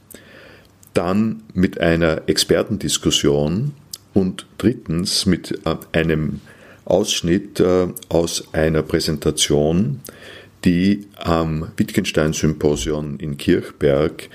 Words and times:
dann 0.94 1.42
mit 1.54 1.80
einer 1.80 2.22
Expertendiskussion 2.28 3.74
und 4.14 4.46
drittens 4.58 5.26
mit 5.26 5.58
äh, 5.66 5.74
einem 5.90 6.40
Ausschnitt 6.84 7.58
äh, 7.58 7.88
aus 8.10 8.54
einer 8.54 8.84
Präsentation, 8.84 10.02
die 10.64 11.08
am 11.16 11.72
Wittgenstein-Symposion 11.76 13.18
in 13.18 13.38
Kirchberg 13.38 14.28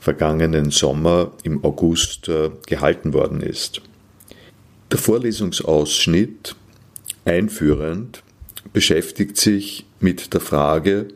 vergangenen 0.00 0.70
Sommer 0.70 1.32
im 1.42 1.62
August 1.62 2.30
äh, 2.30 2.48
gehalten 2.66 3.12
worden 3.12 3.42
ist. 3.42 3.82
Der 4.90 4.98
Vorlesungsausschnitt 4.98 6.56
einführend 7.26 8.22
beschäftigt 8.72 9.36
sich 9.36 9.84
mit 10.00 10.32
der 10.32 10.40
Frage, 10.40 11.08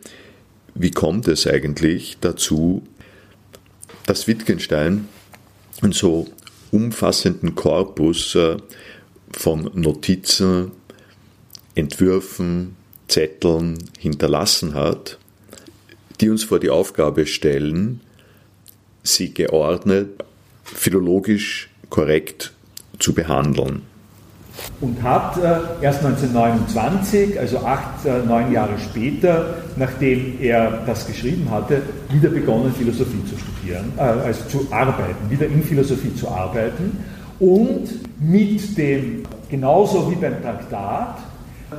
wie 0.74 0.90
kommt 0.90 1.26
es 1.26 1.46
eigentlich 1.46 2.18
dazu, 2.20 2.82
dass 4.04 4.26
Wittgenstein 4.26 5.08
einen 5.80 5.92
so 5.92 6.28
umfassenden 6.70 7.54
Korpus 7.54 8.34
äh, 8.34 8.58
von 9.30 9.70
Notizen, 9.74 10.72
Entwürfen, 11.74 12.76
Zetteln 13.08 13.78
hinterlassen 13.98 14.74
hat, 14.74 15.18
die 16.20 16.28
uns 16.28 16.44
vor 16.44 16.60
die 16.60 16.70
Aufgabe 16.70 17.26
stellen, 17.26 18.00
sie 19.02 19.32
geordnet, 19.32 20.22
philologisch 20.62 21.70
korrekt 21.88 22.52
zu 23.03 23.12
behandeln. 23.12 23.83
Und 24.81 25.03
hat 25.03 25.39
äh, 25.39 25.84
erst 25.84 26.05
1929, 26.05 27.39
also 27.41 27.58
acht, 27.58 28.05
äh, 28.05 28.25
neun 28.27 28.53
Jahre 28.53 28.78
später, 28.78 29.55
nachdem 29.77 30.39
er 30.41 30.83
das 30.86 31.06
geschrieben 31.06 31.48
hatte, 31.50 31.83
wieder 32.11 32.28
begonnen, 32.28 32.73
Philosophie 32.73 33.25
zu 33.25 33.36
studieren, 33.39 33.92
äh, 33.97 34.03
also 34.03 34.45
zu 34.48 34.67
arbeiten, 34.70 35.30
wieder 35.30 35.47
in 35.47 35.62
Philosophie 35.62 36.14
zu 36.14 36.28
arbeiten 36.28 36.98
und 37.41 37.89
mit 38.20 38.77
dem, 38.77 39.23
genauso 39.50 40.11
wie 40.11 40.17
beim 40.17 40.41
Traktat, 40.42 41.19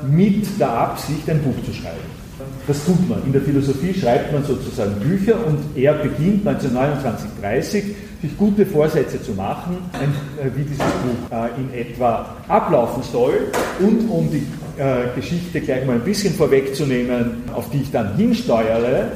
mit 0.10 0.60
der 0.60 0.70
Absicht, 0.70 1.30
ein 1.30 1.42
Buch 1.42 1.64
zu 1.64 1.74
schreiben. 1.74 2.23
Das 2.68 2.86
tut 2.86 3.10
man. 3.10 3.22
In 3.26 3.34
der 3.34 3.42
Philosophie 3.42 3.94
schreibt 3.94 4.32
man 4.32 4.44
sozusagen 4.44 4.94
Bücher 5.00 5.36
und 5.46 5.60
er 5.76 5.94
beginnt 5.96 6.48
1929, 6.48 7.30
30 7.42 7.84
sich 8.24 8.38
gute 8.38 8.66
Vorsätze 8.66 9.22
zu 9.22 9.34
machen, 9.34 9.78
äh, 9.94 10.48
wie 10.56 10.64
dieses 10.64 10.80
Buch 10.80 11.38
äh, 11.38 11.60
in 11.60 11.74
etwa 11.74 12.38
ablaufen 12.48 13.04
soll. 13.04 13.34
Und 13.80 14.10
um 14.10 14.30
die 14.32 14.48
äh, 14.82 15.14
Geschichte 15.14 15.60
gleich 15.60 15.86
mal 15.86 15.96
ein 15.96 16.06
bisschen 16.06 16.34
vorwegzunehmen, 16.34 17.44
auf 17.54 17.70
die 17.70 17.82
ich 17.82 17.92
dann 17.92 18.16
hinsteuere, 18.16 19.12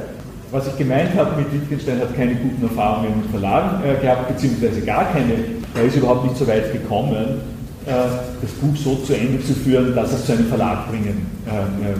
was 0.50 0.66
ich 0.66 0.76
gemeint 0.76 1.14
habe 1.14 1.40
mit 1.40 1.52
Wittgenstein 1.52 2.00
hat 2.00 2.14
keine 2.16 2.34
guten 2.34 2.62
Erfahrungen 2.62 3.18
mit 3.22 3.30
Verlagen 3.30 3.82
gehabt, 4.00 4.28
beziehungsweise 4.28 4.80
gar 4.80 5.12
keine. 5.12 5.34
Er 5.74 5.84
ist 5.84 5.96
überhaupt 5.96 6.24
nicht 6.24 6.38
so 6.38 6.46
weit 6.46 6.72
gekommen, 6.72 7.42
das 7.84 8.50
Buch 8.52 8.74
so 8.74 8.96
zu 8.96 9.12
Ende 9.12 9.44
zu 9.44 9.52
führen, 9.52 9.94
dass 9.94 10.10
es 10.10 10.24
zu 10.24 10.32
einem 10.32 10.46
Verlag 10.46 10.90
bringen 10.90 11.26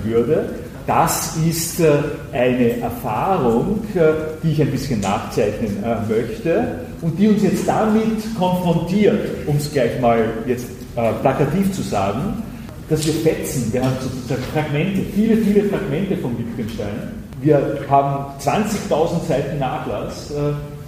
würde. 0.02 0.48
Das 0.88 1.36
ist 1.36 1.80
äh, 1.80 1.98
eine 2.32 2.78
Erfahrung, 2.78 3.80
äh, 3.94 4.00
die 4.42 4.52
ich 4.52 4.62
ein 4.62 4.70
bisschen 4.70 5.00
nachzeichnen 5.00 5.84
äh, 5.84 5.96
möchte 6.10 6.78
und 7.02 7.18
die 7.18 7.28
uns 7.28 7.42
jetzt 7.42 7.68
damit 7.68 8.24
konfrontiert, 8.38 9.20
um 9.46 9.58
es 9.58 9.70
gleich 9.70 10.00
mal 10.00 10.30
jetzt 10.46 10.66
plakativ 11.20 11.70
zu 11.72 11.82
sagen, 11.82 12.42
dass 12.88 13.06
wir 13.06 13.12
Fetzen, 13.12 13.70
wir 13.72 13.84
haben 13.84 13.94
sozusagen 14.00 14.42
Fragmente, 14.52 15.02
viele, 15.14 15.36
viele 15.36 15.68
Fragmente 15.68 16.16
von 16.16 16.36
Wittgenstein. 16.36 17.12
Wir 17.40 17.84
haben 17.88 18.32
20.000 18.40 19.28
Seiten 19.28 19.58
Nachlass, 19.60 20.32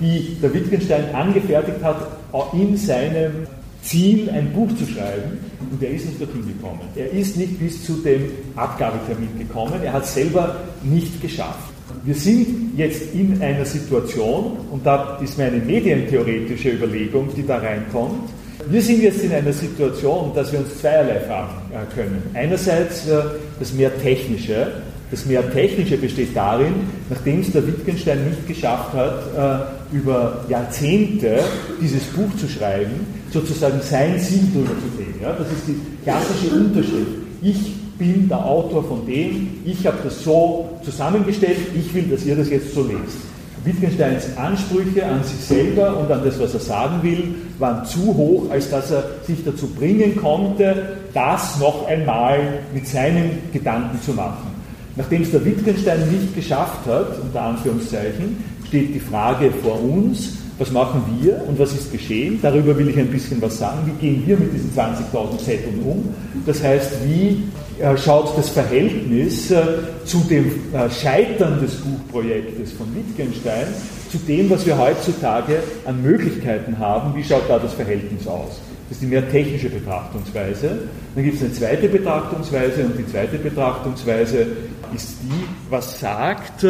die 0.00 0.36
der 0.42 0.52
Wittgenstein 0.52 1.14
angefertigt 1.14 1.80
hat 1.84 2.08
in 2.54 2.76
seinem 2.76 3.46
Ziel, 3.82 4.28
ein 4.30 4.52
Buch 4.52 4.70
zu 4.70 4.84
schreiben 4.84 5.49
und 5.70 5.82
er 5.82 5.90
ist 5.90 6.06
nicht 6.06 6.20
dorthin 6.20 6.46
gekommen. 6.46 6.80
Er 6.96 7.10
ist 7.10 7.36
nicht 7.36 7.58
bis 7.58 7.84
zu 7.84 7.94
dem 7.94 8.30
Abgabetermin 8.56 9.38
gekommen, 9.38 9.80
er 9.82 9.92
hat 9.92 10.04
es 10.04 10.14
selber 10.14 10.56
nicht 10.82 11.20
geschafft. 11.20 11.70
Wir 12.04 12.14
sind 12.14 12.72
jetzt 12.76 13.14
in 13.14 13.42
einer 13.42 13.64
Situation, 13.64 14.56
und 14.70 14.86
da 14.86 15.18
ist 15.22 15.36
meine 15.36 15.58
medientheoretische 15.58 16.70
Überlegung, 16.70 17.28
die 17.36 17.46
da 17.46 17.58
reinkommt, 17.58 18.30
wir 18.68 18.82
sind 18.82 19.02
jetzt 19.02 19.22
in 19.22 19.32
einer 19.32 19.52
Situation, 19.52 20.32
dass 20.34 20.52
wir 20.52 20.60
uns 20.60 20.78
zweierlei 20.78 21.20
fragen 21.20 21.54
äh, 21.72 21.94
können. 21.94 22.22
Einerseits 22.34 23.08
äh, 23.08 23.22
das 23.58 23.72
mehr 23.72 23.90
technische, 24.00 24.72
das 25.10 25.26
mehr 25.26 25.50
Technische 25.50 25.96
besteht 25.96 26.36
darin, 26.36 26.74
nachdem 27.08 27.40
es 27.40 27.50
der 27.52 27.66
Wittgenstein 27.66 28.28
nicht 28.28 28.46
geschafft 28.46 28.92
hat, 28.92 29.70
äh, 29.92 29.96
über 29.96 30.44
Jahrzehnte 30.48 31.40
dieses 31.80 32.04
Buch 32.04 32.30
zu 32.36 32.48
schreiben, 32.48 33.19
sozusagen 33.32 33.80
sein 33.82 34.18
Ziel 34.18 34.42
drüber 34.52 34.72
zu 34.72 34.96
sehen. 34.96 35.14
Ja? 35.20 35.32
Das 35.32 35.46
ist 35.48 35.66
die 35.66 35.76
klassische 36.02 36.54
Unterschrift. 36.54 37.12
Ich 37.42 37.74
bin 37.98 38.28
der 38.28 38.44
Autor 38.44 38.82
von 38.84 39.06
dem, 39.06 39.48
ich 39.64 39.86
habe 39.86 39.98
das 40.02 40.24
so 40.24 40.68
zusammengestellt, 40.82 41.58
ich 41.74 41.92
will, 41.94 42.04
dass 42.04 42.24
ihr 42.24 42.36
das 42.36 42.48
jetzt 42.48 42.74
so 42.74 42.82
lest. 42.82 43.18
Wittgensteins 43.62 44.24
Ansprüche 44.38 45.04
an 45.04 45.22
sich 45.22 45.40
selber 45.40 45.98
und 45.98 46.10
an 46.10 46.22
das, 46.24 46.40
was 46.40 46.54
er 46.54 46.60
sagen 46.60 47.02
will, 47.02 47.34
waren 47.58 47.84
zu 47.84 48.06
hoch, 48.16 48.50
als 48.50 48.70
dass 48.70 48.90
er 48.90 49.04
sich 49.26 49.44
dazu 49.44 49.66
bringen 49.66 50.16
konnte, 50.16 50.96
das 51.12 51.58
noch 51.58 51.86
einmal 51.86 52.38
mit 52.72 52.86
seinen 52.86 53.38
Gedanken 53.52 54.00
zu 54.02 54.12
machen. 54.12 54.48
Nachdem 54.96 55.22
es 55.22 55.30
der 55.30 55.44
Wittgenstein 55.44 56.10
nicht 56.10 56.34
geschafft 56.34 56.86
hat, 56.86 57.18
unter 57.20 57.42
Anführungszeichen, 57.42 58.42
steht 58.66 58.94
die 58.94 59.00
Frage 59.00 59.50
vor 59.62 59.82
uns, 59.82 60.38
was 60.60 60.70
machen 60.70 61.02
wir 61.18 61.42
und 61.48 61.58
was 61.58 61.72
ist 61.72 61.90
geschehen? 61.90 62.38
Darüber 62.42 62.76
will 62.76 62.90
ich 62.90 62.98
ein 62.98 63.08
bisschen 63.08 63.40
was 63.40 63.58
sagen. 63.58 63.78
Wie 63.86 64.06
gehen 64.06 64.22
wir 64.26 64.36
mit 64.36 64.52
diesen 64.52 64.70
20.000 64.72 65.38
Zetteln 65.38 65.80
um? 65.82 66.14
Das 66.44 66.62
heißt, 66.62 66.92
wie 67.06 67.44
äh, 67.82 67.96
schaut 67.96 68.36
das 68.36 68.50
Verhältnis 68.50 69.50
äh, 69.50 69.62
zu 70.04 70.18
dem 70.28 70.50
äh, 70.74 70.90
Scheitern 70.90 71.62
des 71.62 71.76
Buchprojektes 71.76 72.72
von 72.72 72.94
Wittgenstein 72.94 73.68
zu 74.12 74.18
dem, 74.18 74.50
was 74.50 74.66
wir 74.66 74.76
heutzutage 74.76 75.62
an 75.86 76.02
Möglichkeiten 76.02 76.78
haben? 76.78 77.16
Wie 77.16 77.24
schaut 77.24 77.48
da 77.48 77.58
das 77.58 77.72
Verhältnis 77.72 78.26
aus? 78.26 78.60
Das 78.90 78.96
ist 78.96 79.02
die 79.02 79.06
mehr 79.06 79.30
technische 79.30 79.70
Betrachtungsweise. 79.70 80.78
Dann 81.14 81.24
gibt 81.24 81.36
es 81.36 81.42
eine 81.42 81.52
zweite 81.54 81.88
Betrachtungsweise 81.88 82.84
und 82.84 82.98
die 82.98 83.06
zweite 83.06 83.38
Betrachtungsweise 83.38 84.46
ist 84.94 85.14
die, 85.22 85.70
was 85.70 86.00
sagt, 86.00 86.66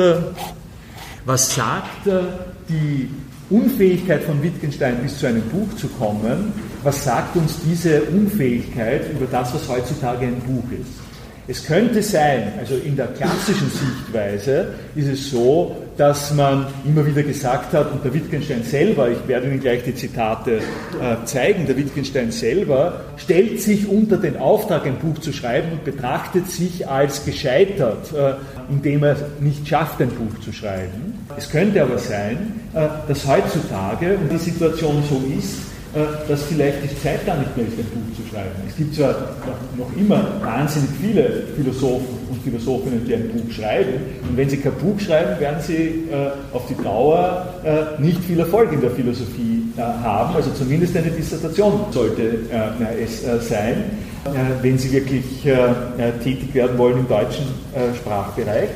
was 1.25 1.55
sagt 1.55 2.07
die 2.69 3.09
Unfähigkeit 3.50 4.23
von 4.23 4.43
Wittgenstein 4.43 4.99
bis 5.02 5.19
zu 5.19 5.26
einem 5.26 5.43
Buch 5.43 5.75
zu 5.76 5.88
kommen, 5.88 6.52
was 6.82 7.05
sagt 7.05 7.37
uns 7.37 7.56
diese 7.69 8.02
Unfähigkeit 8.02 9.11
über 9.12 9.26
das, 9.26 9.52
was 9.52 9.69
heutzutage 9.69 10.26
ein 10.26 10.41
Buch 10.41 10.64
ist? 10.73 11.00
Es 11.49 11.67
könnte 11.67 12.00
sein, 12.00 12.52
also 12.61 12.76
in 12.76 12.94
der 12.97 13.08
klassischen 13.08 13.70
Sichtweise 13.70 14.75
ist 14.94 15.08
es 15.08 15.31
so, 15.31 15.76
dass 15.97 16.33
man 16.33 16.67
immer 16.85 17.07
wieder 17.07 17.23
gesagt 17.23 17.75
hat, 17.75 17.93
und 17.93 18.05
der 18.05 18.15
Wittgenstein 18.15 18.63
selber, 18.63 19.11
ich 19.11 19.29
werde 19.29 19.47
Ihnen 19.47 19.61
gleich 19.61 19.83
die 19.85 19.95
Zitate 19.95 20.59
äh, 20.59 21.25
zeigen, 21.25 21.67
der 21.67 21.77
Wittgenstein 21.77 22.31
selber 22.33 23.01
stellt 23.17 23.61
sich 23.61 23.89
unter 23.89 24.17
den 24.17 24.37
Auftrag, 24.37 24.87
ein 24.87 24.97
Buch 24.97 25.19
zu 25.19 25.33
schreiben 25.33 25.73
und 25.73 25.85
betrachtet 25.85 26.51
sich 26.51 26.89
als 26.89 27.25
gescheitert, 27.25 28.13
äh, 28.13 28.35
indem 28.71 29.05
er 29.05 29.17
nicht 29.41 29.69
schafft, 29.69 30.01
ein 30.01 30.11
Buch 30.11 30.41
zu 30.43 30.53
schreiben. 30.53 31.27
Es 31.37 31.51
könnte 31.51 31.83
aber 31.83 31.99
sein, 31.99 32.61
äh, 32.75 32.87
dass 33.07 33.27
heutzutage, 33.27 34.17
und 34.17 34.33
die 34.33 34.39
Situation 34.39 35.03
so 35.09 35.23
ist, 35.39 35.70
dass 36.29 36.45
vielleicht 36.45 36.85
die 36.85 37.03
Zeit 37.03 37.27
gar 37.27 37.37
nicht 37.37 37.57
mehr 37.57 37.67
ist, 37.67 37.79
ein 37.79 37.85
Buch 37.85 38.17
zu 38.17 38.29
schreiben. 38.31 38.51
Es 38.69 38.77
gibt 38.77 38.95
zwar 38.95 39.15
noch 39.77 39.91
immer 39.97 40.41
wahnsinnig 40.41 40.91
viele 41.01 41.45
Philosophen 41.57 42.07
und 42.31 42.43
Philosophinnen, 42.45 43.05
die 43.05 43.15
ein 43.15 43.29
Buch 43.29 43.51
schreiben, 43.53 43.95
und 44.29 44.37
wenn 44.37 44.49
sie 44.49 44.59
kein 44.59 44.75
Buch 44.75 45.01
schreiben, 45.01 45.41
werden 45.41 45.61
sie 45.61 46.09
äh, 46.13 46.31
auf 46.53 46.67
die 46.69 46.81
Dauer 46.83 47.55
äh, 47.65 48.01
nicht 48.01 48.23
viel 48.25 48.39
Erfolg 48.39 48.73
in 48.73 48.81
der 48.81 48.93
Philosophie 48.93 49.65
haben, 49.77 50.35
also 50.35 50.51
zumindest 50.51 50.97
eine 50.97 51.11
Dissertation 51.11 51.73
sollte 51.91 52.41
es 53.03 53.23
sein, 53.49 53.85
wenn 54.63 54.77
Sie 54.77 54.93
wirklich 54.93 55.25
tätig 56.23 56.55
werden 56.55 56.77
wollen 56.77 56.99
im 56.99 57.09
deutschen 57.09 57.47
Sprachbereich. 57.97 58.69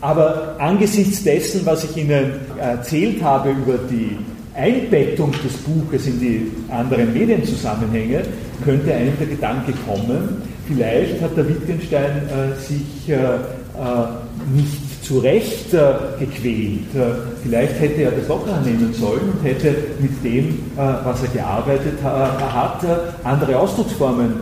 Aber 0.00 0.54
angesichts 0.58 1.24
dessen, 1.24 1.66
was 1.66 1.84
ich 1.84 1.96
Ihnen 1.96 2.32
erzählt 2.58 3.22
habe 3.22 3.50
über 3.50 3.76
die 3.90 4.16
Einbettung 4.54 5.32
des 5.44 5.52
Buches 5.58 6.06
in 6.06 6.20
die 6.20 6.52
anderen 6.70 7.12
Medienzusammenhänge, 7.12 8.22
könnte 8.64 8.92
einem 8.92 9.16
der 9.18 9.28
Gedanke 9.28 9.72
kommen, 9.86 10.42
vielleicht 10.66 11.20
hat 11.22 11.36
der 11.36 11.48
Wittgenstein 11.48 12.28
äh, 12.28 12.58
sich 12.60 13.08
äh, 13.08 13.14
äh 13.14 14.06
nicht 14.54 14.89
zu 15.10 15.18
Recht 15.18 15.74
äh, 15.74 15.92
gequält. 16.20 16.94
Äh, 16.94 17.42
vielleicht 17.42 17.80
hätte 17.80 18.02
er 18.02 18.12
das 18.12 18.28
lockerer 18.28 18.60
nehmen 18.60 18.94
sollen 18.94 19.32
und 19.32 19.44
hätte 19.44 19.74
mit 19.98 20.22
dem, 20.22 20.50
äh, 20.50 20.54
was 20.76 21.20
er 21.22 21.28
gearbeitet 21.30 22.00
hat, 22.00 22.86
andere 23.24 23.58
Ausdrucksformen 23.58 24.32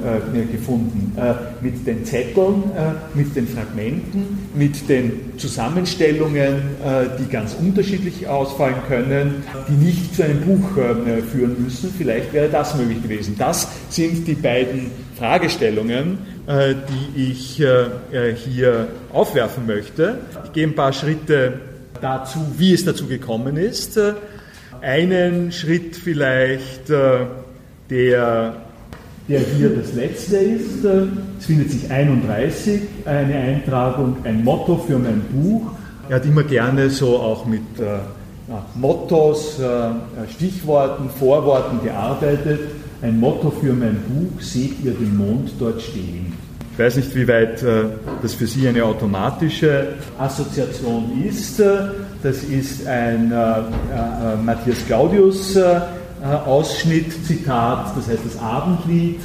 gefunden. 0.52 1.16
Mit 1.60 1.86
den 1.86 2.04
Zetteln, 2.04 2.64
mit 3.14 3.34
den 3.34 3.48
Fragmenten, 3.48 4.48
mit 4.54 4.88
den 4.88 5.12
Zusammenstellungen, 5.36 6.62
die 7.18 7.30
ganz 7.30 7.54
unterschiedlich 7.60 8.26
ausfallen 8.28 8.76
können, 8.88 9.42
die 9.68 9.84
nicht 9.84 10.14
zu 10.14 10.24
einem 10.24 10.40
Buch 10.40 10.68
führen 11.30 11.62
müssen. 11.62 11.92
Vielleicht 11.96 12.32
wäre 12.32 12.48
das 12.48 12.76
möglich 12.76 13.02
gewesen. 13.02 13.36
Das 13.38 13.68
sind 13.88 14.26
die 14.26 14.34
beiden 14.34 14.90
Fragestellungen, 15.18 16.18
die 16.48 17.30
ich 17.30 17.56
hier 17.56 18.88
aufwerfen 19.12 19.66
möchte. 19.66 20.18
Ich 20.44 20.52
gehe 20.52 20.66
ein 20.66 20.74
paar 20.74 20.92
Schritte 20.92 21.54
dazu, 22.00 22.38
wie 22.56 22.72
es 22.72 22.84
dazu 22.84 23.06
gekommen 23.06 23.56
ist. 23.56 24.00
Einen 24.80 25.50
Schritt 25.50 25.96
vielleicht, 25.96 26.88
äh, 26.88 27.26
der, 27.90 28.54
der 29.28 29.40
hier 29.40 29.70
das 29.70 29.92
letzte 29.94 30.36
ist. 30.36 30.84
Es 30.84 31.46
findet 31.46 31.70
sich 31.70 31.90
31, 31.90 32.82
eine 33.04 33.34
Eintragung, 33.34 34.18
ein 34.24 34.44
Motto 34.44 34.76
für 34.76 34.98
mein 34.98 35.20
Buch. 35.32 35.72
Er 36.08 36.16
hat 36.16 36.24
immer 36.26 36.44
gerne 36.44 36.90
so 36.90 37.18
auch 37.18 37.44
mit 37.44 37.62
äh, 37.80 37.98
Mottos, 38.76 39.58
äh, 39.58 39.90
Stichworten, 40.32 41.10
Vorworten 41.10 41.82
gearbeitet. 41.82 42.60
Ein 43.00 43.20
Motto 43.20 43.50
für 43.50 43.72
mein 43.72 43.96
Buch, 44.08 44.40
seht 44.40 44.84
ihr 44.84 44.92
den 44.92 45.16
Mond 45.16 45.52
dort 45.60 45.80
stehen. 45.80 46.32
Ich 46.72 46.78
weiß 46.78 46.96
nicht, 46.96 47.14
wie 47.14 47.28
weit 47.28 47.62
äh, 47.62 47.84
das 48.22 48.34
für 48.34 48.46
Sie 48.46 48.66
eine 48.66 48.84
automatische 48.84 49.94
Assoziation 50.18 51.24
ist. 51.24 51.60
Das 52.22 52.42
ist 52.42 52.86
ein 52.86 53.30
äh, 53.30 53.34
äh, 53.34 54.36
Matthias 54.44 54.84
Claudius 54.86 55.58
Ausschnitt, 56.46 57.24
Zitat, 57.24 57.96
das 57.96 58.08
heißt 58.08 58.22
das 58.24 58.42
Abendlied. 58.42 59.20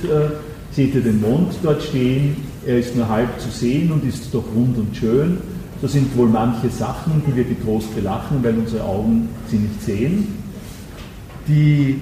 Seht 0.72 0.94
ihr 0.94 1.02
den 1.02 1.22
Mond 1.22 1.56
dort 1.64 1.82
stehen? 1.82 2.38
Er 2.68 2.78
ist 2.78 2.96
nur 2.96 3.10
halb 3.10 3.40
zu 3.40 3.50
sehen 3.50 3.92
und 3.92 4.04
ist 4.08 4.32
doch 4.32 4.44
rund 4.56 4.78
und 4.78 4.96
schön. 4.96 5.40
So 5.82 5.88
sind 5.88 6.16
wohl 6.16 6.30
manche 6.30 6.70
Sachen, 6.70 7.24
die 7.28 7.36
wir 7.36 7.46
getrost 7.46 7.94
belachen, 7.96 8.44
weil 8.44 8.54
unsere 8.54 8.84
Augen 8.84 9.30
sie 9.50 9.58
nicht 9.58 9.82
sehen. 9.82 10.28
Die 11.48 12.00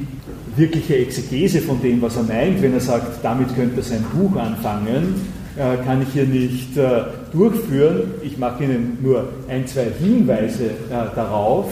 wirkliche 0.55 0.97
Exegese 0.97 1.61
von 1.61 1.81
dem, 1.81 2.01
was 2.01 2.17
er 2.17 2.23
meint, 2.23 2.61
wenn 2.61 2.73
er 2.73 2.79
sagt, 2.79 3.23
damit 3.23 3.55
könnte 3.55 3.77
er 3.77 3.83
sein 3.83 4.03
Buch 4.13 4.35
anfangen, 4.35 5.15
äh, 5.57 5.83
kann 5.83 6.01
ich 6.01 6.09
hier 6.13 6.25
nicht 6.25 6.77
äh, 6.77 7.01
durchführen. 7.33 8.13
Ich 8.21 8.37
mache 8.37 8.63
Ihnen 8.63 8.97
nur 9.01 9.27
ein, 9.49 9.67
zwei 9.67 9.87
Hinweise 9.99 10.65
äh, 10.65 11.13
darauf. 11.13 11.67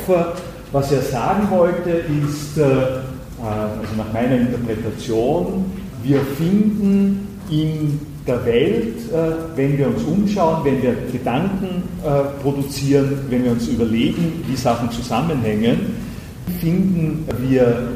Was 0.72 0.92
er 0.92 1.02
sagen 1.02 1.50
wollte, 1.50 1.90
ist, 1.90 2.60
also 2.60 3.96
nach 3.98 4.14
meiner 4.14 4.36
Interpretation, 4.36 5.66
wir 6.04 6.20
finden 6.38 7.28
in 7.50 8.00
der 8.28 8.46
Welt, 8.46 8.98
wenn 9.56 9.80
wir 9.80 9.88
uns 9.88 10.04
umschauen, 10.04 10.64
wenn 10.64 10.84
wir 10.84 10.94
Gedanken 11.12 11.82
produzieren, 12.44 13.18
wenn 13.30 13.46
wir 13.46 13.52
uns 13.54 13.68
überlegen, 13.68 14.44
wie 14.48 14.56
Sachen 14.56 14.92
zusammenhängen, 14.92 15.96
finden 16.62 17.26
wir 17.40 17.88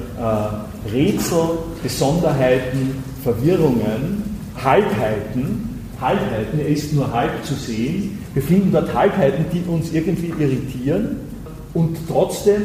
Rätsel, 0.91 1.57
Besonderheiten, 1.81 3.03
Verwirrungen, 3.23 4.23
Halbheiten, 4.63 5.81
Halbheiten, 5.99 6.59
er 6.59 6.67
ist 6.67 6.93
nur 6.93 7.11
halb 7.11 7.43
zu 7.43 7.53
sehen. 7.53 8.19
Wir 8.33 8.43
finden 8.43 8.71
dort 8.71 8.93
Halbheiten, 8.93 9.45
die 9.53 9.63
uns 9.69 9.93
irgendwie 9.93 10.33
irritieren. 10.37 11.17
Und 11.73 11.97
trotzdem 12.07 12.61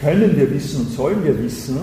können 0.00 0.36
wir 0.36 0.50
wissen 0.52 0.80
und 0.80 0.92
sollen 0.92 1.22
wir 1.24 1.42
wissen, 1.42 1.76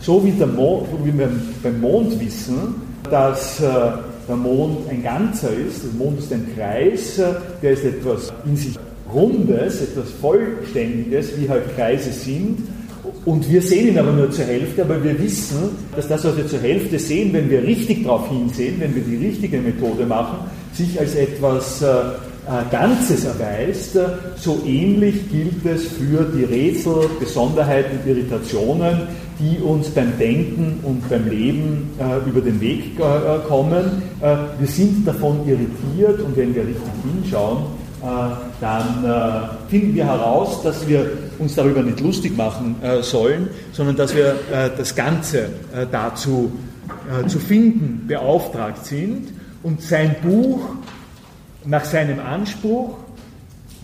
so 0.00 0.24
wie, 0.24 0.30
Mond, 0.44 0.88
wie 1.04 1.18
wir 1.18 1.30
beim 1.62 1.80
Mond 1.80 2.20
wissen, 2.20 2.76
dass 3.10 3.60
äh, 3.60 3.64
der 4.28 4.36
Mond 4.36 4.88
ein 4.88 5.02
Ganzer 5.02 5.50
ist, 5.52 5.82
der 5.82 5.92
Mond 5.98 6.20
ist 6.20 6.32
ein 6.32 6.46
Kreis, 6.54 7.18
äh, 7.18 7.34
der 7.62 7.72
ist 7.72 7.84
etwas 7.84 8.32
in 8.44 8.56
sich 8.56 8.78
Rundes, 9.12 9.80
etwas 9.80 10.10
Vollständiges, 10.20 11.30
wie 11.38 11.48
halt 11.48 11.74
Kreise 11.74 12.12
sind 12.12 12.58
und 13.24 13.50
wir 13.50 13.62
sehen 13.62 13.88
ihn 13.88 13.98
aber 13.98 14.12
nur 14.12 14.30
zur 14.30 14.44
Hälfte, 14.44 14.82
aber 14.82 15.02
wir 15.02 15.18
wissen, 15.18 15.70
dass 15.94 16.08
das, 16.08 16.24
was 16.24 16.36
wir 16.36 16.46
zur 16.46 16.60
Hälfte 16.60 16.98
sehen, 16.98 17.32
wenn 17.32 17.48
wir 17.50 17.62
richtig 17.62 18.04
darauf 18.04 18.28
hinsehen, 18.28 18.76
wenn 18.78 18.94
wir 18.94 19.02
die 19.02 19.16
richtige 19.26 19.58
Methode 19.58 20.06
machen, 20.06 20.38
sich 20.72 20.98
als 20.98 21.14
etwas 21.14 21.82
äh, 21.82 21.86
äh, 21.86 22.70
Ganzes 22.70 23.24
erweist. 23.24 23.98
So 24.36 24.62
ähnlich 24.66 25.30
gilt 25.30 25.64
es 25.66 25.84
für 25.88 26.24
die 26.24 26.44
Rätsel, 26.44 27.08
Besonderheiten, 27.20 27.98
Irritationen, 28.08 29.02
die 29.38 29.62
uns 29.62 29.88
beim 29.90 30.18
Denken 30.18 30.80
und 30.82 31.08
beim 31.08 31.28
Leben 31.28 31.90
äh, 31.98 32.28
über 32.28 32.40
den 32.40 32.60
Weg 32.60 32.98
kommen. 33.46 34.02
Wir 34.20 34.66
sind 34.66 35.06
davon 35.06 35.46
irritiert 35.46 36.20
und 36.22 36.36
wenn 36.36 36.52
wir 36.54 36.62
richtig 36.62 36.90
hinschauen, 37.04 37.58
dann 38.60 39.04
äh, 39.04 39.70
finden 39.70 39.94
wir 39.94 40.06
heraus, 40.06 40.62
dass 40.62 40.86
wir 40.86 41.10
uns 41.38 41.54
darüber 41.54 41.82
nicht 41.82 42.00
lustig 42.00 42.36
machen 42.36 42.76
äh, 42.82 43.02
sollen, 43.02 43.48
sondern 43.72 43.96
dass 43.96 44.14
wir 44.14 44.36
das 44.76 44.94
Ganze 44.94 45.50
dazu 45.90 46.52
zu 47.26 47.38
finden 47.38 48.06
beauftragt 48.06 48.84
sind. 48.86 49.28
Und 49.62 49.82
sein 49.82 50.16
Buch 50.22 50.60
nach 51.64 51.84
seinem 51.84 52.18
Anspruch 52.20 52.96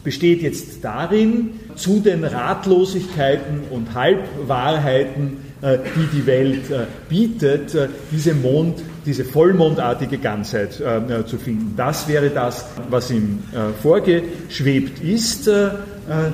besteht 0.02 0.42
jetzt 0.42 0.84
darin, 0.84 1.60
zu 1.74 2.00
den 2.00 2.24
Ratlosigkeiten 2.24 3.62
und 3.70 3.94
Halbwahrheiten, 3.94 5.38
die 5.62 6.16
die 6.16 6.26
Welt 6.26 6.62
bietet, 7.08 7.76
diese 8.10 8.34
Mond 8.34 8.82
diese 9.06 9.24
vollmondartige 9.24 10.18
Ganzheit 10.18 10.80
äh, 10.80 11.24
zu 11.26 11.38
finden. 11.38 11.74
Das 11.76 12.08
wäre 12.08 12.30
das, 12.30 12.64
was 12.88 13.10
ihm 13.10 13.42
äh, 13.52 13.72
vorgeschwebt 13.82 15.02
ist. 15.02 15.46
Äh, 15.46 15.70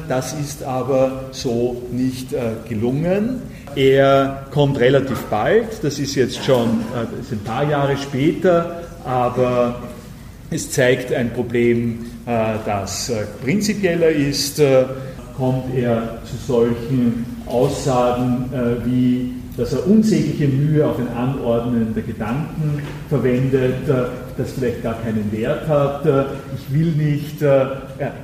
das 0.08 0.32
ist 0.32 0.62
aber 0.62 1.24
so 1.32 1.82
nicht 1.90 2.32
äh, 2.32 2.52
gelungen. 2.68 3.42
Er 3.76 4.46
kommt 4.50 4.80
relativ 4.80 5.18
bald, 5.24 5.82
das 5.82 5.98
ist 5.98 6.16
jetzt 6.16 6.44
schon 6.44 6.80
äh, 6.94 7.20
ist 7.20 7.32
ein 7.32 7.44
paar 7.44 7.68
Jahre 7.68 7.96
später, 7.96 8.82
aber 9.04 9.80
es 10.50 10.72
zeigt 10.72 11.12
ein 11.12 11.32
Problem, 11.32 12.06
äh, 12.26 12.54
das 12.66 13.12
prinzipieller 13.42 14.10
ist. 14.10 14.60
kommt 15.36 15.74
er 15.74 16.18
zu 16.24 16.52
solchen 16.52 17.24
Aussagen 17.46 18.50
wie 18.84 19.39
dass 19.57 19.73
er 19.73 19.87
unsägliche 19.87 20.49
Mühe 20.49 20.87
auf 20.87 20.99
ein 20.99 21.09
Anordnen 21.09 21.95
der 21.95 22.02
Gedanken 22.02 22.83
verwendet, 23.09 23.88
äh, 23.88 24.04
das 24.37 24.52
vielleicht 24.52 24.83
gar 24.83 25.00
keinen 25.02 25.30
Wert 25.33 25.69
hat. 25.69 26.07
Äh, 26.07 26.25
ich 26.57 26.75
will 26.75 26.92
nicht, 26.92 27.42
äh, 27.42 27.66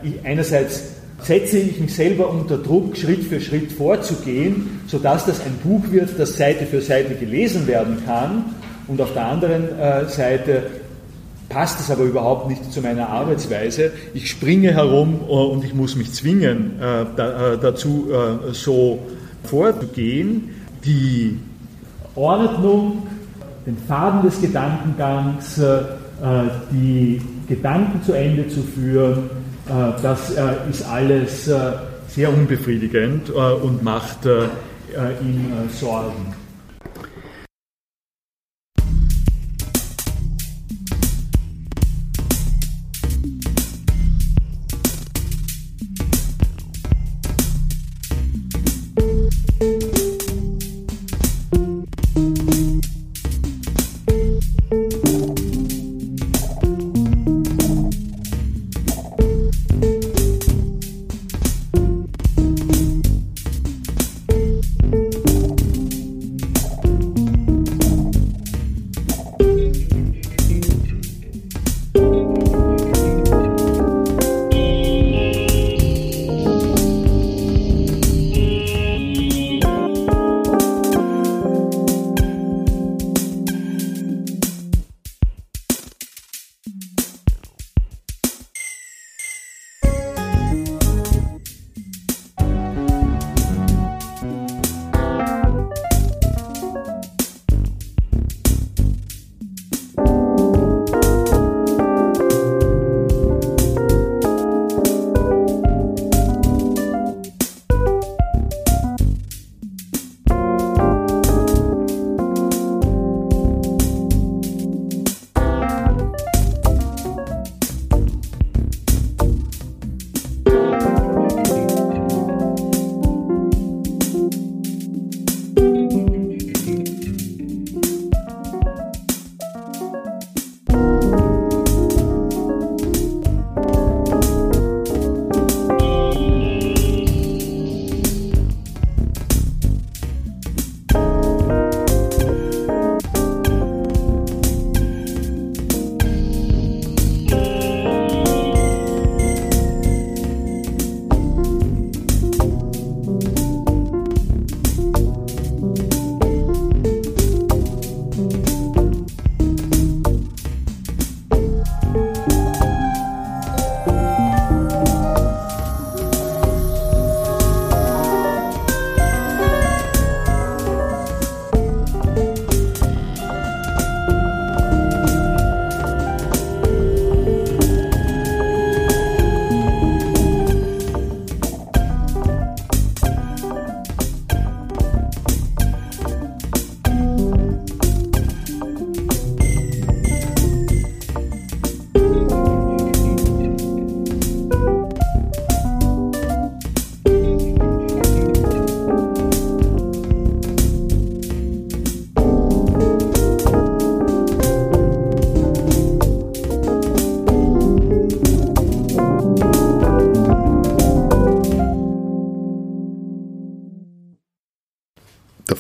ich, 0.03 0.25
einerseits 0.25 0.95
setze 1.23 1.59
ich 1.59 1.81
mich 1.81 1.95
selber 1.95 2.31
unter 2.31 2.59
Druck, 2.59 2.97
Schritt 2.97 3.25
für 3.25 3.41
Schritt 3.41 3.73
vorzugehen, 3.73 4.81
sodass 4.87 5.27
das 5.27 5.41
ein 5.41 5.59
Buch 5.65 5.83
wird, 5.91 6.11
das 6.19 6.37
Seite 6.37 6.67
für 6.67 6.81
Seite 6.81 7.15
gelesen 7.15 7.67
werden 7.67 7.99
kann. 8.05 8.55
Und 8.87 9.01
auf 9.01 9.13
der 9.15 9.27
anderen 9.27 9.65
Seite 10.09 10.65
passt 11.49 11.81
es 11.81 11.91
aber 11.91 12.05
überhaupt 12.05 12.49
nicht 12.49 12.71
zu 12.71 12.83
meiner 12.83 13.09
Arbeitsweise. 13.09 13.91
Ich 14.15 14.31
springe 14.31 14.73
herum 14.75 15.21
und 15.23 15.65
ich 15.65 15.75
muss 15.75 15.97
mich 15.97 16.13
zwingen, 16.13 16.73
dazu 17.17 18.09
so 18.53 19.01
vorzugehen 19.43 20.51
die 20.87 21.39
Ordnung, 22.15 23.07
den 23.67 23.77
Faden 23.77 24.23
des 24.23 24.41
Gedankengangs, 24.41 25.59
äh, 25.59 25.83
die 26.71 27.21
Gedanken 27.49 28.03
zu 28.03 28.13
Ende 28.13 28.49
zu 28.49 28.63
führen, 28.63 29.29
äh, 29.69 30.01
das 30.03 30.31
äh, 30.31 30.55
ist 30.71 30.89
alles 30.89 31.51
sehr 32.09 32.33
unbefriedigend 32.33 33.29
und 33.29 33.83
macht 33.83 34.25
ihm 34.25 35.53
Sorgen. 35.71 36.46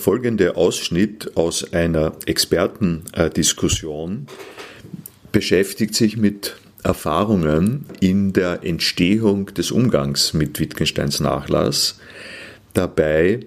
Folgende 0.06 0.54
Ausschnitt 0.54 1.36
aus 1.36 1.72
einer 1.72 2.12
Expertendiskussion 2.26 4.28
beschäftigt 5.32 5.96
sich 5.96 6.16
mit 6.16 6.54
Erfahrungen 6.84 7.86
in 7.98 8.32
der 8.32 8.62
Entstehung 8.62 9.46
des 9.46 9.72
Umgangs 9.72 10.32
mit 10.32 10.60
Wittgensteins 10.60 11.18
Nachlass. 11.18 11.98
Dabei 12.72 13.40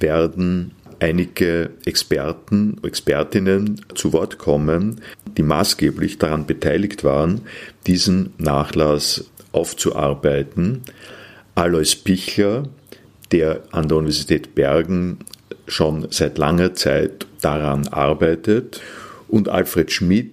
werden 0.00 0.70
einige 0.98 1.72
Experten, 1.84 2.78
Expertinnen 2.82 3.82
zu 3.94 4.14
Wort 4.14 4.38
kommen, 4.38 5.02
die 5.36 5.42
maßgeblich 5.42 6.16
daran 6.16 6.46
beteiligt 6.46 7.04
waren, 7.04 7.42
diesen 7.86 8.32
Nachlass 8.38 9.30
aufzuarbeiten. 9.52 10.80
Alois 11.54 11.94
Pichler, 12.02 12.62
der 13.30 13.64
an 13.72 13.88
der 13.88 13.98
Universität 13.98 14.54
Bergen 14.54 15.18
schon 15.66 16.06
seit 16.10 16.38
langer 16.38 16.74
Zeit 16.74 17.26
daran 17.40 17.88
arbeitet, 17.88 18.80
und 19.28 19.48
Alfred 19.48 19.90
Schmidt, 19.90 20.32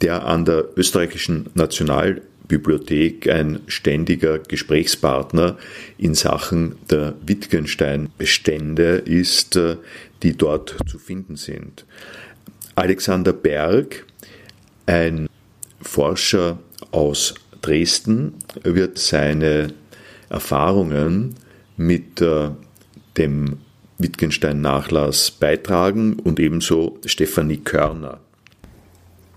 der 0.00 0.24
an 0.24 0.46
der 0.46 0.64
österreichischen 0.76 1.50
Nationalbibliothek 1.54 3.28
ein 3.28 3.60
ständiger 3.66 4.38
Gesprächspartner 4.38 5.58
in 5.98 6.14
Sachen 6.14 6.76
der 6.90 7.14
Wittgenstein-Bestände 7.26 9.02
ist, 9.04 9.58
die 10.22 10.36
dort 10.36 10.76
zu 10.86 10.98
finden 10.98 11.36
sind. 11.36 11.84
Alexander 12.74 13.34
Berg, 13.34 14.06
ein 14.86 15.28
Forscher 15.82 16.58
aus 16.90 17.34
Dresden, 17.60 18.34
wird 18.62 18.98
seine 18.98 19.74
Erfahrungen 20.30 21.34
mit 21.76 22.20
äh, 22.22 22.50
dem 23.18 23.58
Wittgenstein-Nachlass 24.02 25.30
beitragen 25.32 26.14
und 26.14 26.40
ebenso 26.40 26.98
Stefanie 27.06 27.58
Körner. 27.58 28.20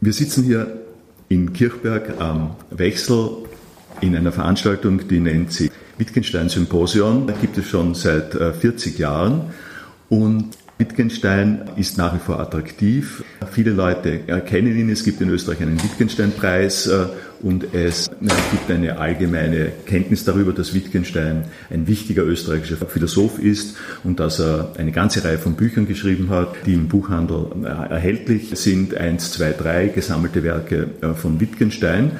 Wir 0.01 0.13
sitzen 0.13 0.43
hier 0.43 0.81
in 1.29 1.53
Kirchberg 1.53 2.19
am 2.19 2.55
Wechsel 2.69 3.29
in 4.01 4.15
einer 4.15 4.31
Veranstaltung, 4.31 5.07
die 5.07 5.19
nennt 5.19 5.51
sich 5.51 5.71
Wittgenstein 5.97 6.49
Symposion. 6.49 7.27
Da 7.27 7.33
gibt 7.33 7.57
es 7.57 7.67
schon 7.67 7.95
seit 7.95 8.33
40 8.33 8.97
äh, 8.97 9.01
Jahren 9.01 9.53
und 10.09 10.57
Wittgenstein 10.77 11.69
ist 11.77 11.97
nach 11.97 12.13
wie 12.13 12.19
vor 12.19 12.39
attraktiv. 12.39 13.23
Viele 13.49 13.71
Leute 13.71 14.27
erkennen 14.27 14.77
ihn. 14.77 14.89
Es 14.89 15.05
gibt 15.05 15.21
in 15.21 15.29
Österreich 15.29 15.61
einen 15.61 15.81
Wittgenstein-Preis 15.81 16.87
äh, 16.87 17.05
und 17.45 17.75
es 17.75 18.09
gibt 18.49 18.71
eine 18.71 18.97
allgemeine 18.97 19.71
Kenntnis 19.85 20.25
darüber, 20.25 20.51
dass 20.51 20.73
Wittgenstein 20.73 21.43
ein 21.69 21.85
wichtiger 21.85 22.23
österreichischer 22.23 22.87
Philosoph 22.87 23.37
ist 23.37 23.77
und 24.03 24.19
dass 24.19 24.39
er 24.39 24.73
eine 24.79 24.91
ganze 24.91 25.23
Reihe 25.23 25.37
von 25.37 25.53
Büchern 25.53 25.87
geschrieben 25.87 26.31
hat, 26.31 26.55
die 26.65 26.73
im 26.73 26.87
Buchhandel 26.87 27.45
äh, 27.63 27.67
erhältlich 27.67 28.49
sind. 28.55 28.97
Eins, 28.97 29.31
zwei, 29.31 29.51
drei 29.51 29.89
gesammelte 29.89 30.43
Werke 30.43 30.87
äh, 31.01 31.13
von 31.13 31.39
Wittgenstein. 31.39 32.13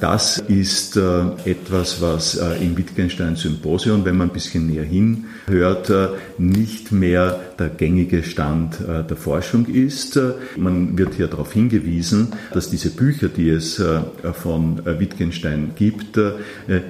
Das 0.00 0.38
ist 0.38 0.96
äh, 0.96 1.00
etwas, 1.44 2.00
was 2.00 2.36
äh, 2.36 2.64
im 2.64 2.76
Wittgenstein-Symposion, 2.76 4.04
wenn 4.04 4.16
man 4.16 4.28
ein 4.28 4.32
bisschen 4.32 4.66
näher 4.66 4.84
hinhört, 4.84 5.90
äh, 5.90 6.08
nicht 6.38 6.92
mehr 6.92 7.40
der 7.58 7.68
gängige 7.68 8.22
Stand 8.22 8.78
der 8.80 9.16
Forschung 9.16 9.66
ist. 9.66 10.18
Man 10.56 10.98
wird 10.98 11.14
hier 11.14 11.28
darauf 11.28 11.52
hingewiesen, 11.52 12.28
dass 12.52 12.70
diese 12.70 12.90
Bücher, 12.90 13.28
die 13.28 13.50
es 13.50 13.80
von 14.32 14.84
Wittgenstein 14.84 15.72
gibt, 15.76 16.18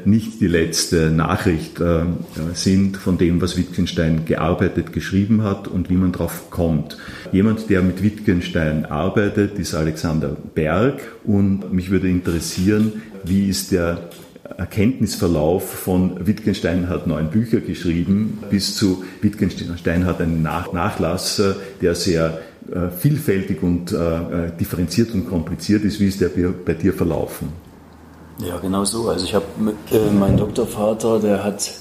nicht 0.06 0.40
die 0.40 0.46
letzte 0.46 1.10
Nachricht 1.10 1.82
sind 2.54 2.96
von 2.96 3.18
dem, 3.18 3.42
was 3.42 3.58
Wittgenstein 3.58 4.24
gearbeitet, 4.24 4.94
geschrieben 4.94 5.42
hat 5.42 5.68
und 5.68 5.90
wie 5.90 5.96
man 5.96 6.12
darauf 6.12 6.50
kommt. 6.50 6.96
Jemand, 7.32 7.68
der 7.68 7.82
mit 7.82 8.02
Wittgenstein 8.02 8.86
arbeitet, 8.86 9.58
ist 9.58 9.74
Alexander 9.74 10.36
Berg 10.54 11.00
und 11.24 11.72
mich 11.72 11.90
würde 11.90 12.08
interessieren, 12.08 12.91
wie 13.24 13.48
ist 13.48 13.72
der 13.72 14.10
Erkenntnisverlauf 14.58 15.68
von 15.68 16.26
Wittgenstein 16.26 16.88
hat 16.88 17.06
neun 17.06 17.30
Bücher 17.30 17.60
geschrieben 17.60 18.38
bis 18.50 18.76
zu 18.76 19.04
Wittgenstein 19.20 20.04
hat 20.04 20.20
einen 20.20 20.42
Nachlass, 20.42 21.38
äh, 21.38 21.54
der 21.80 21.94
sehr 21.94 22.40
äh, 22.70 22.90
vielfältig 22.90 23.62
und 23.62 23.92
äh, 23.92 24.50
differenziert 24.58 25.14
und 25.14 25.28
kompliziert 25.28 25.84
ist. 25.84 26.00
Wie 26.00 26.06
ist 26.06 26.20
der 26.20 26.28
bei 26.28 26.74
dir 26.74 26.92
verlaufen? 26.92 27.48
Ja, 28.38 28.58
genau 28.58 28.84
so. 28.84 29.08
Also 29.08 29.24
ich 29.24 29.34
habe 29.34 29.46
äh, 29.90 30.10
mein 30.10 30.36
Doktorvater, 30.36 31.20
der 31.20 31.44
hat 31.44 31.72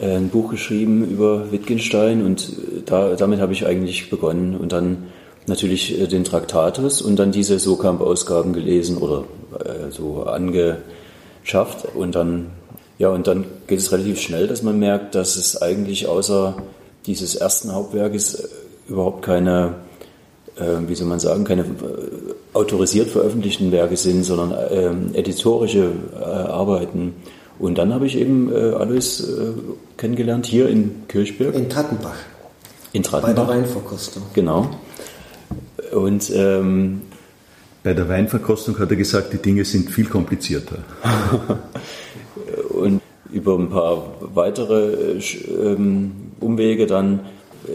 ein 0.00 0.28
Buch 0.28 0.50
geschrieben 0.50 1.08
über 1.08 1.52
Wittgenstein 1.52 2.24
und 2.24 2.52
da, 2.86 3.14
damit 3.14 3.40
habe 3.40 3.52
ich 3.52 3.64
eigentlich 3.64 4.10
begonnen 4.10 4.56
und 4.56 4.72
dann 4.72 5.04
natürlich 5.46 6.08
den 6.08 6.24
Traktatus 6.24 7.00
und 7.00 7.16
dann 7.16 7.32
diese 7.32 7.58
Sokamp-Ausgaben 7.58 8.52
gelesen 8.52 8.98
oder 8.98 9.24
äh, 9.64 9.90
so 9.90 10.24
ange 10.24 10.78
schafft. 11.42 11.94
Und 11.94 12.14
dann, 12.14 12.50
ja, 12.98 13.10
und 13.10 13.26
dann 13.26 13.44
geht 13.66 13.78
es 13.78 13.92
relativ 13.92 14.20
schnell, 14.20 14.46
dass 14.46 14.62
man 14.62 14.78
merkt, 14.78 15.14
dass 15.14 15.36
es 15.36 15.60
eigentlich 15.60 16.08
außer 16.08 16.56
dieses 17.06 17.34
ersten 17.36 17.72
Hauptwerkes 17.72 18.34
äh, 18.34 18.48
überhaupt 18.88 19.22
keine, 19.22 19.74
äh, 20.56 20.88
wie 20.88 20.94
soll 20.94 21.06
man 21.06 21.20
sagen, 21.20 21.44
keine 21.44 21.62
äh, 21.62 21.66
autorisiert 22.52 23.10
veröffentlichten 23.10 23.72
Werke 23.72 23.96
sind, 23.96 24.24
sondern 24.24 24.52
äh, 24.52 25.18
editorische 25.18 25.90
Arbeiten. 26.22 27.14
Und 27.58 27.78
dann 27.78 27.92
habe 27.94 28.06
ich 28.06 28.16
eben 28.16 28.52
äh, 28.52 28.72
alles 28.72 29.26
kennengelernt 29.96 30.46
hier 30.46 30.68
in 30.68 31.06
Kirchberg. 31.08 31.54
In 31.54 31.68
Trattenbach. 31.68 32.16
In 32.92 33.02
Trattenbach. 33.02 33.46
Bei 33.46 33.54
der 33.54 33.62
Weinverkostung. 33.62 34.22
Genau. 34.34 34.70
Und 35.92 36.30
ähm, 36.34 37.02
bei 37.84 37.92
der 37.92 38.08
Weinverkostung 38.08 38.78
hat 38.78 38.90
er 38.90 38.96
gesagt, 38.96 39.32
die 39.32 39.38
Dinge 39.38 39.64
sind 39.64 39.90
viel 39.90 40.06
komplizierter. 40.06 40.78
und 42.70 43.00
über 43.30 43.58
ein 43.58 43.68
paar 43.68 44.14
weitere 44.20 45.20
ähm, 45.60 46.12
Umwege 46.40 46.86
dann 46.86 47.20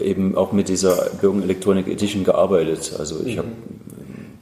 eben 0.02 0.36
auch 0.36 0.52
mit 0.52 0.68
dieser 0.68 1.10
Bürgen 1.20 1.42
Electronic 1.42 1.88
Edition 1.88 2.24
gearbeitet. 2.24 2.92
Also 2.98 3.22
ich 3.24 3.38
habe 3.38 3.48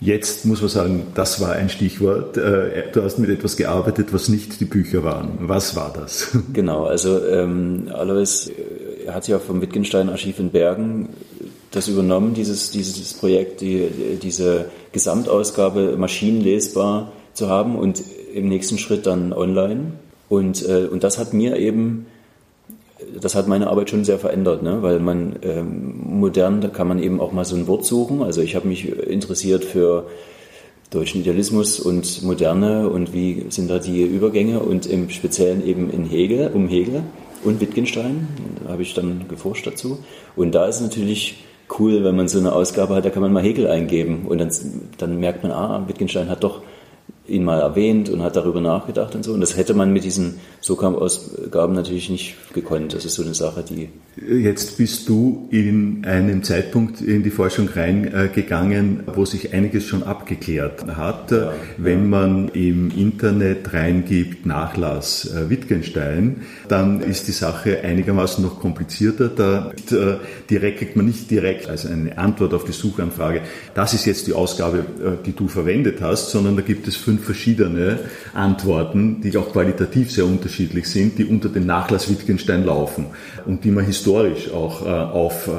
Jetzt 0.00 0.46
muss 0.46 0.60
man 0.60 0.70
sagen, 0.70 1.06
das 1.16 1.40
war 1.40 1.52
ein 1.52 1.68
Stichwort. 1.68 2.36
Äh, 2.36 2.84
du 2.92 3.02
hast 3.02 3.18
mit 3.18 3.30
etwas 3.30 3.56
gearbeitet, 3.56 4.12
was 4.12 4.28
nicht 4.28 4.60
die 4.60 4.64
Bücher 4.64 5.02
waren. 5.02 5.38
Was 5.40 5.74
war 5.74 5.92
das? 5.92 6.38
Genau, 6.52 6.84
also 6.84 7.26
ähm, 7.26 7.88
Alois 7.92 8.48
er 9.04 9.14
hat 9.14 9.26
ja 9.26 9.38
vom 9.38 9.60
Wittgenstein-Archiv 9.60 10.38
in 10.38 10.50
Bergen 10.50 11.08
das 11.70 11.88
übernommen, 11.88 12.34
dieses, 12.34 12.70
dieses 12.70 13.14
Projekt, 13.14 13.60
die, 13.60 13.88
diese 14.22 14.66
Gesamtausgabe 14.92 15.96
maschinenlesbar 15.96 17.12
zu 17.34 17.48
haben 17.48 17.76
und 17.76 18.02
im 18.32 18.48
nächsten 18.48 18.78
Schritt 18.78 19.06
dann 19.06 19.32
online. 19.32 19.92
Und, 20.28 20.66
äh, 20.66 20.86
und 20.90 21.04
das 21.04 21.18
hat 21.18 21.32
mir 21.34 21.56
eben, 21.56 22.06
das 23.20 23.34
hat 23.34 23.48
meine 23.48 23.68
Arbeit 23.68 23.90
schon 23.90 24.04
sehr 24.04 24.18
verändert, 24.18 24.62
ne? 24.62 24.82
weil 24.82 24.98
man 24.98 25.36
ähm, 25.42 25.94
modern, 26.04 26.60
da 26.60 26.68
kann 26.68 26.88
man 26.88 27.02
eben 27.02 27.20
auch 27.20 27.32
mal 27.32 27.44
so 27.44 27.56
ein 27.56 27.66
Wort 27.66 27.84
suchen. 27.84 28.22
Also 28.22 28.40
ich 28.40 28.56
habe 28.56 28.68
mich 28.68 28.88
interessiert 28.88 29.64
für 29.64 30.06
deutschen 30.90 31.20
Idealismus 31.20 31.80
und 31.80 32.22
Moderne 32.22 32.88
und 32.88 33.12
wie 33.12 33.46
sind 33.50 33.68
da 33.68 33.78
die 33.78 34.02
Übergänge 34.02 34.60
und 34.60 34.86
im 34.86 35.10
Speziellen 35.10 35.66
eben 35.66 35.90
in 35.90 36.06
Hegel, 36.06 36.50
um 36.54 36.66
Hegel 36.66 37.02
und 37.44 37.60
Wittgenstein. 37.60 38.28
Da 38.64 38.72
habe 38.72 38.82
ich 38.82 38.94
dann 38.94 39.26
geforscht 39.28 39.66
dazu. 39.66 39.98
Und 40.34 40.52
da 40.54 40.66
ist 40.66 40.80
natürlich 40.80 41.44
cool, 41.78 42.04
wenn 42.04 42.16
man 42.16 42.28
so 42.28 42.38
eine 42.38 42.52
Ausgabe 42.52 42.94
hat, 42.94 43.04
da 43.04 43.10
kann 43.10 43.22
man 43.22 43.32
mal 43.32 43.42
Hegel 43.42 43.68
eingeben. 43.68 44.26
Und 44.26 44.38
dann, 44.38 44.50
dann 44.98 45.18
merkt 45.20 45.42
man, 45.42 45.52
ah, 45.52 45.84
Wittgenstein 45.86 46.28
hat 46.28 46.44
doch 46.44 46.62
ihn 47.28 47.44
mal 47.44 47.60
erwähnt 47.60 48.08
und 48.08 48.22
hat 48.22 48.36
darüber 48.36 48.60
nachgedacht 48.60 49.14
und 49.14 49.24
so. 49.24 49.32
Und 49.32 49.40
das 49.40 49.56
hätte 49.56 49.74
man 49.74 49.92
mit 49.92 50.04
diesen 50.04 50.36
SOCAM-Ausgaben 50.60 51.74
natürlich 51.74 52.10
nicht 52.10 52.36
gekonnt. 52.54 52.94
Das 52.94 53.04
ist 53.04 53.14
so 53.14 53.22
eine 53.22 53.34
Sache, 53.34 53.62
die. 53.68 53.88
Jetzt 54.42 54.78
bist 54.78 55.08
du 55.08 55.46
in 55.50 56.04
einem 56.04 56.42
Zeitpunkt 56.42 57.00
in 57.00 57.22
die 57.22 57.30
Forschung 57.30 57.68
reingegangen, 57.68 59.04
wo 59.14 59.24
sich 59.24 59.52
einiges 59.52 59.84
schon 59.84 60.02
abgeklärt 60.02 60.86
hat. 60.96 61.30
Ja, 61.30 61.52
Wenn 61.76 62.08
man 62.08 62.48
im 62.48 62.90
Internet 62.96 63.72
reingibt 63.72 64.46
Nachlass 64.46 65.30
äh, 65.30 65.50
Wittgenstein, 65.50 66.42
dann 66.66 67.00
ist 67.00 67.28
die 67.28 67.32
Sache 67.32 67.80
einigermaßen 67.82 68.42
noch 68.42 68.58
komplizierter. 68.58 69.28
Da 69.28 69.72
äh, 69.90 70.16
direkt 70.50 70.78
kriegt 70.78 70.96
man 70.96 71.06
nicht 71.06 71.30
direkt 71.30 71.68
als 71.68 71.84
eine 71.86 72.16
Antwort 72.16 72.54
auf 72.54 72.64
die 72.64 72.72
Suchanfrage, 72.72 73.42
das 73.74 73.94
ist 73.94 74.06
jetzt 74.06 74.26
die 74.26 74.32
Ausgabe, 74.32 74.78
äh, 74.78 75.24
die 75.24 75.32
du 75.32 75.48
verwendet 75.48 76.00
hast, 76.00 76.30
sondern 76.30 76.56
da 76.56 76.62
gibt 76.62 76.88
es 76.88 76.96
fünf 76.96 77.17
fünf 77.18 77.24
verschiedene 77.24 77.98
Antworten, 78.34 79.20
die 79.20 79.36
auch 79.36 79.52
qualitativ 79.52 80.10
sehr 80.10 80.24
unterschiedlich 80.24 80.88
sind, 80.88 81.18
die 81.18 81.24
unter 81.24 81.48
den 81.48 81.66
Nachlass 81.66 82.08
Wittgenstein 82.08 82.64
laufen 82.64 83.06
und 83.46 83.64
die 83.64 83.70
man 83.70 83.84
historisch 83.84 84.50
auch 84.50 84.86
äh, 84.86 84.88
auf 84.88 85.48
äh, 85.48 85.50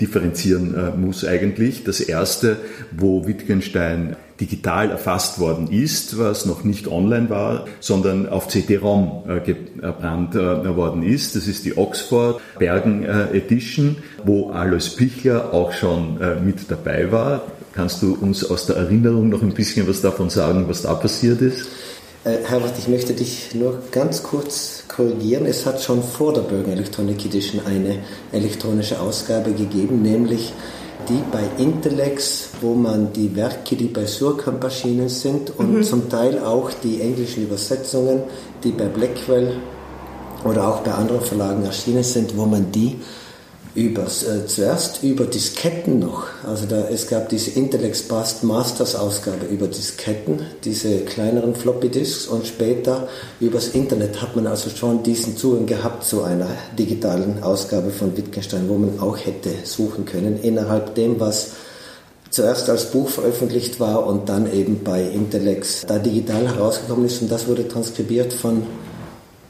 differenzieren 0.00 0.74
äh, 0.74 0.96
muss 0.96 1.24
eigentlich. 1.24 1.84
Das 1.84 2.00
erste, 2.00 2.56
wo 2.90 3.26
Wittgenstein 3.26 4.16
digital 4.40 4.90
erfasst 4.90 5.38
worden 5.38 5.68
ist, 5.70 6.18
was 6.18 6.46
noch 6.46 6.64
nicht 6.64 6.88
online 6.88 7.30
war, 7.30 7.66
sondern 7.78 8.28
auf 8.28 8.48
CD-ROM 8.48 9.22
äh, 9.28 9.40
gebrannt 9.40 10.34
äh, 10.34 10.76
worden 10.76 11.02
ist. 11.02 11.36
Das 11.36 11.46
ist 11.46 11.64
die 11.64 11.76
Oxford 11.76 12.40
Bergen 12.58 13.04
Edition, 13.04 13.96
wo 14.24 14.50
Alois 14.50 14.90
Pichler 14.96 15.52
auch 15.52 15.72
schon 15.72 16.18
mit 16.44 16.70
dabei 16.70 17.10
war. 17.10 17.42
Kannst 17.72 18.02
du 18.02 18.16
uns 18.20 18.48
aus 18.48 18.66
der 18.66 18.76
Erinnerung 18.76 19.30
noch 19.30 19.42
ein 19.42 19.54
bisschen 19.54 19.88
was 19.88 20.02
davon 20.02 20.28
sagen, 20.28 20.66
was 20.68 20.82
da 20.82 20.94
passiert 20.94 21.40
ist? 21.40 21.68
Äh, 22.24 22.38
Herbert, 22.44 22.74
ich 22.78 22.86
möchte 22.86 23.14
dich 23.14 23.54
nur 23.54 23.78
ganz 23.90 24.22
kurz 24.22 24.84
korrigieren. 24.88 25.46
Es 25.46 25.64
hat 25.66 25.82
schon 25.82 26.02
vor 26.02 26.32
der 26.34 26.42
Bergen 26.42 26.70
Electronic 26.70 27.24
Edition 27.24 27.62
eine 27.66 28.00
elektronische 28.30 29.00
Ausgabe 29.00 29.52
gegeben, 29.52 30.02
nämlich 30.02 30.52
die 31.08 31.20
bei 31.32 31.42
Intellex, 31.58 32.50
wo 32.60 32.74
man 32.74 33.12
die 33.12 33.34
Werke, 33.34 33.74
die 33.74 33.86
bei 33.86 34.06
Surkamp 34.06 34.62
erschienen 34.62 35.08
sind 35.08 35.50
und 35.58 35.78
mhm. 35.78 35.82
zum 35.82 36.08
Teil 36.08 36.38
auch 36.38 36.70
die 36.82 37.00
englischen 37.00 37.42
Übersetzungen, 37.42 38.22
die 38.62 38.70
bei 38.70 38.84
Blackwell 38.84 39.56
oder 40.44 40.68
auch 40.68 40.80
bei 40.80 40.92
anderen 40.92 41.22
Verlagen 41.22 41.64
erschienen 41.64 42.04
sind, 42.04 42.36
wo 42.36 42.46
man 42.46 42.70
die 42.70 42.98
übers, 43.74 44.22
äh, 44.24 44.46
zuerst 44.46 45.02
über 45.02 45.24
Disketten 45.24 45.98
noch. 45.98 46.26
Also 46.46 46.66
da, 46.66 46.88
es 46.88 47.06
gab 47.08 47.28
diese 47.30 47.52
Intellex 47.52 48.04
Masters 48.42 48.94
Ausgabe 48.94 49.46
über 49.46 49.66
Disketten, 49.66 50.40
diese 50.64 50.98
kleineren 51.00 51.54
Floppy 51.54 51.88
Disks 51.88 52.26
und 52.26 52.46
später 52.46 53.08
übers 53.40 53.68
Internet 53.68 54.20
hat 54.20 54.36
man 54.36 54.46
also 54.46 54.68
schon 54.68 55.02
diesen 55.02 55.36
Zugang 55.36 55.66
gehabt 55.66 56.04
zu 56.04 56.22
einer 56.22 56.48
digitalen 56.78 57.42
Ausgabe 57.42 57.90
von 57.90 58.16
Wittgenstein, 58.16 58.68
wo 58.68 58.74
man 58.74 59.00
auch 59.00 59.16
hätte 59.16 59.50
suchen 59.64 60.04
können 60.04 60.40
innerhalb 60.42 60.94
dem, 60.94 61.18
was 61.18 61.52
zuerst 62.28 62.68
als 62.68 62.90
Buch 62.90 63.08
veröffentlicht 63.08 63.80
war 63.80 64.06
und 64.06 64.28
dann 64.28 64.52
eben 64.52 64.82
bei 64.84 65.02
Intellex 65.02 65.84
da 65.86 65.98
digital 65.98 66.46
herausgekommen 66.46 67.06
ist 67.06 67.22
und 67.22 67.30
das 67.30 67.46
wurde 67.46 67.68
transkribiert 67.68 68.32
von 68.32 68.64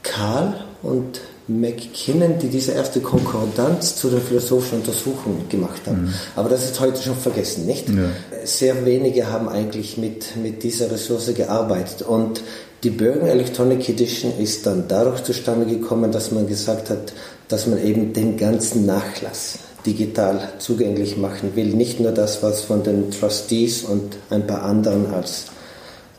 Karl 0.01 0.65
und 0.81 1.21
McKinnon, 1.47 2.39
die 2.39 2.47
diese 2.47 2.71
erste 2.71 3.01
Konkordanz 3.01 3.95
zu 3.97 4.09
der 4.09 4.21
philosophischen 4.21 4.79
Untersuchung 4.79 5.49
gemacht 5.49 5.81
haben. 5.85 6.03
Mhm. 6.03 6.13
Aber 6.35 6.49
das 6.49 6.63
ist 6.63 6.79
heute 6.79 7.01
schon 7.01 7.15
vergessen, 7.15 7.65
nicht? 7.65 7.89
Ja. 7.89 8.09
Sehr 8.45 8.85
wenige 8.85 9.29
haben 9.29 9.49
eigentlich 9.49 9.97
mit, 9.97 10.37
mit 10.37 10.63
dieser 10.63 10.89
Ressource 10.89 11.33
gearbeitet. 11.33 12.01
Und 12.01 12.41
die 12.83 12.89
Bergen 12.89 13.27
Electronic 13.27 13.87
Edition 13.89 14.33
ist 14.39 14.65
dann 14.65 14.85
dadurch 14.87 15.23
zustande 15.23 15.65
gekommen, 15.65 16.11
dass 16.11 16.31
man 16.31 16.47
gesagt 16.47 16.89
hat, 16.89 17.13
dass 17.49 17.67
man 17.67 17.83
eben 17.83 18.13
den 18.13 18.37
ganzen 18.37 18.85
Nachlass 18.85 19.59
digital 19.85 20.49
zugänglich 20.59 21.17
machen 21.17 21.55
will. 21.55 21.67
Nicht 21.67 21.99
nur 21.99 22.11
das, 22.11 22.41
was 22.41 22.61
von 22.61 22.83
den 22.83 23.11
Trustees 23.11 23.83
und 23.83 24.15
ein 24.29 24.47
paar 24.47 24.63
anderen 24.63 25.13
als 25.13 25.47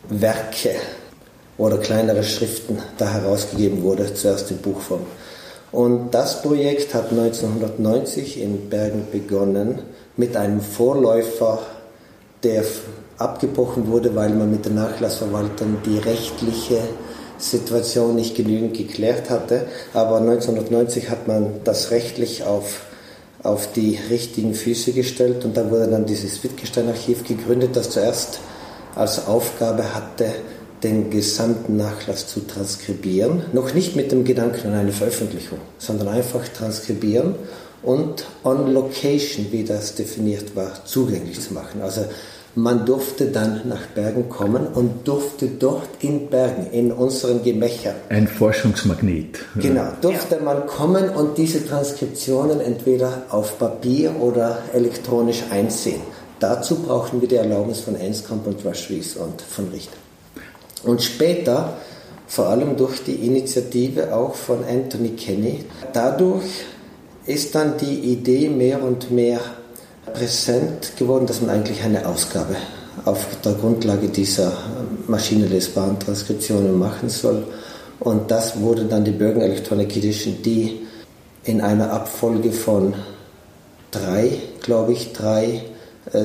Werke 0.08 0.74
oder 1.58 1.78
kleinere 1.78 2.24
Schriften 2.24 2.78
da 2.98 3.12
herausgegeben 3.12 3.82
wurde, 3.82 4.12
zuerst 4.14 4.50
in 4.50 4.58
Buchform. 4.58 5.02
Und 5.72 6.12
das 6.12 6.42
Projekt 6.42 6.94
hat 6.94 7.10
1990 7.10 8.40
in 8.40 8.68
Bergen 8.68 9.06
begonnen 9.10 9.80
mit 10.16 10.36
einem 10.36 10.60
Vorläufer, 10.60 11.58
der 12.42 12.64
abgebrochen 13.18 13.88
wurde, 13.88 14.14
weil 14.14 14.30
man 14.30 14.50
mit 14.50 14.66
den 14.66 14.76
Nachlassverwaltern 14.76 15.78
die 15.84 15.98
rechtliche 15.98 16.78
Situation 17.38 18.14
nicht 18.14 18.36
genügend 18.36 18.76
geklärt 18.76 19.30
hatte. 19.30 19.66
Aber 19.92 20.18
1990 20.18 21.10
hat 21.10 21.26
man 21.26 21.60
das 21.64 21.90
rechtlich 21.90 22.44
auf, 22.44 22.82
auf 23.42 23.72
die 23.72 23.98
richtigen 24.10 24.54
Füße 24.54 24.92
gestellt 24.92 25.44
und 25.44 25.56
da 25.56 25.70
wurde 25.70 25.88
dann 25.88 26.06
dieses 26.06 26.42
Wittgenstein-Archiv 26.42 27.24
gegründet, 27.24 27.74
das 27.74 27.90
zuerst 27.90 28.38
als 28.94 29.26
Aufgabe 29.26 29.94
hatte, 29.94 30.26
den 30.84 31.10
gesamten 31.10 31.76
Nachlass 31.76 32.28
zu 32.28 32.40
transkribieren, 32.40 33.42
noch 33.52 33.74
nicht 33.74 33.96
mit 33.96 34.12
dem 34.12 34.24
Gedanken 34.24 34.68
an 34.68 34.74
eine 34.74 34.92
Veröffentlichung, 34.92 35.58
sondern 35.78 36.08
einfach 36.08 36.46
transkribieren 36.46 37.34
und 37.82 38.26
on 38.44 38.72
location, 38.72 39.46
wie 39.50 39.64
das 39.64 39.94
definiert 39.94 40.54
war, 40.54 40.84
zugänglich 40.84 41.40
zu 41.40 41.54
machen. 41.54 41.80
Also 41.82 42.04
man 42.54 42.86
durfte 42.86 43.26
dann 43.26 43.62
nach 43.64 43.86
Bergen 43.96 44.28
kommen 44.28 44.68
und 44.68 45.08
durfte 45.08 45.48
dort 45.48 45.88
in 46.00 46.28
Bergen, 46.28 46.68
in 46.70 46.92
unseren 46.92 47.42
Gemächern. 47.42 47.96
Ein 48.10 48.28
Forschungsmagnet. 48.28 49.40
Genau, 49.56 49.88
durfte 50.00 50.38
man 50.38 50.66
kommen 50.66 51.08
und 51.10 51.36
diese 51.36 51.66
Transkriptionen 51.66 52.60
entweder 52.60 53.24
auf 53.30 53.58
Papier 53.58 54.14
oder 54.20 54.58
elektronisch 54.72 55.42
einsehen. 55.50 56.00
Dazu 56.38 56.76
brauchten 56.76 57.20
wir 57.20 57.26
die 57.26 57.36
Erlaubnis 57.36 57.80
von 57.80 57.96
Enskamp 57.96 58.46
und 58.46 58.64
Rush 58.64 58.88
und 58.90 59.42
von 59.42 59.68
Richter. 59.70 60.03
Und 60.84 61.02
später, 61.02 61.78
vor 62.26 62.48
allem 62.48 62.76
durch 62.76 63.02
die 63.04 63.26
Initiative 63.26 64.14
auch 64.14 64.34
von 64.34 64.64
Anthony 64.64 65.10
Kenny, 65.10 65.64
dadurch 65.92 66.44
ist 67.26 67.54
dann 67.54 67.76
die 67.78 68.12
Idee 68.12 68.48
mehr 68.48 68.82
und 68.82 69.10
mehr 69.10 69.40
präsent 70.12 70.92
geworden, 70.96 71.26
dass 71.26 71.40
man 71.40 71.50
eigentlich 71.50 71.82
eine 71.82 72.06
Ausgabe 72.06 72.56
auf 73.04 73.26
der 73.44 73.52
Grundlage 73.52 74.08
dieser 74.08 74.52
maschinenlesbaren 75.08 75.98
Transkriptionen 75.98 76.78
machen 76.78 77.08
soll. 77.08 77.44
Und 78.00 78.30
das 78.30 78.60
wurde 78.60 78.84
dann 78.84 79.04
die 79.04 79.10
Bergen 79.10 79.40
Electronic 79.40 79.96
Edition, 79.96 80.42
die 80.42 80.80
in 81.44 81.60
einer 81.60 81.92
Abfolge 81.92 82.52
von 82.52 82.94
drei, 83.90 84.38
glaube 84.60 84.92
ich, 84.92 85.12
drei 85.12 85.62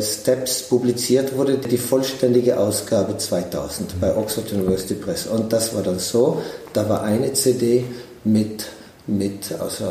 Steps 0.02 0.64
publiziert 0.64 1.36
wurde, 1.36 1.58
die 1.58 1.78
vollständige 1.78 2.60
Ausgabe 2.60 3.18
2000 3.18 4.00
bei 4.00 4.16
Oxford 4.16 4.52
University 4.54 4.94
Press. 4.94 5.26
Und 5.26 5.52
das 5.52 5.74
war 5.74 5.82
dann 5.82 6.00
so, 6.00 6.42
da 6.74 6.88
war 6.88 7.04
eine 7.04 7.34
CD 7.34 7.86
mit, 8.24 8.66
mit 9.08 9.52
also 9.60 9.86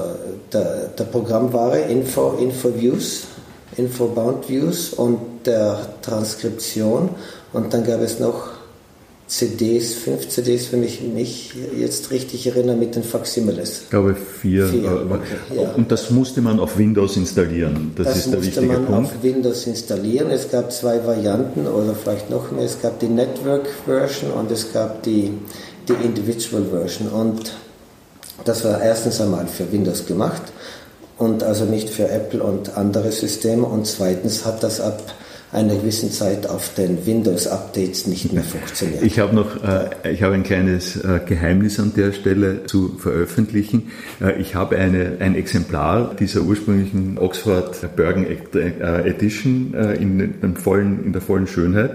der, 0.53 0.89
der 0.97 1.05
Programmware 1.05 1.81
Info, 1.81 2.37
Info 2.41 2.73
Views, 2.75 3.25
Info 3.77 4.07
Bound 4.07 4.49
Views 4.49 4.91
und 4.91 5.19
der 5.45 5.79
Transkription. 6.03 7.11
Und 7.53 7.75
dann 7.75 7.85
gab 7.85 8.01
es 8.01 8.21
noch 8.21 8.58
CDs, 9.29 9.93
fünf 9.93 10.27
CDs, 10.29 10.73
wenn 10.73 10.83
ich 10.83 11.03
mich 11.03 11.53
jetzt 11.77 12.11
richtig 12.11 12.47
erinnere, 12.47 12.77
mit 12.77 12.97
den 12.97 13.03
Faximiles. 13.03 13.83
Ich 13.83 13.91
glaube 13.91 14.15
vier. 14.15 14.67
vier 14.69 15.07
okay, 15.11 15.55
ja. 15.55 15.73
Und 15.73 15.93
das 15.93 16.11
musste 16.11 16.41
man 16.41 16.59
auf 16.59 16.79
Windows 16.79 17.19
installieren. 17.19 17.93
Das, 17.95 18.07
das 18.07 18.17
ist 18.17 18.33
der 18.33 18.43
wichtige 18.43 18.67
Punkt. 18.67 18.89
Das 18.89 18.89
musste 18.89 18.91
man 18.91 19.05
auf 19.05 19.23
Windows 19.23 19.67
installieren. 19.67 20.31
Es 20.31 20.51
gab 20.51 20.73
zwei 20.73 21.05
Varianten 21.05 21.67
oder 21.67 21.95
vielleicht 21.95 22.31
noch 22.31 22.51
mehr. 22.53 22.65
Es 22.65 22.81
gab 22.81 22.99
die 23.01 23.09
Network 23.09 23.67
Version 23.85 24.31
und 24.31 24.51
es 24.51 24.73
gab 24.73 25.03
die, 25.03 25.31
die 25.87 26.07
Individual 26.07 26.65
Version. 26.65 27.09
Und 27.09 27.53
das 28.47 28.65
war 28.65 28.81
erstens 28.81 29.21
einmal 29.21 29.47
für 29.47 29.71
Windows 29.71 30.07
gemacht 30.07 30.43
und 31.19 31.43
also 31.43 31.67
nicht 31.67 31.91
für 31.91 32.09
Apple 32.09 32.43
und 32.43 32.79
andere 32.79 33.13
Systeme. 33.13 33.67
Und 33.67 33.87
zweitens 33.87 34.47
hat 34.47 34.63
das 34.63 34.81
ab 34.81 35.03
einer 35.53 35.77
gewissen 35.77 36.11
Zeit 36.11 36.47
auf 36.47 36.75
den 36.75 37.07
Windows-Updates 37.07 38.07
nicht 38.07 38.33
mehr 38.33 38.43
funktioniert. 38.43 39.03
Ich 39.03 39.19
habe 39.19 39.35
noch 39.35 39.63
äh, 39.65 40.13
ich 40.13 40.23
habe 40.23 40.35
ein 40.35 40.43
kleines 40.43 40.97
äh, 40.97 41.21
Geheimnis 41.25 41.81
an 41.81 41.93
der 41.97 42.13
Stelle 42.13 42.67
zu 42.67 42.97
veröffentlichen. 42.99 43.91
Äh, 44.21 44.41
ich 44.41 44.55
habe 44.55 44.77
ein 44.77 45.35
Exemplar 45.35 46.15
dieser 46.15 46.43
ursprünglichen 46.43 47.19
Oxford 47.19 47.97
Bergen 47.97 48.27
äh, 48.27 49.09
Edition 49.09 49.75
äh, 49.75 49.95
in, 49.95 50.21
in, 50.43 50.57
vollen, 50.57 51.05
in 51.05 51.13
der 51.13 51.23
vollen 51.23 51.47
Schönheit. 51.47 51.93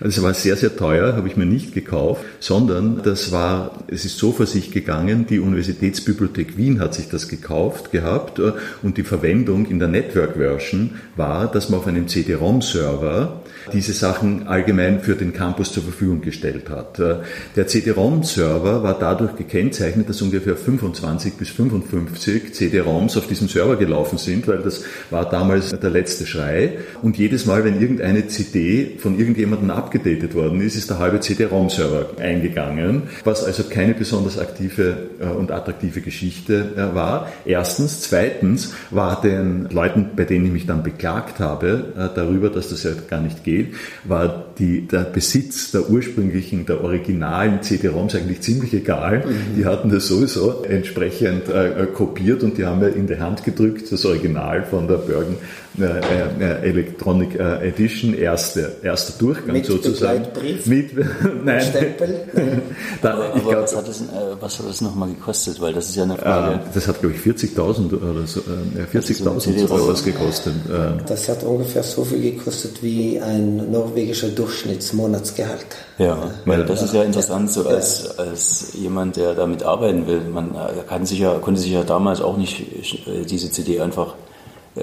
Es 0.00 0.20
war 0.22 0.34
sehr, 0.34 0.56
sehr 0.56 0.76
teuer, 0.76 1.14
habe 1.14 1.28
ich 1.28 1.36
mir 1.36 1.46
nicht 1.46 1.74
gekauft, 1.74 2.24
sondern 2.40 3.02
das 3.02 3.30
war, 3.30 3.84
es 3.88 4.04
ist 4.04 4.18
so 4.18 4.32
vor 4.32 4.46
sich 4.46 4.72
gegangen, 4.72 5.26
die 5.28 5.38
Universitätsbibliothek 5.38 6.56
Wien 6.56 6.80
hat 6.80 6.94
sich 6.94 7.08
das 7.08 7.28
gekauft 7.28 7.92
gehabt 7.92 8.40
äh, 8.40 8.52
und 8.82 8.96
die 8.96 9.04
Verwendung 9.04 9.66
in 9.66 9.78
der 9.78 9.88
Network-Version 9.88 10.96
war, 11.14 11.50
dass 11.50 11.68
man 11.68 11.80
auf 11.80 11.86
einem 11.86 12.08
CD-ROM-Server 12.08 12.95
Server 12.96 13.45
diese 13.72 13.92
Sachen 13.92 14.46
allgemein 14.48 15.00
für 15.00 15.14
den 15.14 15.32
Campus 15.32 15.72
zur 15.72 15.82
Verfügung 15.82 16.20
gestellt 16.20 16.70
hat. 16.70 16.98
Äh, 16.98 17.16
der 17.56 17.66
CD-ROM-Server 17.66 18.82
war 18.82 18.98
dadurch 18.98 19.36
gekennzeichnet, 19.36 20.08
dass 20.08 20.22
ungefähr 20.22 20.56
25 20.56 21.34
bis 21.34 21.50
55 21.50 22.54
CD-ROMs 22.54 23.16
auf 23.16 23.26
diesem 23.26 23.48
Server 23.48 23.76
gelaufen 23.76 24.18
sind, 24.18 24.46
weil 24.48 24.58
das 24.58 24.84
war 25.10 25.28
damals 25.28 25.70
der 25.70 25.90
letzte 25.90 26.26
Schrei. 26.26 26.78
Und 27.02 27.18
jedes 27.18 27.46
Mal, 27.46 27.64
wenn 27.64 27.80
irgendeine 27.80 28.28
CD 28.28 28.96
von 28.98 29.18
irgendjemandem 29.18 29.70
abgedatet 29.70 30.34
worden 30.34 30.60
ist, 30.60 30.76
ist 30.76 30.90
der 30.90 30.98
halbe 30.98 31.20
CD-ROM-Server 31.20 32.20
eingegangen, 32.20 33.04
was 33.24 33.44
also 33.44 33.64
keine 33.64 33.94
besonders 33.94 34.38
aktive 34.38 34.96
äh, 35.20 35.26
und 35.26 35.50
attraktive 35.50 36.00
Geschichte 36.00 36.72
äh, 36.76 36.94
war. 36.94 37.32
Erstens. 37.44 38.00
Zweitens 38.06 38.74
war 38.90 39.20
den 39.20 39.68
Leuten, 39.70 40.10
bei 40.16 40.24
denen 40.24 40.46
ich 40.46 40.52
mich 40.52 40.66
dann 40.66 40.82
beklagt 40.82 41.40
habe, 41.40 42.12
darüber, 42.14 42.50
dass 42.50 42.70
das 42.70 42.82
ja 42.82 42.90
gar 43.08 43.20
nicht 43.20 43.44
geht, 43.44 43.55
war 44.04 44.46
die, 44.58 44.86
der 44.86 45.00
Besitz 45.00 45.70
der 45.70 45.88
ursprünglichen, 45.90 46.66
der 46.66 46.82
originalen 46.82 47.62
CD-ROMs 47.62 48.14
eigentlich 48.14 48.40
ziemlich 48.40 48.72
egal. 48.74 49.24
Mhm. 49.26 49.56
Die 49.56 49.64
hatten 49.64 49.90
das 49.90 50.06
sowieso 50.06 50.62
entsprechend 50.62 51.48
äh, 51.48 51.86
kopiert 51.92 52.42
und 52.42 52.58
die 52.58 52.64
haben 52.64 52.80
mir 52.80 52.88
in 52.88 53.06
die 53.06 53.18
Hand 53.18 53.44
gedrückt, 53.44 53.90
das 53.90 54.04
Original 54.04 54.64
von 54.64 54.88
der 54.88 54.96
Bergen 54.96 55.36
äh, 55.36 55.65
Electronic 55.78 57.34
äh, 57.38 57.68
Edition, 57.68 58.14
erste, 58.14 58.76
erster 58.82 59.18
Durchgang 59.18 59.52
Mit 59.52 59.66
sozusagen. 59.66 60.24
Begleitbrief? 60.32 60.66
Mit, 60.66 60.90
nein. 61.44 61.60
Stempel? 61.62 62.20
Da, 63.02 63.14
Aber, 63.14 63.24
aber 63.34 63.40
glaub, 63.40 63.62
was, 63.62 63.76
hat 63.76 63.88
das, 63.88 64.00
äh, 64.00 64.04
was 64.40 64.58
hat 64.58 64.68
das 64.68 64.80
nochmal 64.80 65.08
gekostet? 65.08 65.60
Weil 65.60 65.72
das 65.72 65.88
ist 65.88 65.96
ja 65.96 66.04
eine 66.04 66.14
äh, 66.14 66.18
Frage. 66.22 66.60
das 66.72 66.88
hat, 66.88 67.00
glaube 67.00 67.14
ich, 67.14 67.20
40.000 67.20 67.92
oder 67.94 68.26
so, 68.26 68.40
äh, 68.40 69.04
ist 69.04 69.12
so 69.14 69.28
eine 69.28 69.36
40.000 69.36 69.38
CD-ROM. 69.40 69.80
Euro 69.80 69.94
gekostet. 70.04 70.54
Äh, 70.68 71.02
Das 71.06 71.28
hat 71.28 71.42
ungefähr 71.42 71.82
so 71.82 72.04
viel 72.04 72.20
gekostet 72.32 72.82
wie 72.82 73.20
ein 73.20 73.70
norwegischer 73.70 74.28
Durchschnittsmonatsgehalt. 74.28 75.66
Ja, 75.98 76.30
weil 76.44 76.64
das 76.64 76.82
ist 76.82 76.94
ja 76.94 77.02
interessant, 77.02 77.50
so 77.50 77.66
als, 77.66 78.18
als 78.18 78.72
jemand, 78.74 79.16
der 79.16 79.34
damit 79.34 79.62
arbeiten 79.62 80.06
will. 80.06 80.20
Man 80.32 80.54
äh, 80.54 80.82
kann 80.88 81.06
sich 81.06 81.18
ja, 81.18 81.34
konnte 81.38 81.60
sich 81.60 81.72
ja 81.72 81.84
damals 81.84 82.20
auch 82.20 82.36
nicht 82.36 82.60
äh, 83.06 83.24
diese 83.24 83.50
CD 83.50 83.80
einfach 83.80 84.14
äh, 84.14 84.25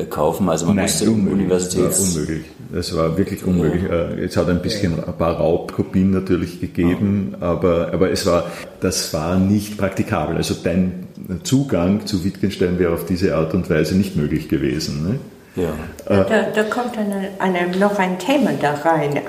kaufen. 0.09 0.49
Also 0.49 0.65
man 0.65 0.77
musste 0.77 1.05
im 1.05 1.27
Universitäts... 1.27 2.15
Ja, 2.15 2.21
unmöglich. 2.21 2.45
Es 2.75 2.95
war 2.95 3.17
wirklich 3.17 3.43
unmöglich. 3.45 3.83
Äh, 3.83 4.23
Es 4.23 4.35
hat 4.35 4.49
ein 4.49 4.61
bisschen 4.61 5.03
ein 5.03 5.13
paar 5.17 5.35
Raubkopien 5.37 6.11
natürlich 6.11 6.59
gegeben, 6.59 7.35
aber, 7.39 7.91
aber 7.93 8.09
es 8.11 8.25
war, 8.25 8.45
das 8.79 9.13
war 9.13 9.37
nicht 9.37 9.77
praktikabel. 9.77 10.37
Also 10.37 10.55
dein 10.63 11.07
Zugang 11.43 12.05
zu 12.05 12.23
Wittgenstein 12.25 12.79
wäre 12.79 12.93
auf 12.93 13.05
diese 13.05 13.35
Art 13.35 13.53
und 13.53 13.69
Weise 13.69 13.95
nicht 13.95 14.15
möglich 14.15 14.49
gewesen. 14.49 15.19
Ne? 15.55 15.63
Ja. 15.63 15.73
Da, 16.07 16.47
da 16.53 16.63
kommt 16.63 16.97
eine, 16.97 17.29
eine, 17.37 17.77
noch 17.77 17.99
ein 17.99 18.17
Thema 18.17 18.51
da 18.59 18.73
rein, 18.73 19.17
äh, 19.17 19.21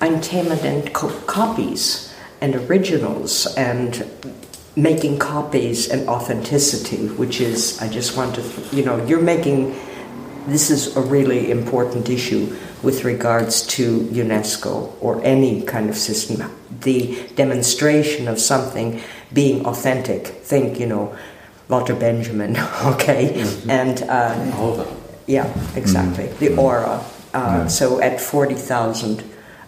ein 0.00 0.20
Thema 0.20 0.56
den 0.56 0.92
Co 0.92 1.08
Copies 1.26 2.10
and 2.40 2.56
Originals 2.68 3.56
and 3.56 4.04
making 4.76 5.18
copies 5.18 5.88
and 5.88 6.06
authenticity, 6.08 7.08
which 7.08 7.40
is, 7.40 7.80
I 7.80 7.88
just 7.88 8.16
want 8.16 8.34
to, 8.34 8.42
you 8.76 8.84
know, 8.84 9.02
you're 9.06 9.22
making, 9.22 9.74
this 10.46 10.70
is 10.70 10.94
a 10.96 11.00
really 11.00 11.50
important 11.50 12.08
issue 12.10 12.54
with 12.82 13.04
regards 13.04 13.66
to 13.66 14.00
UNESCO 14.12 14.92
or 15.00 15.24
any 15.24 15.62
kind 15.62 15.88
of 15.88 15.96
system. 15.96 16.52
The 16.80 17.26
demonstration 17.34 18.28
of 18.28 18.38
something 18.38 19.00
being 19.32 19.64
authentic. 19.66 20.26
Think, 20.26 20.78
you 20.78 20.86
know, 20.86 21.16
Walter 21.68 21.94
Benjamin, 21.94 22.56
okay? 22.84 23.42
And 23.68 24.02
uh, 24.02 24.84
yeah, 25.26 25.50
exactly. 25.74 26.26
The 26.38 26.54
aura. 26.56 27.02
Uh, 27.32 27.66
So 27.68 28.00
at 28.00 28.20
40,000, 28.20 29.24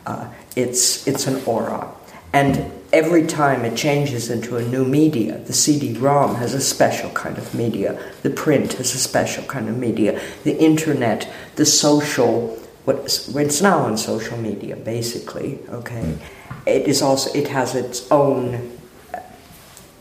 uh, 0.07 0.29
it's, 0.55 1.07
it's 1.09 1.27
an 1.27 1.43
aura. 1.45 1.89
And 2.33 2.71
every 2.93 3.27
time 3.27 3.65
it 3.65 3.77
changes 3.77 4.31
into 4.31 4.57
a 4.57 4.63
new 4.63 4.85
media, 4.85 5.39
the 5.39 5.53
CD-ROM 5.53 6.37
has 6.37 6.55
a 6.55 6.61
special 6.61 7.11
kind 7.11 7.37
of 7.39 7.55
media, 7.55 7.99
the 8.23 8.31
print 8.31 8.75
has 8.75 8.95
a 8.95 8.99
special 8.99 9.45
kind 9.45 9.69
of 9.69 9.77
media, 9.77 10.21
the 10.45 10.57
internet, 10.59 11.31
the 11.57 11.67
social, 11.67 12.57
what, 12.85 12.97
it's 12.99 13.63
now 13.63 13.81
on 13.81 13.99
social 13.99 14.39
media, 14.39 14.77
basically, 14.77 15.59
okay? 15.69 16.03
Hmm. 16.03 16.59
It 16.67 16.87
is 16.87 17.03
also, 17.03 17.33
it 17.33 17.49
has 17.49 17.75
its 17.75 18.11
own 18.11 18.79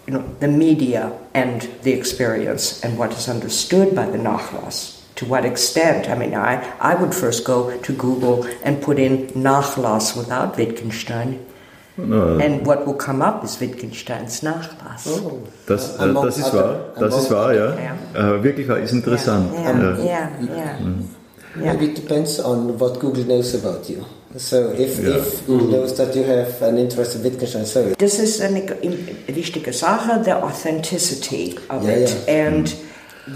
you 0.06 0.14
know, 0.14 0.36
the 0.40 0.48
media 0.48 1.18
and 1.34 1.70
the 1.84 1.92
experience 1.92 2.84
and 2.84 2.98
what 2.98 3.12
is 3.12 3.28
understood 3.28 3.94
by 3.94 4.06
the 4.06 4.18
Nachlass. 4.18 5.02
To 5.16 5.26
what 5.26 5.46
extent? 5.46 6.10
I 6.10 6.16
mean, 6.16 6.34
I, 6.34 6.78
I 6.80 6.96
would 6.96 7.14
first 7.14 7.44
go 7.44 7.78
to 7.78 7.94
Google 7.94 8.46
and 8.64 8.82
put 8.82 9.00
in 9.00 9.28
Nachlass 9.30 10.16
without 10.16 10.56
Wittgenstein. 10.56 11.46
And 11.98 12.66
what 12.66 12.86
will 12.86 12.94
come 12.94 13.22
up 13.26 13.44
is 13.44 13.60
Wittgensteins 13.60 14.44
Nachlass. 14.44 15.10
Das, 15.66 15.98
äh, 15.98 16.04
Among 16.04 16.26
das 16.26 16.38
ist 16.38 16.54
wahr, 16.54 16.80
das 17.00 17.18
ist 17.24 17.32
wahr, 17.32 17.54
ja. 17.54 17.74
Äh, 18.14 18.44
wirklich 18.44 18.68
wahr, 18.68 18.78
ist 18.80 18.92
interessant. 18.94 19.52
Yeah, 19.54 19.74
yeah, 19.74 20.04
yeah. 20.04 20.30
yeah. 20.56 21.74
Maybe 21.74 21.86
it 21.86 21.98
depends 21.98 22.40
on 22.44 22.80
what 22.80 23.00
Google 23.00 23.24
knows 23.24 23.56
about 23.56 23.90
you. 23.92 24.04
So 24.36 24.72
if, 24.78 25.02
Yeah. 25.02 25.18
if 25.18 25.48
Google 25.48 25.70
knows 25.70 25.96
that 25.96 26.14
you 26.16 26.24
have 26.24 26.62
an 26.64 26.78
interest 26.78 27.16
in 27.16 27.24
Wittgenstein, 27.24 27.66
so 27.66 27.80
Das 27.98 28.20
ist 28.20 28.42
eine 28.42 28.60
im- 28.82 29.08
wichtige 29.28 29.74
Sache, 29.74 30.22
the 30.24 30.34
authenticity 30.34 31.56
of 31.70 31.84
Ja, 31.84 31.94
it 31.96 32.16
and 32.28 32.76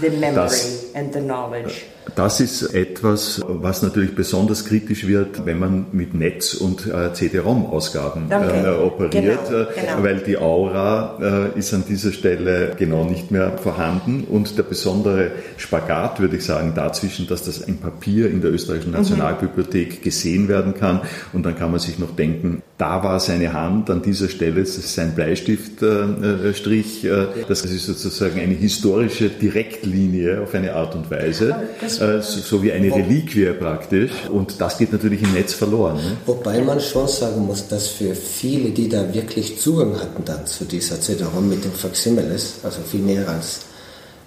the 0.00 0.10
memory 0.10 0.34
Das- 0.34 0.84
and 0.94 1.12
the 1.12 1.20
knowledge. 1.20 1.82
Das 2.16 2.40
ist 2.40 2.74
etwas, 2.74 3.40
was 3.46 3.82
natürlich 3.82 4.14
besonders 4.14 4.64
kritisch 4.64 5.06
wird, 5.06 5.46
wenn 5.46 5.58
man 5.58 5.86
mit 5.92 6.14
Netz- 6.14 6.54
und 6.54 6.86
äh, 6.86 7.12
CD-ROM-Ausgaben 7.14 8.30
äh, 8.30 8.68
operiert, 8.70 9.12
Genau, 9.48 9.60
äh, 9.62 9.66
genau. 9.74 10.02
weil 10.02 10.18
die 10.18 10.36
Aura 10.36 11.50
äh, 11.54 11.58
ist 11.58 11.72
an 11.72 11.84
dieser 11.88 12.12
Stelle 12.12 12.72
genau 12.76 13.04
nicht 13.04 13.30
mehr 13.30 13.56
vorhanden 13.56 14.24
und 14.28 14.58
der 14.58 14.64
besondere 14.64 15.30
Spagat, 15.56 16.20
würde 16.20 16.36
ich 16.36 16.44
sagen, 16.44 16.72
dazwischen, 16.74 17.26
dass 17.28 17.44
das 17.44 17.62
ein 17.62 17.78
Papier 17.78 18.28
in 18.30 18.40
der 18.42 18.52
österreichischen 18.52 18.90
Mhm. 18.90 18.96
Nationalbibliothek 18.98 20.02
gesehen 20.02 20.48
werden 20.48 20.74
kann 20.74 21.00
und 21.32 21.44
dann 21.46 21.56
kann 21.56 21.70
man 21.70 21.80
sich 21.80 21.98
noch 21.98 22.14
denken, 22.16 22.62
da 22.82 23.00
war 23.04 23.20
seine 23.20 23.52
Hand, 23.52 23.90
an 23.90 24.02
dieser 24.02 24.28
Stelle 24.28 24.62
ist 24.62 24.92
sein 24.92 25.14
Bleistiftstrich, 25.14 27.04
äh, 27.04 27.26
das 27.46 27.64
ist 27.64 27.86
sozusagen 27.86 28.40
eine 28.40 28.54
historische 28.54 29.28
Direktlinie 29.28 30.40
auf 30.40 30.52
eine 30.52 30.74
Art 30.74 30.96
und 30.96 31.08
Weise, 31.08 31.54
äh, 31.80 32.20
so, 32.20 32.60
wie 32.60 32.72
eine 32.72 32.92
Reliquie 32.92 33.52
praktisch 33.56 34.10
und 34.32 34.60
das 34.60 34.78
geht 34.78 34.92
natürlich 34.92 35.22
im 35.22 35.32
Netz 35.32 35.54
verloren. 35.54 35.94
Ne? 35.94 36.16
Wobei 36.26 36.60
man 36.60 36.80
schon 36.80 37.06
sagen 37.06 37.46
muss, 37.46 37.68
dass 37.68 37.86
für 37.86 38.16
viele, 38.16 38.70
die 38.70 38.88
da 38.88 39.14
wirklich 39.14 39.60
Zugang 39.60 40.00
hatten 40.00 40.24
dann 40.24 40.44
zu 40.44 40.64
dieser 40.64 41.00
CD-ROM 41.00 41.48
mit 41.48 41.62
den 41.64 41.70
Facsimiles, 41.70 42.56
also 42.64 42.80
viel 42.82 43.02
mehr 43.02 43.28
als 43.28 43.60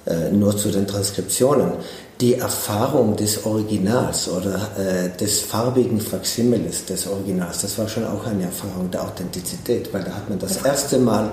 äh, 0.06 0.32
nur 0.32 0.56
zu 0.56 0.70
den 0.70 0.88
Transkriptionen, 0.88 1.74
die 2.22 2.36
Erfahrung 2.36 3.16
des 3.16 3.46
Originals 3.46 4.30
oder 4.30 4.56
äh, 4.78 5.18
des 5.18 5.42
farbigen 5.42 6.00
Facsimiles 6.00 6.86
des 6.86 7.08
Originals, 7.08 7.62
das 7.62 7.78
war 7.78 7.90
schon 7.90 8.06
auch 8.06 8.26
eine 8.26 8.44
Erfahrung 8.44 8.90
der 8.90 9.04
Authentizität, 9.04 9.94
weil 9.94 10.04
da 10.04 10.12
hat 10.12 10.30
man 10.30 10.40
das 10.40 10.64
erste 10.64 10.98
Mal, 10.98 11.32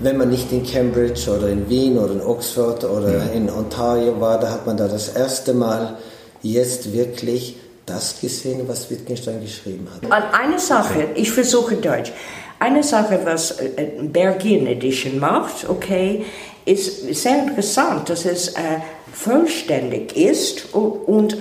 wenn 0.00 0.18
man 0.18 0.28
nicht 0.28 0.52
in 0.52 0.66
Cambridge 0.66 1.30
oder 1.30 1.48
in 1.48 1.68
Wien 1.68 1.96
oder 1.96 2.12
in 2.12 2.20
Oxford 2.20 2.84
oder 2.84 3.32
in 3.32 3.48
Ontario 3.48 4.20
war, 4.20 4.38
da 4.38 4.50
hat 4.50 4.66
man 4.66 4.76
da 4.76 4.86
das 4.86 5.10
erste 5.10 5.54
Mal 5.54 5.96
jetzt 6.42 6.92
wirklich 6.92 7.56
das 7.86 8.20
gesehen, 8.20 8.62
was 8.66 8.90
Wittgenstein 8.90 9.40
geschrieben 9.40 9.88
hat. 9.92 10.32
Eine 10.32 10.58
Sache, 10.58 11.08
ich 11.14 11.30
versuche 11.30 11.76
Deutsch. 11.76 12.12
Eine 12.58 12.82
Sache, 12.82 13.20
was 13.24 13.58
äh, 13.58 13.90
Bergin 14.02 14.66
Edition 14.66 15.18
macht, 15.18 15.68
okay, 15.68 16.24
ist 16.64 17.12
sehr 17.14 17.42
interessant, 17.42 18.08
dass 18.08 18.24
es 18.24 18.48
äh, 18.48 18.78
vollständig 19.12 20.16
ist 20.16 20.72
und, 20.74 21.36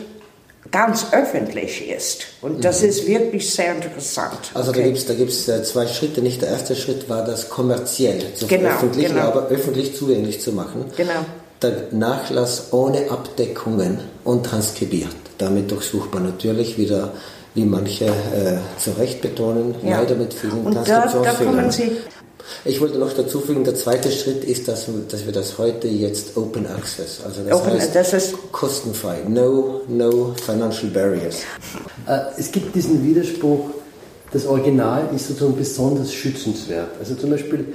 ganz 0.72 1.08
öffentlich 1.12 1.90
ist. 1.90 2.24
Und 2.42 2.64
das 2.64 2.82
ist 2.82 3.06
wirklich 3.06 3.50
sehr 3.54 3.76
interessant. 3.76 4.32
Mhm. 4.52 4.58
Also 4.58 4.72
da 4.72 4.80
okay. 4.80 4.94
gibt 5.18 5.30
es 5.32 5.46
da 5.46 5.58
äh, 5.58 5.64
zwei 5.64 5.86
Schritte. 5.88 6.22
Nicht 6.22 6.42
der 6.42 6.50
erste 6.50 6.76
Schritt 6.76 7.10
war 7.10 7.26
das 7.26 7.50
kommerziell 7.50 8.34
zu 8.34 8.48
Genau, 8.48 8.70
veröffentlichen, 8.70 9.16
genau. 9.16 9.28
aber 9.28 9.48
öffentlich 9.50 9.96
zugänglich 9.96 10.42
zu 10.42 10.54
machen. 10.54 10.86
Genau. 10.96 11.26
Der 11.62 11.88
Nachlass 11.92 12.72
ohne 12.72 13.12
Abdeckungen 13.12 14.00
und 14.24 14.46
transkribiert. 14.46 15.10
Damit 15.38 15.70
durchsucht 15.72 16.14
man 16.14 16.24
natürlich 16.24 16.78
wieder, 16.78 17.12
wie 17.54 17.66
manche 17.66 18.06
äh, 18.06 18.58
zu 18.80 18.92
Recht 18.92 19.22
betonen, 19.22 19.76
Ja. 19.84 20.00
leider 20.00 20.16
mit 20.16 20.34
vielen 20.34 20.66
Und 20.66 20.74
da, 20.74 20.84
da 20.84 21.02
Transkriptionsfehlern. 21.02 21.56
kommen 21.56 21.72
Sie. 21.72 21.92
Ich 22.66 22.80
wollte 22.82 22.98
noch 22.98 23.14
dazu 23.14 23.40
fügen, 23.40 23.64
der 23.64 23.76
zweite 23.76 24.12
Schritt 24.12 24.44
ist, 24.44 24.68
dass, 24.68 24.88
dass 25.10 25.26
wir 25.26 25.34
das 25.34 25.58
heute 25.58 25.88
jetzt 25.88 26.36
Open 26.38 26.66
Access, 26.68 27.20
also 27.26 27.42
das 27.48 27.54
Open- 27.60 27.74
heißt 27.74 27.96
das 27.96 28.14
ist- 28.14 28.34
kostenfrei, 28.52 29.20
no, 29.28 29.82
no 29.88 30.34
financial 30.46 30.90
barriers. 30.92 31.38
Äh, 32.08 32.20
Es 32.38 32.52
gibt 32.52 32.76
diesen 32.76 33.04
Widerspruch, 33.06 33.70
das 34.34 34.46
Original 34.46 35.10
ist 35.16 35.28
sozusagen 35.28 35.56
besonders 35.58 36.14
schützenswert. 36.14 36.90
Also 37.00 37.16
zum 37.16 37.32
Beispiel, 37.32 37.66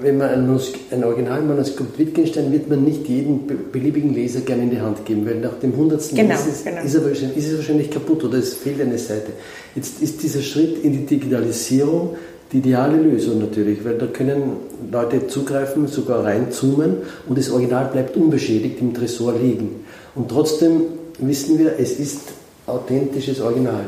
wenn 0.00 0.16
man 0.16 0.30
ein, 0.30 0.46
Manus- 0.46 0.72
ein 0.90 1.04
Originalmanuskript 1.04 1.98
Wittgenstein 1.98 2.50
wird 2.50 2.70
man 2.70 2.84
nicht 2.84 3.06
jedem 3.06 3.46
be- 3.46 3.54
beliebigen 3.54 4.14
Leser 4.14 4.40
gerne 4.40 4.62
in 4.62 4.70
die 4.70 4.80
Hand 4.80 5.04
geben, 5.04 5.26
weil 5.26 5.40
nach 5.40 5.58
dem 5.60 5.76
hundertsten 5.76 6.16
Genau, 6.16 6.34
ist, 6.36 6.46
es, 6.46 6.64
genau. 6.64 6.82
ist, 6.82 6.94
er 6.94 7.04
wahrscheinlich, 7.04 7.36
ist 7.36 7.48
es 7.50 7.56
wahrscheinlich 7.58 7.90
kaputt 7.90 8.24
oder 8.24 8.38
es 8.38 8.54
fehlt 8.54 8.80
eine 8.80 8.96
Seite. 8.96 9.32
Jetzt 9.74 10.00
ist 10.00 10.22
dieser 10.22 10.40
Schritt 10.40 10.82
in 10.82 10.92
die 10.92 11.04
Digitalisierung 11.04 12.16
die 12.54 12.58
ideale 12.58 12.96
Lösung 12.96 13.40
natürlich, 13.40 13.84
weil 13.84 13.98
da 13.98 14.06
können 14.06 14.52
Leute 14.90 15.26
zugreifen, 15.26 15.88
sogar 15.88 16.24
reinzoomen 16.24 16.98
und 17.28 17.36
das 17.36 17.50
Original 17.50 17.86
bleibt 17.86 18.16
unbeschädigt 18.16 18.80
im 18.80 18.94
Tresor 18.94 19.34
liegen. 19.34 19.84
Und 20.14 20.30
trotzdem 20.30 20.82
wissen 21.18 21.58
wir, 21.58 21.80
es 21.80 21.98
ist 21.98 22.20
authentisches 22.66 23.40
Original. 23.40 23.86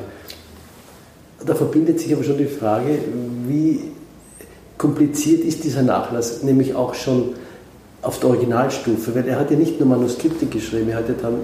Da 1.47 1.55
verbindet 1.55 2.01
sich 2.01 2.13
aber 2.13 2.25
schon 2.25 2.39
die 2.39 2.47
Frage, 2.47 2.99
wie 3.47 3.81
kompliziert 4.77 5.45
ist 5.45 5.63
dieser 5.63 5.83
Nachlass, 5.83 6.43
nämlich 6.43 6.75
auch 6.75 6.95
schon 6.95 7.35
auf 8.03 8.19
der 8.19 8.31
Originalstufe, 8.31 9.15
weil 9.15 9.29
er 9.29 9.39
hat 9.39 9.51
ja 9.53 9.57
nicht 9.57 9.79
nur 9.79 9.89
Manuskripte 9.89 10.47
geschrieben, 10.47 10.91
er 10.91 10.97
hat 10.97 11.09
ja 11.09 11.15
dann 11.23 11.37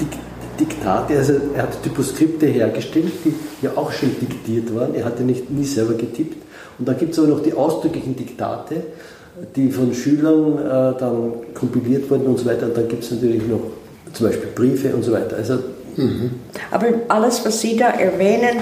Dik 0.00 0.18
Diktate, 0.58 1.16
also 1.16 1.34
er 1.54 1.62
hat 1.62 1.82
Typoskripte 1.82 2.46
hergestellt, 2.46 3.12
die 3.24 3.34
ja 3.62 3.70
auch 3.76 3.92
schon 3.92 4.10
diktiert 4.20 4.74
waren, 4.74 4.94
er 4.94 5.04
hat 5.04 5.18
ja 5.18 5.24
nicht, 5.24 5.50
nie 5.50 5.64
selber 5.64 5.94
getippt. 5.94 6.42
Und 6.78 6.88
dann 6.88 6.98
gibt 6.98 7.12
es 7.12 7.18
aber 7.18 7.28
noch 7.28 7.42
die 7.42 7.52
ausdrücklichen 7.52 8.16
Diktate, 8.16 8.82
die 9.54 9.70
von 9.70 9.94
Schülern 9.94 10.58
äh, 10.58 10.98
dann 10.98 11.32
kompiliert 11.54 12.10
wurden 12.10 12.26
und 12.26 12.38
so 12.38 12.46
weiter. 12.46 12.66
Und 12.66 12.76
dann 12.76 12.88
gibt 12.88 13.04
es 13.04 13.10
natürlich 13.10 13.46
noch 13.46 13.60
zum 14.12 14.26
Beispiel 14.26 14.48
Briefe 14.54 14.94
und 14.94 15.02
so 15.02 15.12
weiter. 15.12 15.36
Also, 15.36 15.58
mhm. 15.96 16.32
Aber 16.70 16.86
alles, 17.08 17.44
was 17.44 17.60
Sie 17.60 17.76
da 17.76 17.90
erwähnen, 17.90 18.58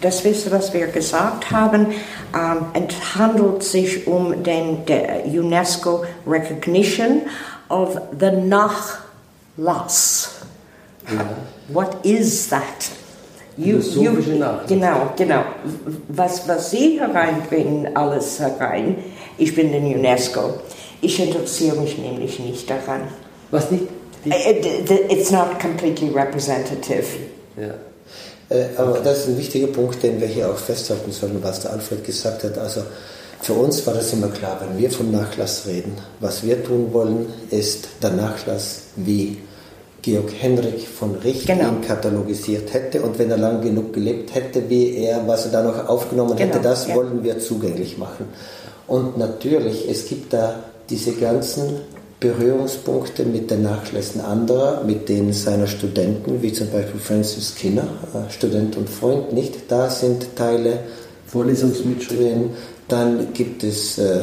das 0.00 0.24
Wissen, 0.24 0.50
was 0.50 0.74
wir 0.74 0.88
gesagt 0.88 1.50
haben, 1.50 1.88
ähm, 2.34 2.88
handelt 3.14 3.62
sich 3.62 4.06
um 4.06 4.42
den 4.42 4.78
UNESCO 5.26 6.04
Recognition 6.26 7.22
of 7.68 8.00
the 8.18 8.30
Nachlass. 8.30 10.41
Ja. 11.10 11.28
What 11.68 12.04
is 12.04 12.48
that? 12.48 12.90
You, 13.56 13.78
you, 13.78 14.22
genau, 14.66 15.12
genau. 15.16 15.44
Was, 16.08 16.48
was 16.48 16.70
Sie 16.70 16.98
hereinbringen, 16.98 17.94
alles 17.94 18.40
herein, 18.40 18.96
ich 19.36 19.54
bin 19.54 19.74
in 19.74 19.84
UNESCO. 19.84 20.54
Ich 21.02 21.20
interessiere 21.20 21.76
mich 21.76 21.98
nämlich 21.98 22.38
nicht 22.38 22.70
daran. 22.70 23.02
Was 23.50 23.70
nicht? 23.70 23.84
It's 24.24 25.30
not 25.30 25.58
completely 25.60 26.08
representative. 26.08 27.04
Ja. 27.56 27.74
Äh, 28.48 28.68
aber 28.76 29.00
das 29.00 29.20
ist 29.20 29.28
ein 29.28 29.38
wichtiger 29.38 29.66
Punkt, 29.66 30.02
den 30.02 30.20
wir 30.20 30.28
hier 30.28 30.48
auch 30.48 30.56
festhalten 30.56 31.10
sollen, 31.12 31.38
was 31.42 31.60
der 31.60 31.72
Alfred 31.72 32.04
gesagt 32.04 32.44
hat. 32.44 32.56
Also 32.56 32.82
für 33.42 33.54
uns 33.54 33.84
war 33.86 33.94
das 33.94 34.12
immer 34.12 34.28
klar, 34.28 34.60
wenn 34.60 34.78
wir 34.78 34.90
vom 34.90 35.10
Nachlass 35.10 35.66
reden, 35.66 35.96
was 36.20 36.44
wir 36.44 36.62
tun 36.62 36.92
wollen, 36.92 37.26
ist 37.50 37.88
der 38.02 38.10
Nachlass, 38.10 38.82
wie 38.96 39.38
Georg 40.02 40.32
Henrik 40.36 40.88
von 40.88 41.14
Richt 41.14 41.46
genau. 41.46 41.68
ihn 41.68 41.80
katalogisiert 41.80 42.74
hätte 42.74 43.02
und 43.02 43.18
wenn 43.18 43.30
er 43.30 43.38
lang 43.38 43.62
genug 43.62 43.92
gelebt 43.92 44.34
hätte, 44.34 44.68
wie 44.68 44.96
er, 44.96 45.26
was 45.28 45.46
er 45.46 45.52
da 45.52 45.62
noch 45.62 45.88
aufgenommen 45.88 46.36
genau. 46.36 46.54
hätte, 46.54 46.60
das 46.62 46.88
ja. 46.88 46.96
wollen 46.96 47.22
wir 47.22 47.38
zugänglich 47.38 47.98
machen. 47.98 48.26
Und 48.88 49.16
natürlich, 49.16 49.88
es 49.88 50.06
gibt 50.06 50.32
da 50.32 50.56
diese 50.90 51.12
ganzen 51.12 51.80
Berührungspunkte 52.18 53.24
mit 53.24 53.50
den 53.50 53.62
Nachlässen 53.62 54.20
anderer, 54.20 54.82
mit 54.84 55.08
denen 55.08 55.32
seiner 55.32 55.66
Studenten, 55.66 56.42
wie 56.42 56.52
zum 56.52 56.70
Beispiel 56.70 57.00
Francis 57.00 57.54
Skinner, 57.56 57.86
äh, 58.14 58.30
Student 58.30 58.76
und 58.76 58.88
Freund, 58.88 59.32
nicht? 59.32 59.70
Da 59.70 59.88
sind 59.88 60.36
Teile 60.36 60.80
Vorlesungsmitschriften. 61.26 62.50
Dann 62.88 63.32
gibt 63.32 63.64
es 63.64 63.98
äh, 63.98 64.20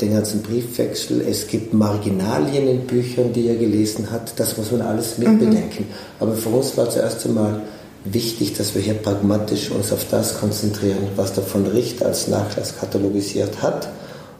den 0.00 0.12
ganzen 0.12 0.42
Briefwechsel, 0.42 1.20
es 1.28 1.48
gibt 1.48 1.74
Marginalien 1.74 2.68
in 2.68 2.86
Büchern, 2.86 3.32
die 3.32 3.48
er 3.48 3.56
gelesen 3.56 4.10
hat, 4.10 4.38
das 4.38 4.56
muss 4.56 4.70
man 4.70 4.82
alles 4.82 5.18
mitbedenken. 5.18 5.86
Mhm. 5.88 6.20
Aber 6.20 6.34
für 6.34 6.48
uns 6.50 6.76
war 6.76 6.88
zuerst 6.88 7.26
einmal 7.26 7.60
wichtig, 8.04 8.54
dass 8.54 8.74
wir 8.74 8.82
hier 8.82 8.94
pragmatisch 8.94 9.70
uns 9.70 9.92
auf 9.92 10.06
das 10.10 10.38
konzentrieren, 10.38 11.08
was 11.16 11.32
der 11.32 11.44
von 11.44 11.66
Richt 11.66 12.04
als 12.04 12.28
Nachlass 12.28 12.78
katalogisiert 12.78 13.62
hat. 13.62 13.88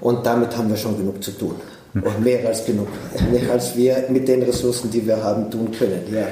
Und 0.01 0.27
damit 0.27 0.57
haben 0.57 0.69
wir 0.69 0.77
schon 0.77 0.97
genug 0.97 1.23
zu 1.23 1.33
tun. 1.33 1.55
Und 1.95 2.25
mehr 2.25 2.47
als 2.49 2.65
genug. 2.65 2.89
Mehr 3.31 3.53
als 3.53 3.77
wir 3.77 4.07
mit 4.09 4.27
den 4.27 4.43
Ressourcen, 4.43 4.91
die 4.91 5.07
wir 5.07 5.23
haben, 5.23 5.51
tun 5.51 5.71
können. 5.79 6.01
Ja. 6.11 6.27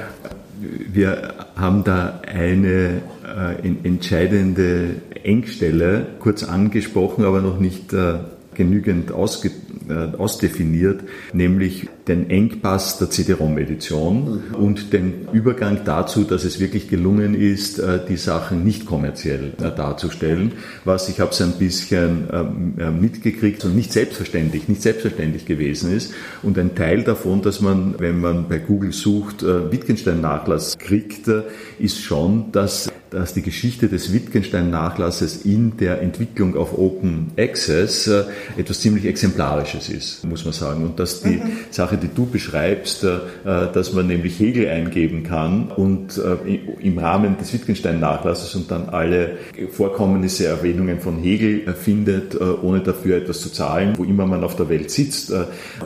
Wir 0.91 1.35
haben 1.55 1.85
da 1.85 2.21
eine 2.27 3.03
äh, 3.25 3.87
entscheidende 3.87 4.97
Engstelle 5.23 6.07
kurz 6.19 6.45
angesprochen, 6.45 7.25
aber 7.25 7.43
noch 7.43 7.59
nicht 7.59 7.93
äh, 7.93 8.21
genügend 8.61 9.11
ausge, 9.11 9.51
äh, 9.89 10.15
ausdefiniert, 10.19 11.05
nämlich 11.33 11.89
den 12.09 12.31
Engpass 12.31 12.99
der 12.99 13.11
CD-ROM-Edition 13.11 14.43
mhm. 14.51 14.55
und 14.55 14.93
den 14.93 15.29
Übergang 15.33 15.81
dazu, 15.85 16.25
dass 16.25 16.45
es 16.45 16.61
wirklich 16.61 16.89
gelungen 16.89 17.35
ist, 17.35 17.79
äh, 17.79 18.01
die 18.09 18.17
Sachen 18.17 18.65
nicht 18.65 18.87
kommerziell 18.87 19.53
äh, 19.59 19.71
darzustellen, 19.75 20.53
was 20.85 21.09
ich 21.09 21.21
habe 21.21 21.31
es 21.31 21.41
ein 21.41 21.53
bisschen 21.53 22.29
ähm, 22.33 22.75
äh, 22.79 22.91
mitgekriegt 22.91 23.65
und 23.65 23.77
nicht 23.77 23.93
selbstverständlich, 23.93 24.69
nicht 24.69 24.83
selbstverständlich 24.83 25.45
gewesen 25.47 25.95
ist. 25.95 26.15
Und 26.43 26.59
ein 26.59 26.75
Teil 26.75 27.03
davon, 27.03 27.43
dass 27.43 27.61
man, 27.61 27.95
wenn 27.99 28.21
man 28.21 28.49
bei 28.49 28.59
Google 28.59 28.93
sucht, 28.93 29.43
Wittgenstein-Nachlass 29.43 30.79
kriegt, 30.79 31.31
ist 31.79 32.01
schon, 32.01 32.53
dass 32.53 32.91
dass 33.11 33.35
die 33.35 33.43
Geschichte 33.43 33.89
des 33.89 34.13
Wittgenstein-Nachlasses 34.13 35.45
in 35.45 35.77
der 35.79 36.01
Entwicklung 36.01 36.57
auf 36.57 36.79
Open 36.79 37.33
Access 37.37 38.09
etwas 38.57 38.81
ziemlich 38.81 39.05
Exemplarisches 39.05 39.89
ist, 39.89 40.25
muss 40.25 40.45
man 40.45 40.55
sagen. 40.55 40.85
Und 40.85 41.01
dass 41.01 41.21
die 41.21 41.39
mhm. 41.39 41.51
Sache, 41.71 41.97
die 42.01 42.15
du 42.15 42.27
beschreibst, 42.27 43.05
äh, 43.05 43.19
dass 43.45 43.93
man 43.93 44.07
nämlich 44.07 44.39
Hegel 44.39 44.69
eingeben 44.69 45.23
kann 45.23 45.71
und 45.75 46.19
äh, 46.19 46.55
im 46.81 46.99
Rahmen 46.99 47.37
des 47.39 47.53
Wittgenstein-Nachlasses 47.53 48.55
und 48.55 48.71
dann 48.71 48.89
alle 48.89 49.39
Vorkommnisse, 49.71 50.47
Erwähnungen 50.47 51.01
von 51.01 51.19
Hegel 51.19 51.73
findet, 51.75 52.39
ohne 52.63 52.81
dafür 52.81 53.17
etwas 53.17 53.41
zu 53.41 53.51
zahlen, 53.51 53.95
wo 53.97 54.05
immer 54.05 54.27
man 54.27 54.45
auf 54.45 54.57
der 54.57 54.69
Welt 54.69 54.91
sitzt. 54.91 55.33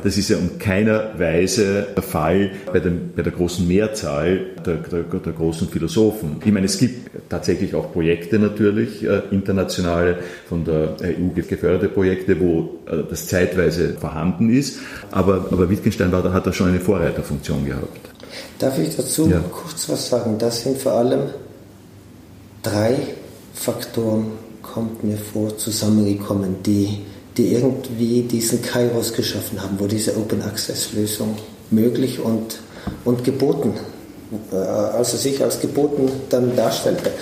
Das 0.03 0.17
ist 0.17 0.29
ja 0.29 0.37
um 0.37 0.59
keiner 0.59 1.19
Weise 1.19 1.87
der 1.95 2.03
Fall 2.03 2.53
bei, 2.73 2.81
dem, 2.81 3.11
bei 3.15 3.23
der 3.23 3.33
großen 3.33 3.67
Mehrzahl 3.67 4.47
der, 4.65 4.77
der, 4.77 5.03
der 5.03 5.33
großen 5.33 5.69
Philosophen. 5.69 6.37
Ich 6.45 6.53
meine, 6.53 6.67
es 6.67 6.79
gibt 6.79 7.11
tatsächlich 7.29 7.75
auch 7.75 7.93
Projekte 7.93 8.39
natürlich, 8.39 9.05
äh, 9.05 9.23
internationale, 9.31 10.19
von 10.49 10.65
der 10.65 10.97
EU 11.03 11.29
geförderte 11.35 11.89
Projekte, 11.89 12.39
wo 12.41 12.79
äh, 12.87 13.03
das 13.09 13.27
zeitweise 13.27 13.95
vorhanden 13.95 14.51
ist. 14.51 14.81
Aber, 15.11 15.49
aber 15.51 15.71
Wittgenstein 15.71 15.94
war, 16.01 16.33
hat 16.33 16.47
da 16.47 16.53
schon 16.53 16.69
eine 16.69 16.81
Vorreiterfunktion 16.81 17.65
gehabt. 17.65 18.11
Darf 18.59 18.79
ich 18.79 18.97
dazu 18.97 19.29
ja. 19.29 19.41
kurz 19.51 19.89
was 19.89 20.09
sagen? 20.09 20.37
Das 20.39 20.63
sind 20.63 20.79
vor 20.79 20.93
allem 20.93 21.31
drei 22.63 22.97
Faktoren, 23.55 24.33
kommt 24.63 25.05
mir 25.05 25.19
vor, 25.19 25.57
zusammengekommen, 25.57 26.57
die, 26.65 27.01
die 27.37 27.53
irgendwie 27.53 28.23
diesen 28.23 28.63
Kairos 28.63 29.13
geschaffen 29.13 29.63
haben, 29.63 29.79
wo 29.79 29.87
diese 29.87 30.17
Open 30.17 30.43
Access 30.43 30.93
Lösung 30.93 31.37
möglich 31.71 32.19
und, 32.21 32.61
und 33.05 33.25
geboten 33.25 33.75
äh, 34.53 34.57
also 34.57 35.17
sich 35.17 35.43
als 35.43 35.61
geboten 35.61 36.11
dann 36.31 36.57
darstellte. 36.57 37.13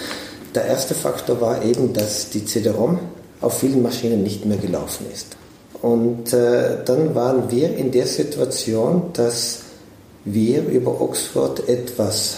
Der 0.54 0.66
erste 0.66 0.94
Faktor 0.94 1.40
war 1.40 1.64
eben, 1.64 1.92
dass 1.92 2.30
die 2.30 2.44
CD-ROM 2.44 2.98
auf 3.40 3.58
vielen 3.58 3.82
Maschinen 3.82 4.22
nicht 4.22 4.44
mehr 4.44 4.58
gelaufen 4.58 5.06
ist. 5.12 5.37
Und 5.83 6.33
äh, 6.33 6.85
dann 6.85 7.14
waren 7.14 7.51
wir 7.51 7.77
in 7.77 7.90
der 7.90 8.07
Situation, 8.07 9.11
dass 9.14 9.62
wir 10.25 10.64
über 10.68 11.01
Oxford 11.01 11.68
etwas 11.68 12.37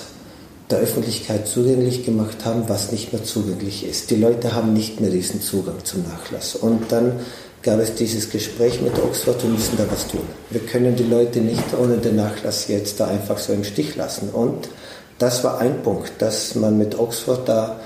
der 0.71 0.79
Öffentlichkeit 0.79 1.47
zugänglich 1.47 2.07
gemacht 2.07 2.47
haben, 2.47 2.65
was 2.69 2.91
nicht 2.91 3.13
mehr 3.13 3.23
zugänglich 3.23 3.87
ist. 3.87 4.11
Die 4.11 4.17
Leute 4.17 4.55
haben 4.55 4.73
nicht 4.73 5.01
mehr 5.01 5.11
diesen 5.11 5.43
Zugang 5.43 5.85
zum 5.85 6.05
Nachlass. 6.05 6.57
Und 6.57 6.91
dann 6.91 7.21
gab 7.63 7.81
es 7.81 7.95
dieses 7.95 8.31
Gespräch 8.31 8.81
mit 8.81 8.99
Oxford, 8.99 9.43
wir 9.43 9.51
müssen 9.51 9.77
da 9.77 9.85
was 9.91 10.09
tun. 10.09 10.23
Wir 10.49 10.61
können 10.61 10.97
die 10.97 11.05
Leute 11.05 11.41
nicht 11.41 11.65
ohne 11.79 11.99
den 11.99 12.17
Nachlass 12.17 12.69
jetzt 12.69 12.99
da 12.99 13.09
einfach 13.09 13.37
so 13.37 13.53
im 13.53 13.65
Stich 13.65 13.95
lassen. 13.97 14.31
Und 14.31 14.71
das 15.19 15.45
war 15.45 15.59
ein 15.59 15.83
Punkt, 15.83 16.13
dass 16.19 16.55
man 16.55 16.79
mit 16.79 16.99
Oxford 16.99 17.47
da 17.47 17.81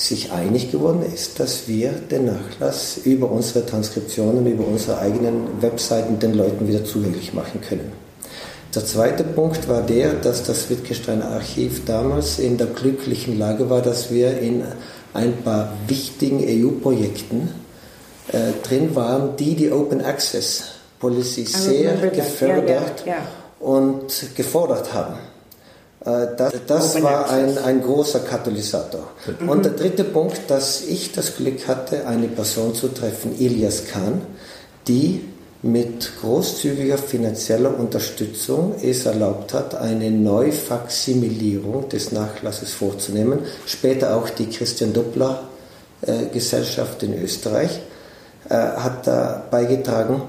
sich 0.00 0.32
einig 0.32 0.72
geworden 0.72 1.02
ist, 1.02 1.40
dass 1.40 1.68
wir 1.68 1.90
den 1.90 2.24
Nachlass 2.24 3.00
über 3.04 3.30
unsere 3.30 3.66
Transkriptionen, 3.66 4.46
über 4.46 4.66
unsere 4.66 4.98
eigenen 4.98 5.60
Webseiten 5.60 6.18
den 6.18 6.32
Leuten 6.32 6.66
wieder 6.66 6.84
zugänglich 6.86 7.34
machen 7.34 7.60
können. 7.60 7.92
Der 8.74 8.86
zweite 8.86 9.24
Punkt 9.24 9.68
war 9.68 9.82
der, 9.82 10.14
dass 10.14 10.42
das 10.42 10.70
Wittgensteiner 10.70 11.28
Archiv 11.28 11.84
damals 11.84 12.38
in 12.38 12.56
der 12.56 12.68
glücklichen 12.68 13.38
Lage 13.38 13.68
war, 13.68 13.82
dass 13.82 14.10
wir 14.10 14.38
in 14.38 14.62
ein 15.12 15.36
paar 15.44 15.74
wichtigen 15.86 16.38
EU-Projekten 16.38 17.50
äh, 18.28 18.52
drin 18.66 18.94
waren, 18.94 19.36
die 19.36 19.54
die 19.54 19.70
Open 19.70 20.00
Access 20.00 20.62
Policy 20.98 21.44
sehr 21.44 21.94
gefördert 22.08 23.04
ja, 23.04 23.12
ja, 23.12 23.18
ja. 23.18 23.28
und 23.58 24.34
gefordert 24.34 24.94
haben. 24.94 25.16
Äh, 26.04 26.28
das, 26.36 26.54
das 26.66 27.02
war 27.02 27.30
ein, 27.30 27.58
ein 27.58 27.82
großer 27.82 28.20
Katalysator. 28.20 29.08
Mhm. 29.40 29.48
Und 29.48 29.64
der 29.64 29.72
dritte 29.72 30.04
Punkt, 30.04 30.40
dass 30.48 30.82
ich 30.82 31.12
das 31.12 31.36
Glück 31.36 31.68
hatte, 31.68 32.06
eine 32.06 32.28
Person 32.28 32.74
zu 32.74 32.88
treffen, 32.88 33.34
Elias 33.38 33.86
Kahn, 33.86 34.22
die 34.88 35.24
mit 35.62 36.12
großzügiger 36.22 36.96
finanzieller 36.96 37.78
Unterstützung 37.78 38.76
es 38.82 39.04
erlaubt 39.04 39.52
hat, 39.52 39.74
eine 39.74 40.10
Neufaksimilierung 40.10 41.88
des 41.90 42.12
Nachlasses 42.12 42.72
vorzunehmen. 42.72 43.40
Später 43.66 44.16
auch 44.16 44.30
die 44.30 44.46
Christian 44.46 44.94
Doppler 44.94 45.48
äh, 46.00 46.26
Gesellschaft 46.32 47.02
in 47.02 47.22
Österreich 47.22 47.78
äh, 48.48 48.54
hat 48.54 49.06
da 49.06 49.44
beigetragen, 49.50 50.22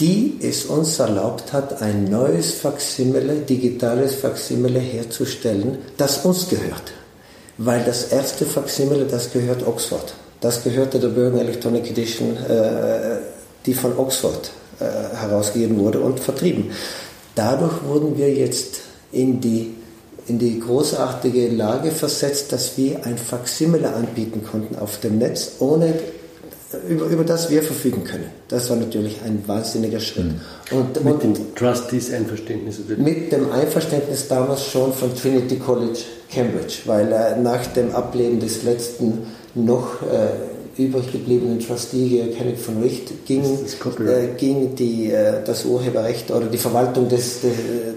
die 0.00 0.38
es 0.40 0.64
uns 0.64 0.98
erlaubt 0.98 1.52
hat, 1.52 1.82
ein 1.82 2.04
neues 2.04 2.54
Faksimile, 2.54 3.36
digitales 3.36 4.14
Faksimile 4.14 4.80
herzustellen, 4.80 5.78
das 5.98 6.24
uns 6.24 6.48
gehört. 6.48 6.92
Weil 7.58 7.84
das 7.84 8.10
erste 8.10 8.46
Faksimile, 8.46 9.04
das 9.04 9.30
gehört 9.30 9.66
Oxford. 9.66 10.14
Das 10.40 10.64
gehörte 10.64 10.98
der 10.98 11.08
Bergen 11.08 11.38
Electronic 11.38 11.90
Edition, 11.90 12.34
äh, 12.36 13.18
die 13.66 13.74
von 13.74 13.98
Oxford 13.98 14.50
äh, 14.80 14.84
herausgegeben 15.16 15.78
wurde 15.78 16.00
und 16.00 16.18
vertrieben. 16.18 16.70
Dadurch 17.34 17.84
wurden 17.84 18.16
wir 18.16 18.32
jetzt 18.32 18.80
in 19.12 19.40
die, 19.42 19.74
in 20.26 20.38
die 20.38 20.58
großartige 20.58 21.48
Lage 21.48 21.90
versetzt, 21.90 22.52
dass 22.52 22.78
wir 22.78 23.04
ein 23.04 23.18
Faksimile 23.18 23.92
anbieten 23.92 24.42
konnten 24.50 24.76
auf 24.78 24.98
dem 25.00 25.18
Netz, 25.18 25.52
ohne 25.58 25.92
über, 26.88 27.06
über 27.06 27.24
das 27.24 27.50
wir 27.50 27.62
verfügen 27.62 28.04
können. 28.04 28.26
Das 28.48 28.70
war 28.70 28.76
natürlich 28.76 29.20
ein 29.24 29.42
wahnsinniger 29.46 30.00
Schritt. 30.00 30.26
Mhm. 30.26 30.78
Und, 30.78 31.04
mit 31.04 31.14
und 31.14 31.22
dem 31.22 31.54
Trustees-Einverständnis? 31.54 32.78
Mit 32.96 33.32
dem 33.32 33.50
Einverständnis 33.50 34.28
damals 34.28 34.64
schon 34.66 34.92
von 34.92 35.14
Trinity 35.14 35.56
College 35.56 36.00
Cambridge, 36.32 36.78
weil 36.84 37.12
äh, 37.12 37.36
nach 37.40 37.66
dem 37.66 37.92
Ableben 37.92 38.38
des 38.38 38.62
letzten 38.62 39.26
noch 39.54 40.00
äh, 40.02 40.80
übrig 40.80 41.10
gebliebenen 41.10 41.58
Trustee, 41.58 42.32
Kenneth 42.36 42.60
von 42.60 42.80
Richt, 42.80 43.26
ging, 43.26 43.42
äh, 43.42 44.28
ging 44.36 44.76
die, 44.76 45.10
äh, 45.10 45.42
das 45.44 45.64
Urheberrecht 45.64 46.30
oder 46.30 46.46
die 46.46 46.58
Verwaltung 46.58 47.08
des, 47.08 47.40
des, 47.40 47.52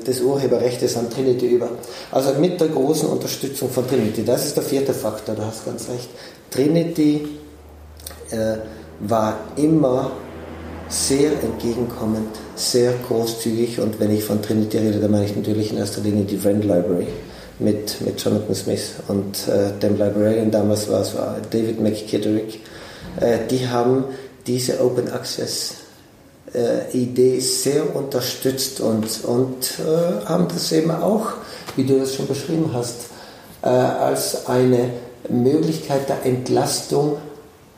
des 0.06 0.22
Urheberrechts 0.22 0.98
an 0.98 1.12
Trinity 1.12 1.46
über. 1.46 1.70
Also 2.12 2.34
mit 2.40 2.60
der 2.60 2.70
großen 2.70 3.08
Unterstützung 3.08 3.70
von 3.70 3.88
Trinity. 3.88 4.26
Das 4.26 4.48
ist 4.48 4.58
der 4.58 4.64
vierte 4.64 4.94
Faktor, 4.94 5.36
du 5.36 5.44
hast 5.44 5.64
ganz 5.64 5.88
recht. 5.90 6.10
Trinity 6.50 7.28
äh, 8.34 8.58
war 9.00 9.38
immer 9.56 10.12
sehr 10.90 11.32
entgegenkommend, 11.42 12.30
sehr 12.56 12.94
großzügig 13.08 13.80
und 13.80 14.00
wenn 14.00 14.12
ich 14.12 14.24
von 14.24 14.42
Trinity 14.42 14.78
rede, 14.78 15.00
dann 15.00 15.12
meine 15.12 15.26
ich 15.26 15.36
natürlich 15.36 15.72
in 15.72 15.78
erster 15.78 16.02
Linie 16.02 16.26
die 16.26 16.44
Wren 16.44 16.62
Library 16.62 17.08
mit, 17.60 18.02
mit 18.02 18.24
Jonathan 18.24 18.56
Smith 18.56 18.94
und 19.08 19.48
äh, 19.48 19.72
dem 19.82 19.98
Librarian 19.98 20.52
damals 20.52 20.90
war 20.90 21.02
es 21.02 21.16
war 21.16 21.38
David 21.50 21.82
McKitterick. 21.82 22.60
Äh, 23.20 23.40
die 23.50 23.68
haben 23.68 24.06
diese 24.46 24.84
Open 24.84 25.10
Access 25.12 25.76
äh, 26.54 26.96
Idee 26.96 27.40
sehr 27.40 27.96
unterstützt 27.96 28.82
und, 28.82 29.24
und 29.24 29.80
äh, 29.80 30.26
haben 30.26 30.48
das 30.48 30.72
eben 30.72 30.92
auch, 30.92 31.34
wie 31.76 31.84
du 31.84 32.00
das 32.00 32.16
schon 32.16 32.28
beschrieben 32.28 32.70
hast, 32.74 33.06
äh, 33.64 33.68
als 33.68 34.48
eine 34.48 34.90
Möglichkeit 35.30 36.10
der 36.10 36.26
Entlastung 36.26 37.18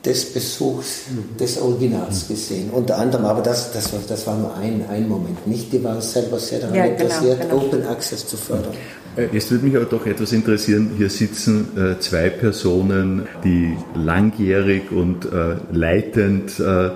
des 0.05 0.33
Besuchs 0.33 1.03
mhm. 1.09 1.37
des 1.37 1.59
Originals 1.59 2.27
gesehen. 2.27 2.69
Unter 2.71 2.97
anderem, 2.97 3.25
aber 3.25 3.41
das, 3.41 3.71
das, 3.71 3.91
war, 3.93 3.99
das 4.07 4.27
war 4.27 4.37
nur 4.37 4.55
ein, 4.55 4.85
ein 4.89 5.07
Moment. 5.07 5.47
Nicht, 5.47 5.73
die 5.73 5.83
waren 5.83 6.01
selber 6.01 6.39
sehr 6.39 6.59
daran 6.59 6.75
ja, 6.75 6.85
genau, 6.85 6.99
interessiert, 6.99 7.41
genau. 7.41 7.55
Open 7.57 7.87
Access 7.87 8.27
zu 8.27 8.37
fördern. 8.37 8.73
Äh, 9.15 9.27
es 9.35 9.49
würde 9.51 9.65
mich 9.65 9.75
aber 9.75 9.85
doch 9.85 10.05
etwas 10.05 10.31
interessieren. 10.31 10.91
Hier 10.97 11.09
sitzen 11.09 11.77
äh, 11.77 11.99
zwei 11.99 12.29
Personen, 12.29 13.27
die 13.43 13.75
langjährig 13.95 14.91
und 14.91 15.25
äh, 15.25 15.55
leitend 15.71 16.59
äh, 16.59 16.87
äh 16.87 16.91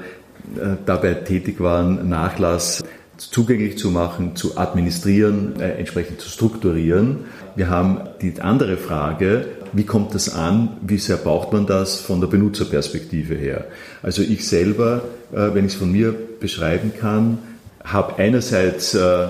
dabei 0.86 1.14
tätig 1.14 1.60
waren, 1.60 2.10
Nachlass 2.10 2.84
zugänglich 3.20 3.78
zu 3.78 3.92
machen, 3.92 4.36
zu 4.36 4.58
administrieren, 4.58 5.60
äh, 5.60 5.72
entsprechend 5.74 6.22
zu 6.22 6.30
strukturieren. 6.30 7.26
Wir 7.56 7.70
haben 7.70 8.02
die 8.22 8.40
andere 8.40 8.78
Frage, 8.78 9.46
wie 9.74 9.84
kommt 9.84 10.16
das 10.16 10.34
an? 10.34 10.78
Wie 10.82 10.98
sehr 10.98 11.18
braucht 11.18 11.54
man 11.54 11.66
das 11.66 11.96
von 11.96 12.22
der 12.22 12.28
Benutzerperspektive 12.28 13.36
her? 13.36 13.66
Also 14.02 14.22
ich 14.22 14.48
selber, 14.48 15.04
äh, 15.32 15.54
wenn 15.54 15.66
ich 15.66 15.74
es 15.74 15.80
von 15.80 15.92
mir 15.92 16.16
beschreiben 16.40 16.92
kann, 17.00 17.40
habe 17.84 18.18
einerseits 18.18 18.94
äh, 18.94 19.28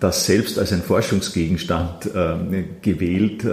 das 0.00 0.26
selbst 0.26 0.58
als 0.58 0.72
ein 0.72 0.82
Forschungsgegenstand 0.82 2.06
äh, 2.14 2.64
gewählt, 2.82 3.44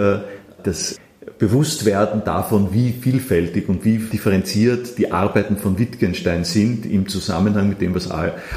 das 0.64 0.96
Bewusstwerden 1.40 2.22
davon, 2.22 2.74
wie 2.74 2.92
vielfältig 2.92 3.66
und 3.70 3.82
wie 3.82 3.96
differenziert 3.96 4.98
die 4.98 5.10
Arbeiten 5.10 5.56
von 5.56 5.78
Wittgenstein 5.78 6.44
sind 6.44 6.84
im 6.84 7.08
Zusammenhang 7.08 7.70
mit 7.70 7.80
dem, 7.80 7.94
was 7.94 8.10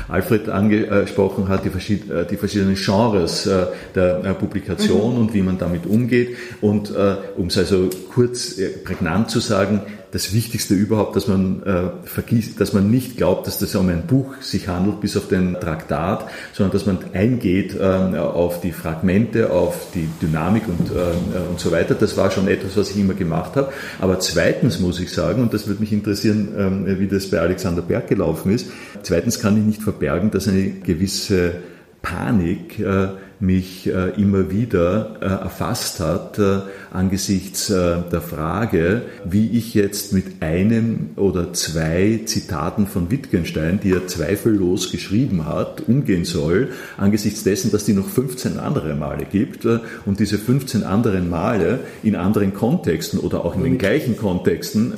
Alfred 0.09 0.49
angesprochen 0.49 1.47
hat, 1.47 1.63
die, 1.63 1.69
verschiedenen 1.69 2.75
Genres 2.75 3.45
äh, 3.45 3.67
der 3.95 4.33
Publikation 4.33 5.13
mhm. 5.13 5.21
und 5.21 5.33
wie 5.33 5.41
man 5.41 5.57
damit 5.57 5.85
umgeht. 5.85 6.35
Und 6.59 6.91
äh, 6.91 7.15
um 7.37 7.47
es 7.47 7.57
also 7.57 7.89
kurz 8.13 8.57
äh, 8.57 8.67
prägnant 8.67 9.29
zu 9.29 9.39
sagen, 9.39 9.83
das 10.13 10.31
Wichtigste 10.31 10.75
überhaupt, 10.75 11.15
dass 11.15 11.27
man 11.27 11.63
äh, 11.63 12.07
vergisst, 12.07 12.61
dass 12.61 12.71
man 12.71 12.91
nicht 12.91 13.17
glaubt, 13.17 13.47
dass 13.47 13.57
das 13.57 13.75
um 13.75 13.89
ein 13.89 14.05
Buch 14.05 14.35
sich 14.41 14.67
handelt, 14.67 15.01
bis 15.01 15.17
auf 15.17 15.27
den 15.27 15.55
Traktat, 15.59 16.29
sondern 16.53 16.71
dass 16.71 16.85
man 16.85 16.99
eingeht 17.13 17.75
äh, 17.75 17.83
auf 17.83 18.61
die 18.61 18.71
Fragmente, 18.71 19.51
auf 19.51 19.87
die 19.95 20.07
Dynamik 20.21 20.67
und, 20.67 20.91
äh, 20.91 21.49
und 21.49 21.59
so 21.59 21.71
weiter. 21.71 21.95
Das 21.95 22.15
war 22.15 22.29
schon 22.29 22.47
etwas, 22.47 22.77
was 22.77 22.91
ich 22.91 22.99
immer 22.99 23.15
gemacht 23.15 23.55
habe. 23.55 23.73
Aber 23.99 24.19
zweitens 24.19 24.79
muss 24.79 24.99
ich 24.99 25.11
sagen, 25.11 25.41
und 25.41 25.51
das 25.51 25.65
würde 25.67 25.81
mich 25.81 25.91
interessieren, 25.91 26.85
äh, 26.85 26.99
wie 26.99 27.07
das 27.07 27.31
bei 27.31 27.39
Alexander 27.39 27.81
Berg 27.81 28.07
gelaufen 28.07 28.53
ist, 28.53 28.67
zweitens 29.01 29.39
kann 29.39 29.57
ich 29.57 29.63
nicht 29.63 29.81
verbergen, 29.81 30.29
dass 30.29 30.47
eine 30.47 30.69
gewisse 30.69 31.55
Panik 32.03 32.77
äh, 32.77 33.07
mich 33.43 33.87
äh, 33.87 34.09
immer 34.21 34.49
wieder 34.51 35.17
äh, 35.21 35.25
erfasst 35.25 35.99
hat 35.99 36.39
äh, 36.39 36.61
angesichts 36.91 37.67
der 37.67 38.21
Frage, 38.21 39.01
wie 39.25 39.57
ich 39.57 39.73
jetzt 39.73 40.13
mit 40.13 40.41
einem 40.41 41.09
oder 41.15 41.53
zwei 41.53 42.21
Zitaten 42.25 42.85
von 42.85 43.09
Wittgenstein, 43.09 43.79
die 43.81 43.91
er 43.91 44.05
zweifellos 44.07 44.91
geschrieben 44.91 45.47
hat, 45.47 45.81
umgehen 45.87 46.23
soll, 46.23 46.69
angesichts 46.97 47.43
dessen, 47.43 47.71
dass 47.71 47.83
die 47.83 47.93
noch 47.93 48.07
15 48.07 48.59
andere 48.59 48.93
Male 48.93 49.25
gibt 49.29 49.65
und 49.65 50.19
diese 50.19 50.37
15 50.37 50.83
anderen 50.83 51.31
Male 51.31 51.79
in 52.03 52.15
anderen 52.15 52.53
Kontexten 52.53 53.19
oder 53.19 53.43
auch 53.43 53.55
in 53.55 53.63
den 53.63 53.79
gleichen 53.79 54.17
Kontexten 54.17 54.93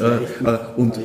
und, 0.76 1.00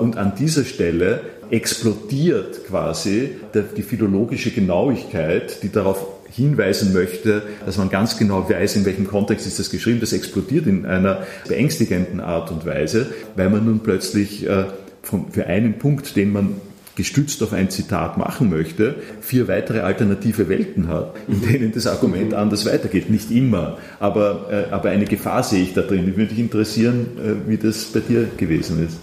und 0.00 0.16
an 0.16 0.32
dieser 0.38 0.64
Stelle 0.64 1.20
explodiert 1.50 2.66
quasi 2.66 3.32
die 3.76 3.82
philologische 3.82 4.50
Genauigkeit, 4.50 5.62
die 5.62 5.70
darauf 5.70 6.21
hinweisen 6.34 6.92
möchte, 6.92 7.42
dass 7.64 7.76
man 7.76 7.90
ganz 7.90 8.18
genau 8.18 8.48
weiß, 8.48 8.76
in 8.76 8.84
welchem 8.84 9.06
Kontext 9.06 9.46
ist 9.46 9.58
das 9.58 9.70
geschrieben. 9.70 10.00
Das 10.00 10.12
explodiert 10.12 10.66
in 10.66 10.86
einer 10.86 11.24
beängstigenden 11.46 12.20
Art 12.20 12.50
und 12.50 12.66
Weise, 12.66 13.06
weil 13.36 13.50
man 13.50 13.64
nun 13.64 13.80
plötzlich 13.80 14.46
äh, 14.48 14.64
für 15.02 15.46
einen 15.46 15.78
Punkt, 15.78 16.16
den 16.16 16.32
man 16.32 16.56
gestützt 16.94 17.42
auf 17.42 17.52
ein 17.52 17.70
Zitat 17.70 18.18
machen 18.18 18.50
möchte, 18.50 18.96
vier 19.20 19.48
weitere 19.48 19.80
alternative 19.80 20.48
Welten 20.48 20.88
hat, 20.88 21.14
in 21.26 21.40
denen 21.40 21.72
das 21.72 21.86
Argument 21.86 22.34
anders 22.34 22.66
weitergeht. 22.66 23.08
Nicht 23.08 23.30
immer, 23.30 23.78
aber, 23.98 24.48
äh, 24.50 24.72
aber 24.72 24.90
eine 24.90 25.06
Gefahr 25.06 25.42
sehe 25.42 25.62
ich 25.62 25.72
da 25.72 25.82
drin. 25.82 26.08
Ich 26.08 26.16
würde 26.16 26.32
mich 26.32 26.38
interessieren, 26.38 27.06
äh, 27.18 27.48
wie 27.48 27.56
das 27.56 27.86
bei 27.86 28.00
dir 28.00 28.28
gewesen 28.36 28.86
ist. 28.86 28.98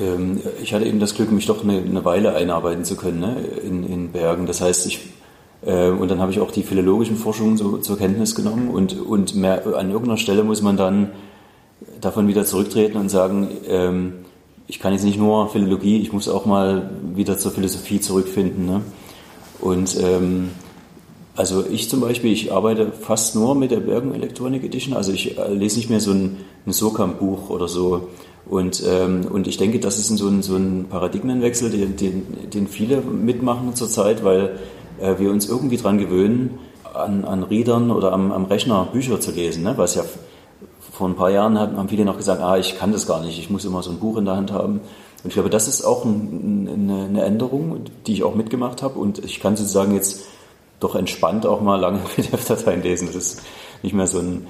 Ähm, 0.00 0.40
ich 0.62 0.72
hatte 0.72 0.86
eben 0.86 1.00
das 1.00 1.14
Glück, 1.14 1.30
mich 1.32 1.46
doch 1.46 1.62
eine, 1.62 2.04
Weile 2.04 2.34
einarbeiten 2.34 2.84
zu 2.84 2.96
können 2.96 3.20
ne, 3.20 3.36
in, 3.62 3.84
in 3.84 4.12
Bergen. 4.12 4.46
Das 4.46 4.60
heißt, 4.60 4.86
ich 4.86 5.00
und 5.64 6.10
dann 6.10 6.20
habe 6.20 6.30
ich 6.30 6.40
auch 6.40 6.50
die 6.50 6.62
philologischen 6.62 7.16
Forschungen 7.16 7.56
so 7.56 7.78
zur 7.78 7.96
Kenntnis 7.96 8.34
genommen 8.34 8.68
und, 8.68 9.00
und 9.00 9.34
mehr, 9.34 9.66
an 9.76 9.90
irgendeiner 9.90 10.18
Stelle 10.18 10.44
muss 10.44 10.60
man 10.62 10.76
dann 10.76 11.12
davon 12.00 12.28
wieder 12.28 12.44
zurücktreten 12.44 12.98
und 12.98 13.08
sagen, 13.08 13.48
ähm, 13.68 14.12
ich 14.66 14.78
kann 14.78 14.92
jetzt 14.92 15.04
nicht 15.04 15.18
nur 15.18 15.48
Philologie, 15.48 16.00
ich 16.00 16.12
muss 16.12 16.28
auch 16.28 16.46
mal 16.46 16.90
wieder 17.14 17.38
zur 17.38 17.52
Philosophie 17.52 18.00
zurückfinden. 18.00 18.66
Ne? 18.66 18.80
Und 19.60 19.96
ähm, 20.00 20.50
also 21.36 21.64
ich 21.66 21.90
zum 21.90 22.00
Beispiel, 22.00 22.32
ich 22.32 22.52
arbeite 22.52 22.92
fast 22.92 23.34
nur 23.34 23.54
mit 23.54 23.70
der 23.70 23.80
Bergen 23.80 24.14
Electronic 24.14 24.64
Edition, 24.64 24.94
also 24.94 25.12
ich 25.12 25.36
äh, 25.36 25.52
lese 25.52 25.78
nicht 25.78 25.90
mehr 25.90 26.00
so 26.00 26.12
ein, 26.12 26.36
ein 26.66 26.72
Sokam-Buch 26.72 27.50
oder 27.50 27.68
so. 27.68 28.08
Und, 28.46 28.82
ähm, 28.86 29.22
und 29.30 29.48
ich 29.48 29.56
denke, 29.56 29.80
das 29.80 29.98
ist 29.98 30.14
so 30.16 30.28
ein, 30.28 30.42
so 30.42 30.56
ein 30.56 30.86
Paradigmenwechsel, 30.88 31.70
den, 31.70 31.96
den, 31.96 32.50
den 32.50 32.66
viele 32.68 33.00
mitmachen 33.00 33.74
zurzeit, 33.74 34.22
weil 34.22 34.58
äh, 35.00 35.18
wir 35.18 35.30
uns 35.30 35.48
irgendwie 35.48 35.76
dran 35.76 35.98
gewöhnen, 35.98 36.58
an, 36.92 37.24
an 37.24 37.42
Readern 37.42 37.90
oder 37.90 38.12
am, 38.12 38.32
am 38.32 38.44
Rechner 38.44 38.88
Bücher 38.92 39.20
zu 39.20 39.32
lesen. 39.32 39.64
Ne? 39.64 39.74
Was 39.76 39.94
ja 39.94 40.04
vor 40.92 41.08
ein 41.08 41.16
paar 41.16 41.30
Jahren 41.30 41.58
haben 41.58 41.88
viele 41.88 42.04
noch 42.04 42.16
gesagt, 42.16 42.40
ah, 42.40 42.56
ich 42.56 42.78
kann 42.78 42.92
das 42.92 43.06
gar 43.06 43.20
nicht, 43.20 43.38
ich 43.38 43.50
muss 43.50 43.64
immer 43.64 43.82
so 43.82 43.90
ein 43.90 43.98
Buch 43.98 44.16
in 44.16 44.24
der 44.24 44.36
Hand 44.36 44.52
haben. 44.52 44.80
Und 45.24 45.28
ich 45.28 45.34
glaube, 45.34 45.50
das 45.50 45.66
ist 45.68 45.82
auch 45.84 46.04
ein, 46.04 46.90
eine, 46.90 47.24
Änderung, 47.24 47.80
die 48.06 48.12
ich 48.12 48.22
auch 48.24 48.34
mitgemacht 48.34 48.82
habe. 48.82 48.98
Und 48.98 49.24
ich 49.24 49.40
kann 49.40 49.56
sozusagen 49.56 49.94
jetzt 49.94 50.24
doch 50.80 50.94
entspannt 50.94 51.46
auch 51.46 51.62
mal 51.62 51.80
lange 51.80 51.98
PDF-Dateien 52.14 52.82
lesen. 52.82 53.06
Das 53.06 53.16
ist 53.16 53.42
nicht 53.82 53.94
mehr 53.94 54.06
so 54.06 54.18
ein. 54.18 54.46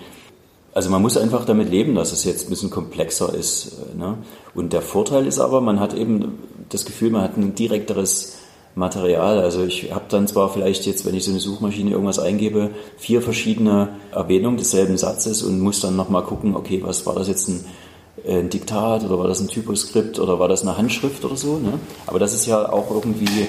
Also 0.75 0.91
man 0.91 1.01
muss 1.01 1.17
einfach 1.17 1.45
damit 1.45 1.71
leben, 1.71 1.95
dass 1.95 2.11
es 2.11 2.25
jetzt 2.25 2.49
ein 2.49 2.51
bisschen 2.51 2.71
komplexer 2.71 3.33
ist. 3.33 3.77
Äh, 3.95 3.97
ne? 3.97 4.19
Und 4.55 4.73
der 4.73 4.83
Vorteil 4.83 5.27
ist 5.29 5.39
aber, 5.39 5.61
man 5.61 5.79
hat 5.79 5.95
eben 5.95 6.41
das 6.71 6.85
Gefühl, 6.85 7.11
man 7.11 7.23
hat 7.23 7.37
ein 7.37 7.55
direkteres 7.55 8.39
Material. 8.75 9.39
Also 9.39 9.65
ich 9.65 9.93
habe 9.93 10.07
dann 10.09 10.27
zwar 10.27 10.49
vielleicht 10.49 10.87
jetzt, 10.87 11.07
wenn 11.07 11.15
ich 11.15 11.25
so 11.25 11.31
eine 11.31 11.41
Suchmaschine 11.41 11.91
irgendwas 11.93 12.19
eingebe, 12.19 12.71
vier 12.97 13.23
verschiedene 13.23 13.91
Erwähnungen 14.13 14.57
desselben 14.57 14.97
Satzes 14.97 15.43
und 15.43 15.61
muss 15.61 15.81
dann 15.81 15.97
nochmal 15.97 16.23
gucken, 16.23 16.57
okay, 16.57 16.83
was 16.85 17.07
war 17.07 17.15
das 17.15 17.29
jetzt 17.29 17.49
ein, 17.49 17.65
äh, 18.25 18.41
ein, 18.41 18.51
Diktat 18.51 19.05
oder 19.05 19.19
war 19.19 19.29
das 19.29 19.41
ein 19.41 19.49
Typoskript 19.49 20.19
oder 20.19 20.39
war 20.41 20.49
das 20.49 20.63
eine 20.63 20.77
Handschrift 20.77 21.25
oder 21.25 21.37
so. 21.37 21.59
Ne? 21.59 21.79
Aber 22.07 22.19
das 22.19 22.35
ist 22.35 22.47
ja 22.47 22.69
auch 22.73 22.91
irgendwie 22.91 23.47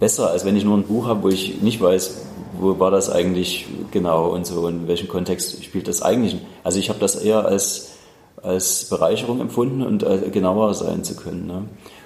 besser, 0.00 0.30
als 0.30 0.44
wenn 0.44 0.56
ich 0.56 0.64
nur 0.64 0.76
ein 0.76 0.84
Buch 0.84 1.06
habe, 1.06 1.22
wo 1.22 1.28
ich 1.28 1.62
nicht 1.62 1.80
weiß, 1.80 2.22
wo 2.58 2.78
war 2.80 2.90
das 2.90 3.08
eigentlich 3.08 3.66
genau 3.92 4.30
und 4.30 4.46
so, 4.46 4.66
in 4.66 4.88
welchem 4.88 5.08
Kontext 5.08 5.64
spielt 5.64 5.86
das 5.86 6.02
eigentlich. 6.02 6.38
Also 6.64 6.80
ich 6.80 6.88
habe 6.88 6.98
das 6.98 7.14
eher 7.14 7.44
als, 7.44 7.92
als 8.42 8.86
Bereicherung 8.86 9.40
empfunden 9.40 9.82
und 9.82 10.02
äh, 10.02 10.28
genauer 10.32 10.74
sein 10.74 11.04
zu 11.04 11.14
können. 11.14 11.46
Ne? 11.46 11.64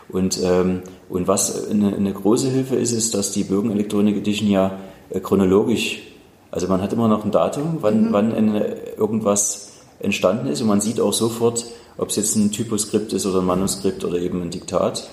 Und, 0.09 0.41
ähm, 0.43 0.83
und 1.09 1.27
was 1.27 1.69
eine, 1.69 1.95
eine, 1.95 2.13
große 2.13 2.49
Hilfe 2.49 2.77
ist, 2.77 2.93
ist, 2.93 3.15
dass 3.15 3.33
die 3.33 3.45
Bürgenelektronik 3.45 4.17
Edition 4.17 4.49
ja 4.49 4.79
äh, 5.11 5.21
chronologisch, 5.21 6.01
also 6.51 6.69
man 6.69 6.81
hat 6.81 6.93
immer 6.93 7.09
noch 7.09 7.25
ein 7.25 7.33
Datum, 7.33 7.79
wann, 7.81 8.09
mhm. 8.09 8.13
wann 8.13 8.35
eine, 8.35 8.77
irgendwas 8.97 9.73
entstanden 9.99 10.47
ist 10.47 10.61
und 10.61 10.69
man 10.69 10.81
sieht 10.81 11.01
auch 11.01 11.13
sofort, 11.13 11.67
ob 11.99 12.11
es 12.11 12.17
jetzt 12.17 12.37
ein 12.37 12.53
Typoskript 12.53 13.13
ist 13.13 13.27
oder 13.27 13.41
ein 13.41 13.47
Manuskript 13.47 14.05
oder 14.05 14.19
eben 14.19 14.43
ein 14.43 14.51
Diktat. 14.51 15.09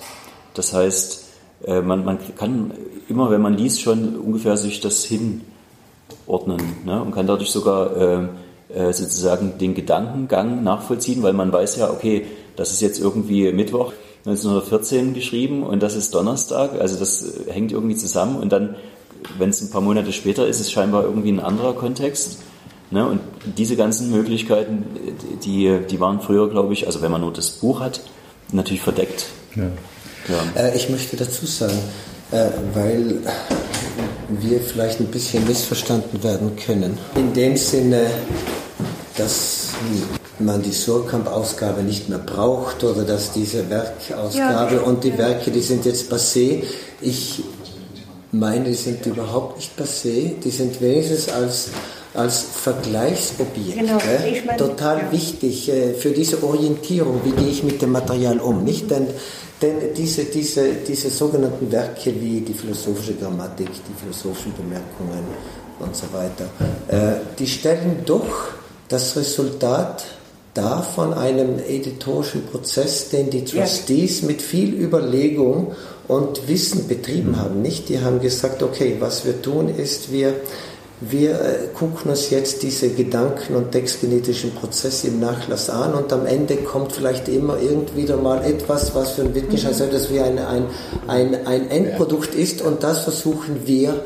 Das 0.54 0.72
heißt, 0.72 1.24
äh, 1.64 1.80
man, 1.80 2.04
man 2.04 2.18
kann 2.36 2.72
immer, 3.08 3.30
wenn 3.30 3.42
man 3.42 3.56
liest, 3.56 3.80
schon 3.80 4.16
ungefähr 4.16 4.56
sich 4.56 4.80
das 4.80 5.04
hinordnen 5.04 6.60
ne? 6.84 7.02
und 7.02 7.12
kann 7.12 7.26
dadurch 7.26 7.50
sogar 7.50 7.96
äh, 7.96 8.28
äh, 8.72 8.92
sozusagen 8.92 9.58
den 9.58 9.74
Gedankengang 9.74 10.62
nachvollziehen, 10.62 11.22
weil 11.22 11.32
man 11.32 11.52
weiß 11.52 11.76
ja, 11.76 11.90
okay, 11.90 12.26
das 12.56 12.70
ist 12.70 12.80
jetzt 12.80 13.00
irgendwie 13.00 13.50
Mittwoch 13.52 13.92
1914 14.26 15.12
geschrieben 15.12 15.62
und 15.62 15.82
das 15.82 15.94
ist 15.94 16.14
Donnerstag, 16.14 16.80
also 16.80 16.98
das 16.98 17.24
hängt 17.48 17.72
irgendwie 17.72 17.96
zusammen 17.96 18.36
und 18.36 18.50
dann, 18.50 18.76
wenn 19.38 19.50
es 19.50 19.60
ein 19.60 19.70
paar 19.70 19.82
Monate 19.82 20.12
später 20.12 20.46
ist, 20.46 20.60
ist 20.60 20.66
es 20.66 20.72
scheinbar 20.72 21.04
irgendwie 21.04 21.30
ein 21.30 21.40
anderer 21.40 21.74
Kontext. 21.74 22.38
Ne? 22.90 23.06
Und 23.06 23.20
diese 23.58 23.76
ganzen 23.76 24.10
Möglichkeiten, 24.10 24.84
die, 25.44 25.78
die 25.90 26.00
waren 26.00 26.20
früher, 26.20 26.48
glaube 26.48 26.72
ich, 26.72 26.86
also 26.86 27.02
wenn 27.02 27.10
man 27.10 27.20
nur 27.20 27.32
das 27.32 27.50
Buch 27.50 27.80
hat, 27.80 28.00
natürlich 28.52 28.82
verdeckt. 28.82 29.26
Ja. 29.56 29.64
Ja. 30.28 30.62
Äh, 30.62 30.76
ich 30.76 30.88
möchte 30.88 31.16
dazu 31.16 31.44
sagen, 31.46 31.78
äh, 32.30 32.48
weil 32.72 33.18
wir 34.28 34.60
vielleicht 34.60 35.00
ein 35.00 35.06
bisschen 35.06 35.46
missverstanden 35.46 36.22
werden 36.22 36.56
können. 36.56 36.98
In 37.14 37.32
dem 37.32 37.56
Sinne, 37.56 38.06
dass 39.16 39.70
man 40.40 40.62
die 40.62 40.72
Surkamp-Ausgabe 40.72 41.82
nicht 41.82 42.08
mehr 42.08 42.18
braucht 42.18 42.82
oder 42.84 43.02
dass 43.04 43.32
diese 43.32 43.70
Werkausgabe 43.70 44.76
ja. 44.76 44.80
und 44.82 45.04
die 45.04 45.16
Werke, 45.16 45.50
die 45.50 45.60
sind 45.60 45.84
jetzt 45.84 46.12
passé. 46.12 46.64
Ich 47.00 47.42
meine, 48.32 48.64
die 48.64 48.74
sind 48.74 49.06
überhaupt 49.06 49.56
nicht 49.56 49.78
passé. 49.78 50.38
Die 50.42 50.50
sind 50.50 50.80
wenigstens 50.80 51.28
als 51.28 51.68
als 52.14 52.42
Vergleichsobjekt 52.42 53.76
genau, 53.76 53.98
ich 54.24 54.44
mein, 54.44 54.56
total 54.56 54.98
ja. 54.98 55.12
wichtig 55.12 55.68
äh, 55.68 55.94
für 55.94 56.10
diese 56.10 56.42
Orientierung, 56.44 57.20
wie 57.24 57.32
gehe 57.32 57.48
ich 57.48 57.64
mit 57.64 57.82
dem 57.82 57.90
Material 57.90 58.38
um. 58.38 58.62
Nicht? 58.62 58.88
Denn, 58.90 59.08
denn 59.60 59.94
diese, 59.96 60.24
diese, 60.24 60.74
diese 60.86 61.10
sogenannten 61.10 61.70
Werke 61.72 62.14
wie 62.20 62.40
die 62.40 62.54
philosophische 62.54 63.14
Grammatik, 63.14 63.68
die 63.68 64.00
philosophischen 64.00 64.54
Bemerkungen 64.54 65.24
und 65.80 65.96
so 65.96 66.04
weiter, 66.12 66.44
äh, 66.86 67.20
die 67.36 67.48
stellen 67.48 68.02
doch 68.06 68.52
das 68.88 69.16
Resultat 69.16 70.04
dar 70.54 70.82
von 70.82 71.12
einem 71.12 71.58
editorischen 71.58 72.46
Prozess, 72.46 73.10
den 73.10 73.30
die 73.30 73.44
Trustees 73.44 74.20
ja. 74.20 74.28
mit 74.28 74.40
viel 74.40 74.72
Überlegung 74.72 75.72
und 76.06 76.48
Wissen 76.48 76.86
betrieben 76.88 77.32
mhm. 77.32 77.40
haben. 77.40 77.62
Nicht? 77.62 77.88
Die 77.88 78.00
haben 78.00 78.20
gesagt, 78.20 78.62
okay, 78.62 78.96
was 79.00 79.24
wir 79.26 79.42
tun 79.42 79.68
ist, 79.76 80.12
wir 80.12 80.34
wir 81.00 81.32
äh, 81.32 81.58
gucken 81.74 82.10
uns 82.10 82.30
jetzt 82.30 82.62
diese 82.62 82.90
Gedanken- 82.90 83.56
und 83.56 83.72
textgenetischen 83.72 84.52
Prozesse 84.52 85.08
im 85.08 85.20
Nachlass 85.20 85.68
an 85.68 85.94
und 85.94 86.12
am 86.12 86.24
Ende 86.24 86.56
kommt 86.56 86.92
vielleicht 86.92 87.28
immer 87.28 87.58
irgendwie 87.60 88.10
mal 88.12 88.44
etwas, 88.44 88.94
was 88.94 89.12
für 89.12 89.22
ein 89.22 89.34
Wittgenstein 89.34 89.74
mhm. 89.74 89.92
dass 89.92 90.10
wir 90.10 90.24
ein, 90.24 90.38
ein, 90.38 90.66
ein, 91.08 91.46
ein 91.46 91.68
Endprodukt 91.68 92.34
ist 92.34 92.62
und 92.62 92.82
das 92.82 93.00
versuchen 93.00 93.66
wir 93.66 94.02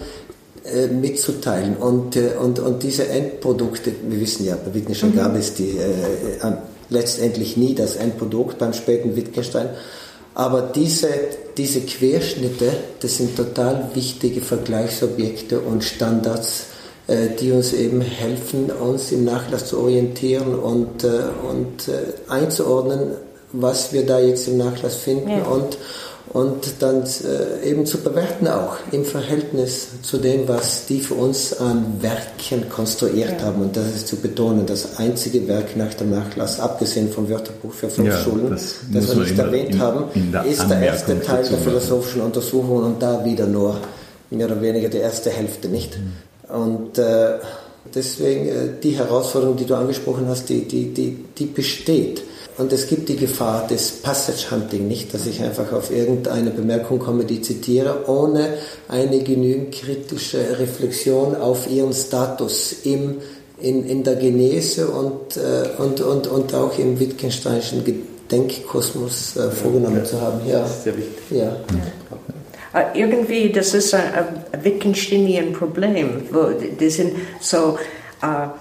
äh, 0.73 0.87
mitzuteilen. 0.89 1.77
Und, 1.77 2.17
äh, 2.17 2.31
und, 2.41 2.59
und 2.59 2.83
diese 2.83 3.09
Endprodukte, 3.09 3.93
wir 4.09 4.21
wissen 4.21 4.45
ja, 4.45 4.57
bei 4.57 4.75
Wittgenstein 4.75 5.11
mhm. 5.11 5.17
gab 5.17 5.37
es 5.37 5.55
die 5.55 5.71
äh, 5.71 6.53
letztendlich 6.91 7.57
nie 7.57 7.75
das 7.75 7.97
Endprodukt 7.97 8.59
beim 8.59 8.73
späten 8.73 9.17
Wittgenstein. 9.17 9.71
Aber 10.35 10.63
diese, 10.63 11.09
diese 11.57 11.81
Querschnitte, 11.81 12.71
das 13.01 13.17
sind 13.17 13.37
total 13.37 13.91
wichtige 13.95 14.41
Vergleichsobjekte 14.41 15.61
und 15.61 15.85
Standards, 15.85 16.67
äh, 17.07 17.29
die 17.41 17.51
uns 17.53 17.73
eben 17.73 18.01
helfen, 18.01 18.71
uns 18.71 19.11
im 19.11 19.25
Nachlass 19.25 19.67
zu 19.67 19.81
orientieren 19.81 20.55
und, 20.55 21.05
und 21.05 21.91
einzuordnen, 22.29 23.13
was 23.53 23.93
wir 23.93 24.05
da 24.05 24.21
jetzt 24.21 24.47
im 24.49 24.59
Nachlass 24.59 24.97
finden 24.97 25.31
ja. 25.31 25.45
und, 25.45 25.79
und 26.33 26.67
dann 26.81 27.05
eben 27.65 27.87
zu 27.87 27.99
bewerten 27.99 28.49
auch 28.49 28.77
im 28.93 29.05
Verhältnis 29.05 29.89
zu 30.03 30.19
dem, 30.19 30.47
was 30.47 30.87
die 30.87 31.01
für 31.01 31.15
uns 31.15 31.59
an 31.59 32.01
Werken 32.01 32.69
konstruiert 32.69 33.41
ja. 33.41 33.47
haben. 33.47 33.63
Und 33.63 33.77
das 33.77 33.87
ist 33.87 34.09
zu 34.09 34.17
betonen, 34.17 34.67
das 34.67 34.99
einzige 34.99 35.47
Werk 35.49 35.77
nach 35.77 35.95
dem 35.95 36.11
Nachlass, 36.11 36.61
abgesehen 36.61 37.11
vom 37.11 37.29
Wörterbuch 37.29 37.73
für 37.73 37.89
fünf 37.89 38.09
ja, 38.09 38.19
Schulen, 38.19 38.51
das, 38.51 38.77
das 38.93 39.17
wir 39.17 39.23
nicht 39.23 39.39
erwähnt 39.39 39.75
in, 39.75 39.79
haben, 39.81 40.05
in 40.15 40.33
der 40.33 40.45
ist 40.45 40.69
der 40.69 40.81
erste 40.81 41.21
Teil 41.21 41.45
der 41.49 41.59
philosophischen 41.59 42.23
Untersuchungen 42.23 42.85
und 42.85 43.03
da 43.03 43.25
wieder 43.25 43.47
nur 43.47 43.79
mehr 44.31 44.47
oder 44.47 44.61
weniger 44.61 44.89
die 44.89 44.99
erste 44.99 45.31
Hälfte 45.31 45.69
nicht. 45.69 45.99
Mhm. 45.99 46.55
Und 46.55 46.99
äh, 46.99 47.39
deswegen 47.95 48.49
äh, 48.49 48.53
die 48.83 48.93
Herausforderung, 48.93 49.57
die 49.57 49.67
du 49.67 49.75
angesprochen 49.75 50.27
hast, 50.29 50.49
die, 50.49 50.67
die, 50.67 50.93
die, 50.93 51.25
die 51.37 51.47
besteht. 51.47 52.23
Und 52.59 52.73
es 52.73 52.89
gibt 52.89 53.09
die 53.09 53.17
Gefahr 53.17 53.69
des 53.69 53.93
Passage 54.03 54.51
Hunting 54.51 54.89
nicht, 54.89 55.15
dass 55.15 55.27
ich 55.27 55.41
einfach 55.43 55.73
auf 55.73 55.93
irgendeine 55.93 56.51
Bemerkung 56.51 56.99
komme, 56.99 57.25
die 57.25 57.41
zitiere, 57.41 58.09
ohne 58.09 58.55
eine 58.89 59.21
genügend 59.21 59.73
kritische 59.73 60.59
Reflexion 60.59 61.37
auf 61.37 61.71
ihren 61.71 61.93
Status 61.93 62.75
im, 62.83 63.19
in, 63.61 63.87
in 63.87 64.03
der 64.03 64.17
Genese 64.17 64.89
und, 64.89 65.37
äh, 65.37 65.81
und, 65.81 66.01
und, 66.01 66.27
und 66.27 66.55
auch 66.55 66.77
im 66.81 66.99
Wittgensteinischen 66.99 67.85
Gedenkkosmos 67.85 69.37
äh, 69.37 69.51
vorgenommen 69.53 69.99
ja, 69.99 70.05
zu 70.05 70.21
haben. 70.21 70.41
Ja. 70.49 70.67
Sehr 70.67 70.97
wichtig. 70.97 71.17
Ja. 71.31 71.45
ja. 71.45 71.57
Uh, 72.75 72.81
irgendwie, 72.93 73.51
das 73.51 73.73
ist 73.73 73.95
ein, 73.95 74.03
ein 74.53 74.65
Wittgensteinian 74.65 75.53
Problem. 75.53 76.23
Das 76.79 76.95
sind 76.95 77.15
so 77.41 77.79
uh, 78.23 78.57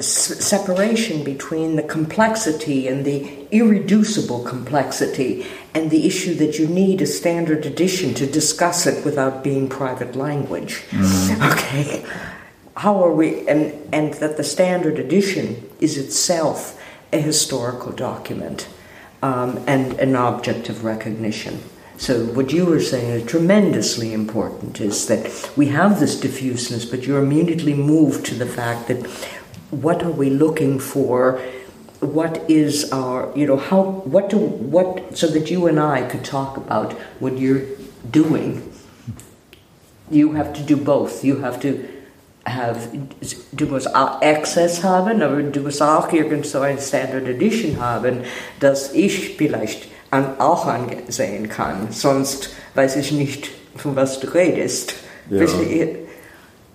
separation 0.00 1.24
between 1.24 1.76
the 1.76 1.82
complexity 1.82 2.86
and 2.86 3.04
the 3.04 3.46
irreducible 3.50 4.44
complexity 4.44 5.46
and 5.74 5.90
the 5.90 6.06
issue 6.06 6.34
that 6.34 6.58
you 6.58 6.66
need 6.66 7.00
a 7.00 7.06
standard 7.06 7.66
edition 7.66 8.14
to 8.14 8.26
discuss 8.26 8.86
it 8.86 9.04
without 9.04 9.42
being 9.42 9.68
private 9.68 10.14
language. 10.14 10.82
Mm. 10.90 11.52
Okay. 11.52 12.04
How 12.76 13.02
are 13.04 13.12
we, 13.12 13.46
and, 13.48 13.74
and 13.92 14.14
that 14.14 14.36
the 14.36 14.44
standard 14.44 14.98
edition 14.98 15.68
is 15.80 15.98
itself 15.98 16.80
a 17.12 17.18
historical 17.18 17.92
document 17.92 18.68
um, 19.22 19.62
and 19.66 19.98
an 19.98 20.16
object 20.16 20.68
of 20.68 20.84
recognition. 20.84 21.60
So, 22.00 22.24
what 22.24 22.50
you 22.50 22.64
were 22.64 22.80
saying 22.80 23.10
is 23.10 23.26
tremendously 23.26 24.14
important 24.14 24.80
is 24.80 25.06
that 25.08 25.50
we 25.54 25.66
have 25.66 26.00
this 26.00 26.18
diffuseness, 26.18 26.86
but 26.86 27.06
you're 27.06 27.22
immediately 27.22 27.74
moved 27.74 28.24
to 28.26 28.34
the 28.34 28.46
fact 28.46 28.88
that 28.88 29.06
what 29.70 30.02
are 30.02 30.10
we 30.10 30.30
looking 30.30 30.78
for? 30.78 31.38
What 32.00 32.48
is 32.48 32.90
our, 32.90 33.30
you 33.36 33.46
know, 33.46 33.58
how, 33.58 33.82
what 33.82 34.30
do, 34.30 34.38
what, 34.38 35.14
so 35.18 35.26
that 35.26 35.50
you 35.50 35.66
and 35.66 35.78
I 35.78 36.08
could 36.08 36.24
talk 36.24 36.56
about 36.56 36.94
what 37.20 37.36
you're 37.36 37.66
doing. 38.10 38.72
You 40.10 40.32
have 40.32 40.54
to 40.54 40.62
do 40.62 40.78
both. 40.78 41.22
You 41.22 41.40
have 41.40 41.60
to 41.60 41.86
have, 42.46 42.90
du 43.54 43.66
musst 43.66 43.88
Access 43.94 44.82
haben, 44.82 45.20
aber 45.20 45.42
du 45.42 45.60
musst 45.60 45.82
auch 45.82 46.10
irgend 46.14 46.46
so 46.46 46.62
ein 46.62 46.78
Standard 46.78 47.28
Edition 47.28 47.78
haben, 47.78 48.22
dass 48.58 48.94
ich 48.94 49.36
vielleicht 49.36 49.88
an, 50.10 50.38
auch 50.38 50.66
ansehen 50.66 51.48
kann. 51.48 51.88
Sonst 51.90 52.50
weiß 52.74 52.96
ich 52.96 53.12
nicht, 53.12 53.50
von 53.76 53.96
was 53.96 54.20
du 54.20 54.28
redest. 54.28 54.94
Ja. 55.30 55.46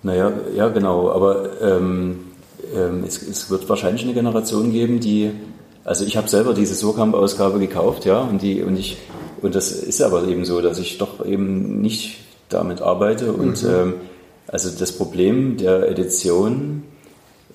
Naja, 0.02 0.32
ja, 0.54 0.68
genau. 0.68 1.10
Aber 1.10 1.60
ähm, 1.60 2.32
ähm, 2.74 3.04
es, 3.06 3.22
es, 3.22 3.50
wird 3.50 3.68
wahrscheinlich 3.68 4.04
eine 4.04 4.14
Generation 4.14 4.72
geben, 4.72 5.00
die. 5.00 5.32
Also 5.84 6.04
ich 6.04 6.16
habe 6.16 6.28
selber 6.28 6.52
diese 6.52 6.74
Surkamp-Ausgabe 6.74 7.60
gekauft, 7.60 8.06
ja, 8.06 8.20
und 8.20 8.42
die 8.42 8.62
und 8.62 8.76
ich 8.76 8.98
und 9.40 9.54
das 9.54 9.70
ist 9.70 10.02
aber 10.02 10.26
eben 10.26 10.44
so, 10.44 10.60
dass 10.60 10.78
ich 10.78 10.98
doch 10.98 11.24
eben 11.24 11.80
nicht 11.80 12.18
damit 12.48 12.82
arbeite 12.82 13.32
und 13.32 13.62
mhm. 13.62 13.68
ähm, 13.68 13.94
also 14.48 14.70
das 14.76 14.92
Problem 14.92 15.56
der 15.56 15.88
Edition 15.88 16.84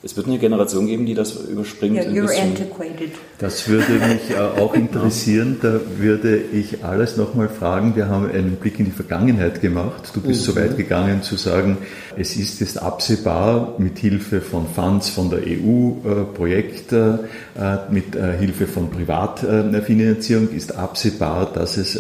es 0.04 0.18
wird 0.18 0.26
eine 0.26 0.40
Generation 0.40 0.88
geben, 0.88 1.06
die 1.06 1.14
das 1.14 1.36
überspringt. 1.36 1.96
Yeah, 1.96 2.06
you're 2.06 2.42
antiquated. 2.42 3.12
Das 3.38 3.68
würde 3.68 3.94
mich 3.94 4.32
äh, 4.32 4.60
auch 4.60 4.74
interessieren. 4.74 5.58
Da 5.62 5.80
würde 5.98 6.42
ich 6.42 6.84
alles 6.84 7.18
nochmal 7.18 7.50
fragen. 7.50 7.96
Wir 7.96 8.08
haben 8.10 8.28
einen 8.32 8.56
Blick 8.56 8.80
in 8.80 8.86
die 8.86 8.92
Vergangenheit 8.92 9.62
gemacht. 9.62 10.12
Du 10.14 10.22
bist 10.22 10.42
mhm. 10.42 10.54
so 10.54 10.56
weit 10.56 10.76
gegangen 10.76 11.22
zu 11.22 11.36
sagen, 11.36 11.78
es 12.18 12.36
ist 12.36 12.60
jetzt 12.62 12.82
absehbar 12.82 13.76
mit 13.78 14.00
Hilfe 14.00 14.42
von 14.42 14.66
Funds 14.68 15.10
von 15.10 15.30
der 15.30 15.40
EU, 15.40 15.92
äh, 16.04 16.24
Projekte, 16.34 17.28
äh, 17.56 17.94
mit 17.94 18.16
Hilfe 18.16 18.66
von 18.66 18.90
Privatfinanzierung 18.90 20.50
ist 20.50 20.76
absehbar, 20.76 21.52
dass 21.54 21.78
es 21.78 22.00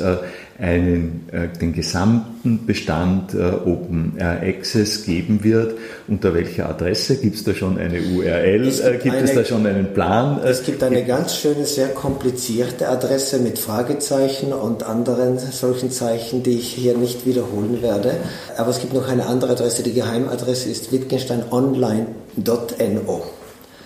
einen, 0.62 1.28
äh, 1.32 1.48
den 1.60 1.74
gesamten 1.74 2.66
Bestand 2.66 3.34
äh, 3.34 3.52
Open 3.66 4.14
Access 4.20 5.06
geben 5.06 5.44
wird. 5.44 5.78
Unter 6.08 6.34
welcher 6.34 6.70
Adresse? 6.70 7.18
Gibt 7.18 7.36
es 7.36 7.44
da 7.44 7.54
schon 7.54 7.78
eine 7.80 8.00
URL? 8.00 8.66
Es 8.68 8.82
gibt, 8.84 9.04
gibt 9.04 9.16
eine, 9.16 9.26
es 9.26 9.34
da 9.34 9.44
schon 9.44 9.66
einen 9.66 9.94
Plan? 9.94 10.40
Es 10.44 10.64
gibt 10.64 10.84
eine 10.84 11.04
ganz 11.04 11.36
schöne, 11.36 11.66
sehr 11.66 11.90
komplizierte 11.90 12.88
Adresse 12.90 13.40
mit 13.40 13.58
Fragezeichen 13.58 14.54
und 14.54 14.84
anderen 14.84 15.40
solchen 15.40 15.90
Zeichen, 15.92 16.44
die 16.44 16.60
ich 16.60 16.74
hier 16.74 16.96
nicht 16.96 17.26
wiederholen 17.26 17.82
werde. 17.82 18.14
Aber 18.58 18.70
es 18.70 18.80
gibt 18.80 18.94
noch 18.94 19.10
eine 19.10 19.26
andere 19.26 19.54
Adresse. 19.54 19.82
Die 19.84 19.94
Geheimadresse 19.94 20.70
ist 20.70 20.92
wittgensteinonline.no. 20.92 23.24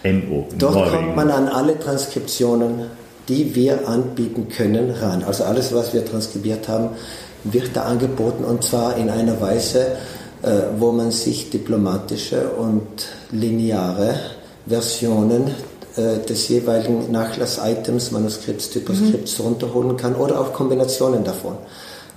NO. 0.04 0.48
Dort 0.58 0.92
kommt 0.92 1.16
man 1.16 1.32
an 1.32 1.48
alle 1.48 1.80
Transkriptionen 1.80 3.05
die 3.28 3.56
wir 3.56 3.88
anbieten 3.88 4.50
können, 4.50 4.92
ran. 4.92 5.24
Also 5.24 5.44
alles, 5.44 5.74
was 5.74 5.94
wir 5.94 6.06
transkribiert 6.06 6.68
haben, 6.68 6.90
wird 7.44 7.76
da 7.76 7.84
angeboten 7.84 8.44
und 8.44 8.64
zwar 8.64 8.98
in 8.98 9.10
einer 9.10 9.40
Weise, 9.40 9.98
äh, 10.42 10.62
wo 10.80 10.92
man 10.92 11.12
sich 11.12 11.50
diplomatische 11.50 12.50
und 12.50 12.88
lineare 13.32 14.16
Versionen 14.68 15.52
äh, 15.96 16.26
des 16.28 16.48
jeweiligen 16.50 17.12
Nachlass-Items, 17.12 18.12
Manuskripts, 18.12 18.70
Typoskripts 18.72 19.40
mhm. 19.40 19.46
runterholen 19.46 19.98
kann 19.98 20.16
oder 20.16 20.40
auch 20.40 20.54
Kombinationen 20.54 21.24
davon. 21.24 21.56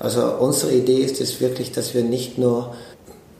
Also 0.00 0.22
unsere 0.38 0.72
Idee 0.72 1.02
ist 1.02 1.20
es 1.20 1.40
wirklich, 1.40 1.72
dass 1.72 1.94
wir 1.94 2.02
nicht 2.02 2.38
nur 2.38 2.74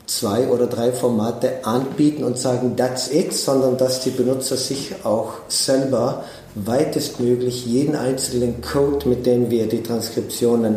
zwei 0.05 0.47
oder 0.47 0.67
drei 0.67 0.91
Formate 0.91 1.65
anbieten 1.65 2.23
und 2.23 2.37
sagen, 2.37 2.75
that's 2.75 3.11
it, 3.11 3.33
sondern 3.33 3.77
dass 3.77 4.01
die 4.01 4.09
Benutzer 4.09 4.57
sich 4.57 4.93
auch 5.03 5.33
selber 5.47 6.23
weitestmöglich 6.55 7.65
jeden 7.65 7.95
einzelnen 7.95 8.61
Code, 8.61 9.07
mit 9.07 9.25
dem 9.25 9.49
wir 9.49 9.67
die 9.67 9.83
Transkriptionen 9.83 10.75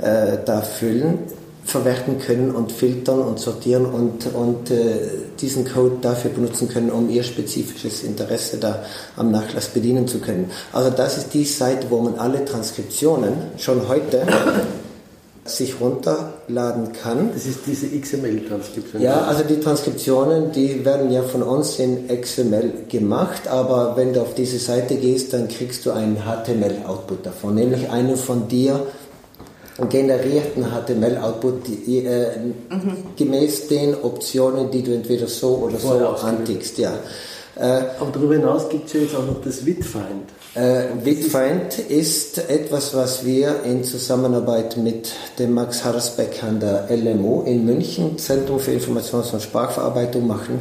äh, 0.00 0.38
da 0.44 0.60
füllen, 0.60 1.18
verwerten 1.64 2.18
können 2.18 2.50
und 2.52 2.72
filtern 2.72 3.20
und 3.20 3.38
sortieren 3.38 3.84
und, 3.84 4.32
und 4.34 4.70
äh, 4.70 5.00
diesen 5.40 5.66
Code 5.66 5.96
dafür 6.00 6.30
benutzen 6.30 6.68
können, 6.68 6.90
um 6.90 7.10
ihr 7.10 7.22
spezifisches 7.22 8.02
Interesse 8.02 8.56
da 8.56 8.84
am 9.16 9.30
Nachlass 9.30 9.68
bedienen 9.68 10.08
zu 10.08 10.18
können. 10.18 10.50
Also 10.72 10.90
das 10.90 11.18
ist 11.18 11.34
die 11.34 11.44
Seite, 11.44 11.88
wo 11.90 12.00
man 12.00 12.14
alle 12.18 12.44
Transkriptionen 12.44 13.34
schon 13.58 13.86
heute 13.86 14.22
sich 15.48 15.80
runterladen 15.80 16.92
kann. 16.92 17.30
Das 17.32 17.46
ist 17.46 17.60
diese 17.66 17.86
XML-Transkription. 17.86 19.02
Ja, 19.02 19.22
also 19.22 19.44
die 19.44 19.60
Transkriptionen, 19.60 20.52
die 20.52 20.84
werden 20.84 21.10
ja 21.10 21.22
von 21.22 21.42
uns 21.42 21.78
in 21.78 22.08
XML 22.08 22.72
gemacht, 22.88 23.48
aber 23.48 23.96
wenn 23.96 24.12
du 24.12 24.22
auf 24.22 24.34
diese 24.34 24.58
Seite 24.58 24.96
gehst, 24.96 25.32
dann 25.32 25.48
kriegst 25.48 25.86
du 25.86 25.90
einen 25.90 26.18
HTML-Output 26.18 27.26
davon, 27.26 27.54
nämlich 27.54 27.90
einen 27.90 28.16
von 28.16 28.48
dir 28.48 28.80
generierten 29.88 30.64
HTML-Output 30.64 31.68
äh, 31.86 32.36
mhm. 32.68 32.96
gemäß 33.16 33.68
den 33.68 33.94
Optionen, 33.94 34.70
die 34.70 34.82
du 34.82 34.92
entweder 34.92 35.28
so 35.28 35.56
oder 35.56 35.78
so 35.78 35.92
antickst. 35.92 36.78
Ja. 36.78 36.94
Äh, 37.54 37.82
aber 38.00 38.10
darüber 38.12 38.34
hinaus 38.34 38.68
gibt 38.68 38.86
es 38.86 38.92
ja 38.94 39.00
jetzt 39.00 39.14
auch 39.14 39.26
noch 39.26 39.40
das 39.42 39.64
Witfind. 39.64 40.30
Äh, 40.54 41.04
Witfind 41.04 41.78
ist 41.78 42.38
etwas, 42.48 42.94
was 42.94 43.24
wir 43.24 43.64
in 43.64 43.84
Zusammenarbeit 43.84 44.76
mit 44.78 45.12
dem 45.38 45.52
Max 45.52 45.84
Harrisbeck 45.84 46.42
an 46.42 46.58
der 46.58 46.88
LMO 46.90 47.42
in 47.42 47.66
München, 47.66 48.18
Zentrum 48.18 48.58
für 48.58 48.72
Informations- 48.72 49.32
und 49.32 49.42
Sprachverarbeitung, 49.42 50.26
machen. 50.26 50.60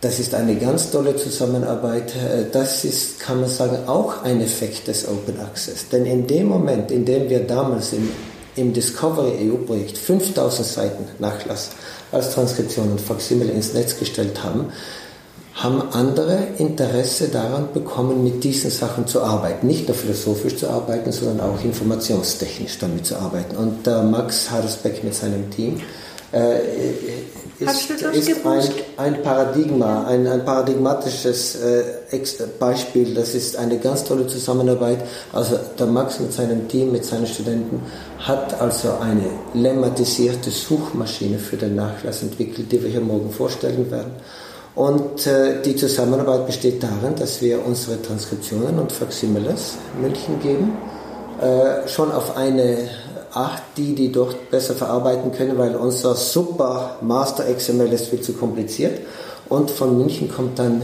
Das 0.00 0.18
ist 0.18 0.34
eine 0.34 0.54
ganz 0.56 0.90
tolle 0.90 1.16
Zusammenarbeit. 1.16 2.14
Äh, 2.14 2.44
das 2.50 2.84
ist, 2.84 3.20
kann 3.20 3.40
man 3.40 3.50
sagen, 3.50 3.86
auch 3.86 4.22
ein 4.22 4.40
Effekt 4.40 4.88
des 4.88 5.06
Open 5.06 5.38
Access. 5.40 5.88
Denn 5.90 6.06
in 6.06 6.26
dem 6.26 6.46
Moment, 6.46 6.90
in 6.90 7.04
dem 7.04 7.28
wir 7.28 7.40
damals 7.40 7.92
im, 7.92 8.08
im 8.56 8.72
Discovery 8.72 9.50
EU-Projekt 9.50 9.98
5000 9.98 10.66
Seiten 10.66 11.04
Nachlass 11.18 11.70
als 12.12 12.32
Transkription 12.32 12.92
und 12.92 13.00
Faximile 13.00 13.52
ins 13.52 13.74
Netz 13.74 13.98
gestellt 13.98 14.42
haben, 14.42 14.72
haben 15.58 15.82
andere 15.92 16.38
Interesse 16.58 17.28
daran 17.28 17.72
bekommen, 17.74 18.22
mit 18.22 18.44
diesen 18.44 18.70
Sachen 18.70 19.08
zu 19.08 19.22
arbeiten. 19.22 19.66
Nicht 19.66 19.88
nur 19.88 19.96
philosophisch 19.96 20.56
zu 20.56 20.68
arbeiten, 20.68 21.10
sondern 21.10 21.40
auch 21.40 21.62
informationstechnisch 21.64 22.78
damit 22.78 23.06
zu 23.06 23.16
arbeiten. 23.16 23.56
Und 23.56 23.86
äh, 23.86 24.02
Max 24.02 24.50
Harrisbeck 24.50 25.02
mit 25.02 25.14
seinem 25.14 25.50
Team 25.50 25.80
äh, 26.32 26.60
ist, 27.58 27.90
ist 27.90 28.46
ein, 28.46 28.62
ein, 28.98 29.22
Paradigma, 29.22 30.04
ein, 30.06 30.28
ein 30.28 30.44
paradigmatisches 30.44 31.56
äh, 31.56 31.82
Beispiel. 32.60 33.14
Das 33.14 33.34
ist 33.34 33.56
eine 33.56 33.78
ganz 33.78 34.04
tolle 34.04 34.28
Zusammenarbeit. 34.28 34.98
Also 35.32 35.58
der 35.76 35.86
Max 35.86 36.20
mit 36.20 36.32
seinem 36.32 36.68
Team, 36.68 36.92
mit 36.92 37.04
seinen 37.04 37.26
Studenten 37.26 37.82
hat 38.20 38.60
also 38.60 38.90
eine 39.00 39.24
lemmatisierte 39.54 40.50
Suchmaschine 40.50 41.40
für 41.40 41.56
den 41.56 41.74
Nachlass 41.74 42.22
entwickelt, 42.22 42.70
die 42.70 42.80
wir 42.80 42.90
hier 42.90 43.00
morgen 43.00 43.32
vorstellen 43.32 43.90
werden. 43.90 44.12
Und 44.78 45.26
äh, 45.26 45.60
die 45.60 45.74
Zusammenarbeit 45.74 46.46
besteht 46.46 46.80
darin, 46.80 47.16
dass 47.18 47.42
wir 47.42 47.66
unsere 47.66 48.00
Transkriptionen 48.00 48.78
und 48.78 48.92
Faximiles 48.92 49.72
München 50.00 50.38
geben, 50.40 50.76
äh, 51.40 51.88
schon 51.88 52.12
auf 52.12 52.36
eine 52.36 52.88
Art, 53.32 53.60
die 53.76 53.96
die 53.96 54.12
dort 54.12 54.52
besser 54.52 54.74
verarbeiten 54.74 55.32
können, 55.32 55.58
weil 55.58 55.74
unser 55.74 56.14
super 56.14 56.98
Master 57.00 57.52
XML 57.52 57.92
ist 57.92 58.06
viel 58.06 58.20
zu 58.20 58.34
kompliziert. 58.34 59.00
Und 59.48 59.68
von 59.72 59.98
München 59.98 60.30
kommt 60.30 60.60
dann 60.60 60.80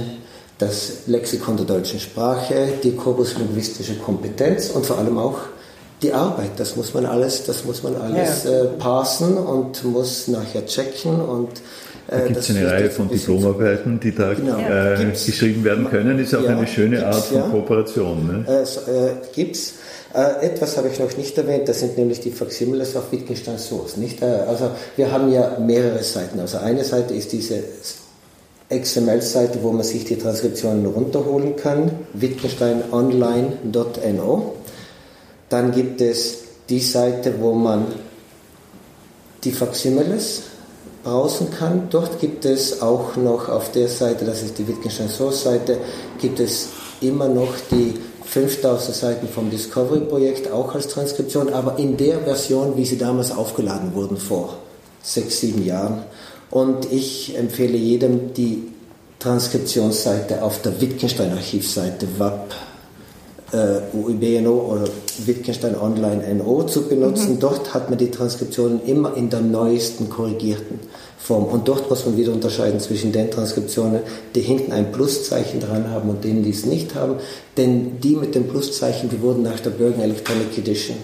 das 0.59 1.07
Lexikon 1.07 1.57
der 1.57 1.67
deutschen 1.67 2.01
Sprache, 2.01 2.71
die 2.83 2.97
korpuslinguistische 2.97 3.95
Kompetenz 3.99 4.71
und 4.71 4.87
vor 4.87 4.99
allem 4.99 5.19
auch 5.19 5.39
die 6.03 6.13
Arbeit. 6.13 6.51
Das 6.57 6.75
muss 6.75 6.95
man 6.95 7.07
alles, 7.07 7.45
das 7.45 7.65
muss 7.65 7.85
man 7.85 7.95
alles 7.95 8.43
ja. 8.43 8.51
äh, 8.51 8.65
parsen 8.77 9.39
und 9.39 9.85
muss 9.85 10.27
nachher 10.27 10.67
checken 10.67 11.21
und 11.21 11.51
da 12.07 12.21
gibt 12.21 12.37
es 12.37 12.51
eine 12.51 12.71
Reihe 12.71 12.91
von 12.91 13.09
Diplomarbeiten, 13.09 13.99
die 13.99 14.15
da 14.15 14.35
genau. 14.35 14.59
äh, 14.59 15.11
geschrieben 15.13 15.65
werden 15.65 15.89
können. 15.89 16.19
Ist 16.19 16.35
auch 16.35 16.43
ja, 16.43 16.51
eine 16.51 16.67
schöne 16.67 17.07
Art 17.07 17.25
von 17.25 17.39
ja. 17.39 17.49
Kooperation. 17.49 18.27
Ne? 18.27 18.45
Äh, 18.47 18.65
äh, 18.91 19.13
gibt's. 19.35 19.77
Äh, 20.15 20.45
etwas 20.47 20.77
habe 20.77 20.89
ich 20.89 20.99
noch 21.01 21.17
nicht 21.17 21.39
erwähnt, 21.39 21.67
das 21.69 21.81
sind 21.81 21.99
nämlich 21.99 22.21
die 22.21 22.31
Faximiles 22.31 22.95
auf 22.95 23.11
Wittgenstein 23.11 23.59
Source. 23.59 23.97
Nicht? 23.97 24.23
Äh, 24.23 24.27
also 24.27 24.71
wir 24.97 25.11
haben 25.11 25.33
ja 25.33 25.59
mehrere 25.59 26.05
Seiten. 26.05 26.39
Also 26.39 26.59
eine 26.59 26.85
Seite 26.85 27.15
ist 27.15 27.33
diese 27.33 27.65
XML-Seite, 28.71 29.59
wo 29.63 29.73
man 29.73 29.83
sich 29.83 30.05
die 30.05 30.17
Transkriptionen 30.17 30.87
runterholen 30.87 31.57
kann, 31.57 31.91
wittgensteinonline.no. 32.13 34.55
Dann 35.49 35.73
gibt 35.73 36.01
es 36.01 36.45
die 36.69 36.79
Seite, 36.81 37.35
wo 37.41 37.53
man 37.53 37.87
die 39.43 39.51
Faximiles 39.53 40.43
browsen 41.05 41.51
kann. 41.51 41.89
Dort 41.91 42.19
gibt 42.19 42.45
es 42.45 42.83
auch 42.83 43.17
noch 43.17 43.49
auf 43.49 43.71
der 43.71 43.89
Seite, 43.89 44.25
das 44.25 44.43
ist 44.43 44.59
die 44.59 44.67
Wittgenstein 44.67 45.09
Source 45.09 45.45
Seite, 45.45 45.79
gibt 46.21 46.41
es 46.41 46.71
immer 47.01 47.29
noch 47.29 47.55
die 47.71 47.95
5000 48.25 48.97
Seiten 48.97 49.29
vom 49.29 49.51
Discovery-Projekt 49.51 50.51
auch 50.51 50.75
als 50.75 50.89
Transkription, 50.89 51.53
aber 51.53 51.79
in 51.79 51.97
der 51.97 52.21
Version, 52.21 52.77
wie 52.77 52.85
sie 52.85 52.99
damals 52.99 53.31
aufgeladen 53.31 53.95
wurden 53.95 54.17
vor 54.17 54.57
sechs, 55.03 55.41
sieben 55.41 55.65
Jahren. 55.65 56.03
Und 56.51 56.91
ich 56.91 57.37
empfehle 57.37 57.77
jedem 57.77 58.33
die 58.33 58.65
Transkriptionsseite 59.19 60.43
auf 60.43 60.63
der 60.63 60.81
Wittgenstein-Archivseite 60.81 62.09
WAP 62.19 62.55
äh, 63.55 63.97
UIBNO 63.97 64.53
oder 64.53 64.85
Wittgenstein 65.25 65.77
Online 65.79 66.35
NO 66.35 66.65
zu 66.65 66.89
benutzen. 66.89 67.35
Mhm. 67.35 67.41
Dort 67.41 67.73
hat 67.73 67.89
man 67.89 67.99
die 67.99 68.11
Transkriptionen 68.11 68.85
immer 68.85 69.17
in 69.17 69.31
der 69.31 69.41
neuesten 69.41 70.11
korrigierten 70.11 70.81
Form. 71.19 71.45
Und 71.45 71.69
dort 71.69 71.89
muss 71.89 72.05
man 72.05 72.17
wieder 72.17 72.33
unterscheiden 72.33 72.81
zwischen 72.81 73.13
den 73.13 73.31
Transkriptionen, 73.31 74.01
die 74.35 74.41
hinten 74.41 74.73
ein 74.73 74.93
Pluszeichen 74.93 75.61
dran 75.61 75.91
haben 75.91 76.11
und 76.11 76.25
denen, 76.25 76.43
die 76.43 76.51
es 76.51 76.67
nicht 76.67 76.95
haben. 76.95 77.17
Denn 77.57 78.01
die 78.01 78.17
mit 78.17 78.35
dem 78.35 78.49
Pluszeichen, 78.49 79.09
die 79.09 79.23
wurden 79.23 79.43
nach 79.43 79.61
der 79.61 79.71
Bergen 79.71 80.03
Electronic 80.03 80.59
Edition 80.59 80.97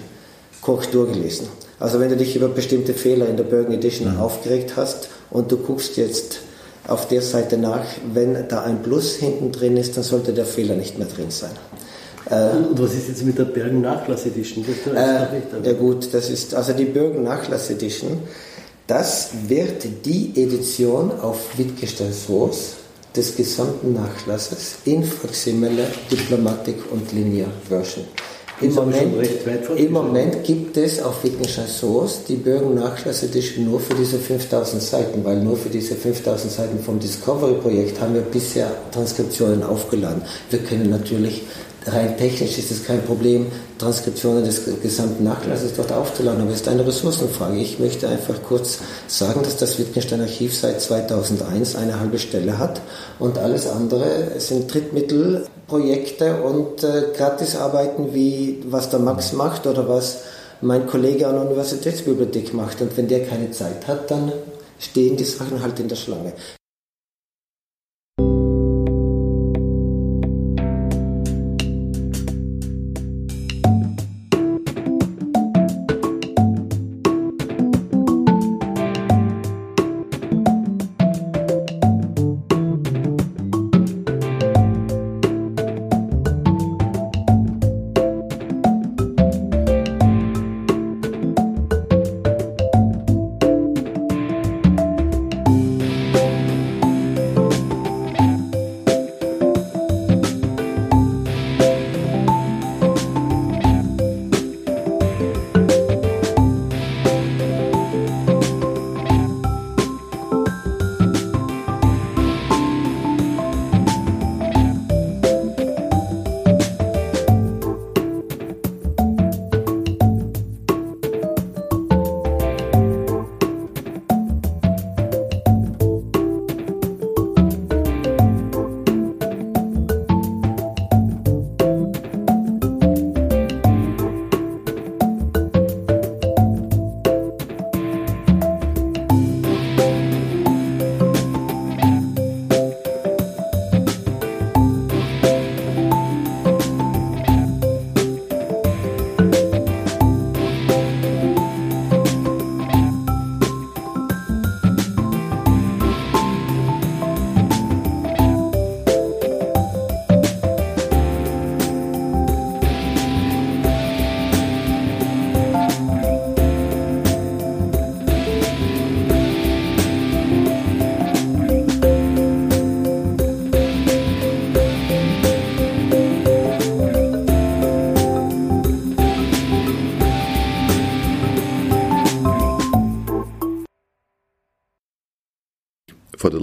Korrektur 0.61 1.07
gelesen. 1.07 1.49
Also 1.79 2.01
wenn 2.01 2.11
du 2.11 2.17
dich 2.17 2.37
über 2.37 2.49
bestimmte 2.49 2.93
Fehler 2.93 3.27
in 3.29 3.37
der 3.37 3.45
Bergen 3.45 3.73
Edition 3.73 4.15
mhm. 4.15 4.21
aufgeregt 4.21 4.75
hast 4.77 5.09
und 5.31 5.51
du 5.51 5.57
guckst 5.57 5.97
jetzt 5.97 6.41
auf 6.87 7.09
der 7.09 7.23
Seite 7.23 7.57
nach, 7.57 7.85
wenn 8.13 8.49
da 8.49 8.63
ein 8.63 8.83
Plus 8.83 9.15
hinten 9.15 9.53
drin 9.53 9.77
ist, 9.77 9.97
dann 9.97 10.05
sollte 10.05 10.33
der 10.33 10.45
Fehler 10.45 10.75
nicht 10.75 10.99
mehr 10.99 11.09
drin 11.09 11.31
sein. 11.31 11.53
Äh, 12.31 12.57
und 12.57 12.81
was 12.81 12.95
ist 12.95 13.09
jetzt 13.09 13.25
mit 13.25 13.39
der 13.39 13.45
Bergen 13.45 13.81
Nachlass 13.81 14.27
Edition? 14.27 14.65
Das 14.65 14.95
äh, 14.95 15.27
ja 15.65 15.73
gut, 15.73 16.09
das 16.13 16.31
ist 16.31 16.55
also 16.55 16.73
die 16.73 16.85
Bergen 16.85 17.25
Nachlass 17.25 17.71
Edition. 17.71 18.19
Das 18.87 19.31
wird 19.47 19.85
die 20.05 20.33
Edition 20.35 21.13
auf 21.21 21.59
Wittgenstein 21.59 22.13
Source 22.13 22.75
des 23.15 23.37
gesamten 23.37 23.93
Nachlasses 23.93 24.77
in 24.85 25.05
Faximile, 25.05 25.87
Diplomatik 26.11 26.77
und 26.91 27.13
Linear 27.13 27.51
Version. 27.69 28.05
Im 28.61 28.75
Moment, 28.75 29.15
Im 29.77 29.93
Moment, 29.93 30.45
gibt 30.45 30.77
es 30.77 31.01
auf 31.03 31.25
Wittgenstein 31.25 31.67
Source 31.67 32.25
die 32.29 32.35
Bürgen 32.35 32.75
Nachlass 32.75 33.23
Edition 33.23 33.65
nur 33.65 33.81
für 33.81 33.95
diese 33.95 34.19
5000 34.19 34.83
Seiten, 34.83 35.25
weil 35.25 35.41
nur 35.41 35.57
für 35.57 35.71
diese 35.71 35.95
5000 35.95 36.53
Seiten 36.53 36.79
vom 36.79 36.99
Discovery 36.99 37.55
Projekt 37.55 37.99
haben 38.01 38.15
wir 38.15 38.21
bisher 38.21 38.71
Transkriptionen 38.93 39.63
aufgeladen. 39.63 40.21
Wir 40.51 40.59
können 40.59 40.91
natürlich 40.91 41.43
rein 41.87 42.17
technisch 42.17 42.59
ist 42.59 42.71
es 42.71 42.85
kein 42.85 43.03
Problem, 43.03 43.47
Transkriptionen 43.79 44.45
des 44.45 44.63
gesamten 44.83 45.25
Nachlasses 45.25 45.73
dort 45.75 45.93
aufzuladen, 45.93 46.43
aber 46.43 46.51
es 46.51 46.61
ist 46.61 46.69
eine 46.69 46.87
Ressourcenfrage. 46.87 47.59
Ich 47.59 47.79
möchte 47.79 48.09
einfach 48.09 48.43
kurz 48.47 48.79
sagen, 49.07 49.43
dass 49.43 49.57
das 49.57 49.79
Wittgenstein 49.79 50.21
Archiv 50.21 50.57
seit 50.57 50.81
2001 50.81 51.77
eine 51.77 51.99
halbe 51.99 52.19
Stelle 52.19 52.59
hat 52.59 52.81
und 53.19 53.39
alles 53.39 53.67
andere 53.67 54.39
sind 54.39 54.73
Drittmittelprojekte 54.73 56.43
und 56.43 56.85
äh, 56.85 57.05
Gratisarbeiten 57.17 58.15
wie 58.15 58.63
was 58.67 58.91
der 58.91 59.01
Max 59.01 59.33
macht 59.33 59.67
oder 59.67 59.89
was 59.89 60.19
mein 60.61 60.87
Kollege 60.87 61.27
an 61.27 61.35
der 61.35 61.47
Universitätsbibliothek 61.47 62.53
macht. 62.53 62.81
Und 62.83 62.97
wenn 62.97 63.09
der 63.09 63.25
keine 63.25 63.51
Zeit 63.51 63.87
hat, 63.89 64.11
dann 64.11 64.33
stehen 64.79 65.17
die 65.17 65.25
Sachen 65.25 65.63
halt 65.63 65.81
in 65.81 65.89
der 65.89 65.97
Schlange. 65.97 66.33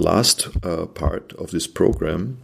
Last 0.08 0.48
uh, 0.62 0.86
part 0.86 1.32
of 1.34 1.50
this 1.50 1.66
program, 1.66 2.38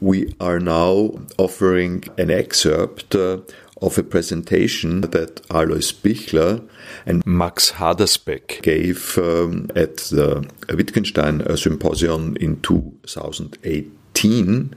we 0.00 0.34
are 0.40 0.60
now 0.60 1.10
offering 1.38 2.04
an 2.18 2.30
excerpt 2.30 3.14
uh, 3.14 3.38
of 3.80 3.98
a 3.98 4.02
presentation 4.02 5.02
that 5.02 5.40
Alois 5.50 5.92
Bichler 5.92 6.66
and 7.06 7.24
Max 7.26 7.72
Hadersbeck 7.72 8.62
gave 8.62 9.18
um, 9.18 9.68
at 9.76 9.96
the 10.16 10.48
Wittgenstein 10.68 11.42
uh, 11.42 11.56
Symposium 11.56 12.36
in 12.36 12.60
2018. 12.62 14.74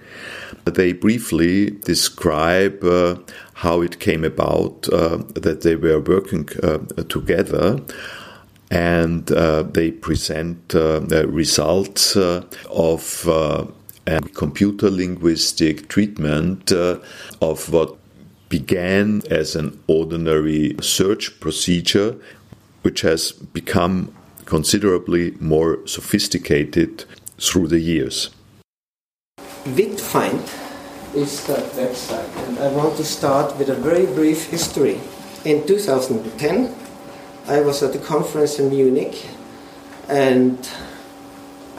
They 0.66 0.94
briefly 0.94 1.72
describe 1.94 2.84
uh, 2.84 3.16
how 3.64 3.82
it 3.82 4.00
came 4.00 4.24
about 4.24 4.88
uh, 4.92 5.18
that 5.36 5.62
they 5.62 5.76
were 5.76 6.00
working 6.00 6.50
uh, 6.62 6.80
together 7.16 7.80
and 8.70 9.32
uh, 9.32 9.64
they 9.64 9.92
present 9.92 10.76
uh, 10.76 11.02
results 11.28 12.16
uh, 12.16 12.44
of 12.70 13.28
a 13.28 14.22
computer 14.34 14.90
linguistic 14.90 15.88
treatment 15.90 16.72
of 16.72 17.72
what 17.72 17.98
began 18.50 19.22
as 19.30 19.56
an 19.56 19.78
ordinary 19.88 20.76
search 20.82 21.40
procedure, 21.40 22.16
which 22.82 23.02
has 23.02 23.32
become 23.32 24.14
considerably 24.46 25.32
more 25.40 25.86
sophisticated 25.86 27.04
through 27.38 27.68
the 27.68 27.80
years. 27.80 28.30
Witfind 29.76 30.48
is 31.14 31.46
that 31.48 31.64
website, 31.74 32.48
and 32.48 32.58
I 32.60 32.70
want 32.72 32.96
to 32.98 33.04
start 33.04 33.58
with 33.58 33.70
a 33.70 33.76
very 33.76 34.06
brief 34.06 34.46
history. 34.46 35.00
In 35.44 35.68
2010, 35.68 36.74
I 37.48 37.62
was 37.62 37.82
at 37.82 37.96
a 37.96 38.00
conference 38.00 38.60
in 38.60 38.70
Munich, 38.70 39.26
and 40.10 40.58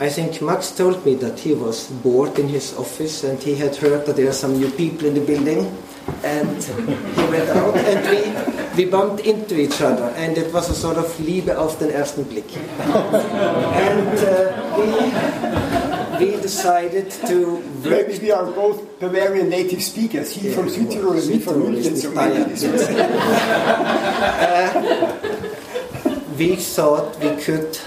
I 0.00 0.08
think 0.08 0.40
Max 0.40 0.70
told 0.70 1.04
me 1.04 1.14
that 1.16 1.40
he 1.40 1.52
was 1.52 1.88
bored 1.90 2.38
in 2.38 2.48
his 2.48 2.72
office 2.78 3.24
and 3.24 3.42
he 3.42 3.56
had 3.56 3.74
heard 3.76 4.06
that 4.06 4.14
there 4.16 4.28
are 4.28 4.32
some 4.32 4.56
new 4.56 4.70
people 4.70 5.08
in 5.08 5.14
the 5.14 5.20
building. 5.20 5.76
And 6.22 6.62
he 6.64 7.24
went 7.28 7.50
out 7.50 7.76
and 7.76 8.08
we, 8.08 8.84
we 8.84 8.90
bumped 8.90 9.20
into 9.26 9.60
each 9.60 9.82
other, 9.82 10.04
and 10.16 10.38
it 10.38 10.54
was 10.54 10.70
a 10.70 10.74
sort 10.74 10.96
of 10.96 11.20
Liebe 11.20 11.58
auf 11.58 11.78
den 11.78 11.90
ersten 11.90 12.24
Blick. 12.24 12.56
and 12.56 14.18
uh, 14.18 14.52
we, 16.18 16.26
we 16.32 16.40
decided 16.40 17.10
to. 17.26 17.60
Maybe 17.84 18.18
we 18.20 18.30
are 18.30 18.46
both 18.46 18.98
Bavarian 19.00 19.50
native 19.50 19.82
speakers. 19.82 20.32
He 20.32 20.48
yeah, 20.48 20.54
from 20.54 20.68
Südtirol 20.68 21.18
and 21.18 21.28
me 21.28 21.38
from 21.38 21.60
München. 21.60 21.98
We 26.38 26.54
thought 26.54 27.18
we 27.18 27.34
could 27.42 27.80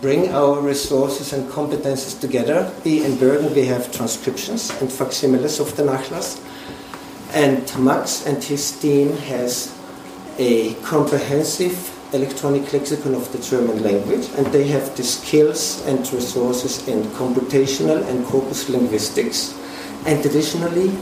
bring 0.00 0.32
our 0.32 0.60
resources 0.60 1.32
and 1.32 1.50
competences 1.50 2.20
together. 2.20 2.70
We 2.84 3.04
in 3.04 3.18
Bergen 3.18 3.52
we 3.52 3.66
have 3.66 3.90
transcriptions 3.90 4.70
and 4.80 4.92
facsimiles 4.92 5.58
of 5.58 5.74
the 5.76 5.82
Nachlass, 5.82 6.38
and 7.34 7.66
Max 7.84 8.26
and 8.26 8.40
his 8.44 8.78
team 8.78 9.16
has 9.26 9.74
a 10.38 10.74
comprehensive 10.84 11.74
electronic 12.14 12.72
lexicon 12.72 13.12
of 13.12 13.32
the 13.32 13.38
German 13.38 13.82
language, 13.82 14.28
and 14.36 14.46
they 14.52 14.68
have 14.68 14.96
the 14.96 15.02
skills 15.02 15.84
and 15.86 15.98
resources 16.12 16.86
in 16.86 17.02
computational 17.18 18.06
and 18.08 18.24
corpus 18.26 18.68
linguistics. 18.68 19.52
And 20.06 20.24
additionally, 20.24 20.96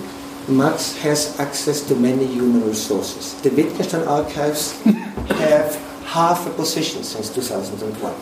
Max 0.48 0.96
has 1.02 1.38
access 1.38 1.82
to 1.88 1.94
many 1.94 2.24
human 2.24 2.66
resources. 2.66 3.34
The 3.42 3.50
Wittgenstein 3.50 4.08
archives 4.08 4.80
have 5.36 5.91
half 6.12 6.46
a 6.46 6.50
position 6.50 7.02
since 7.02 7.28
2001 7.34 8.14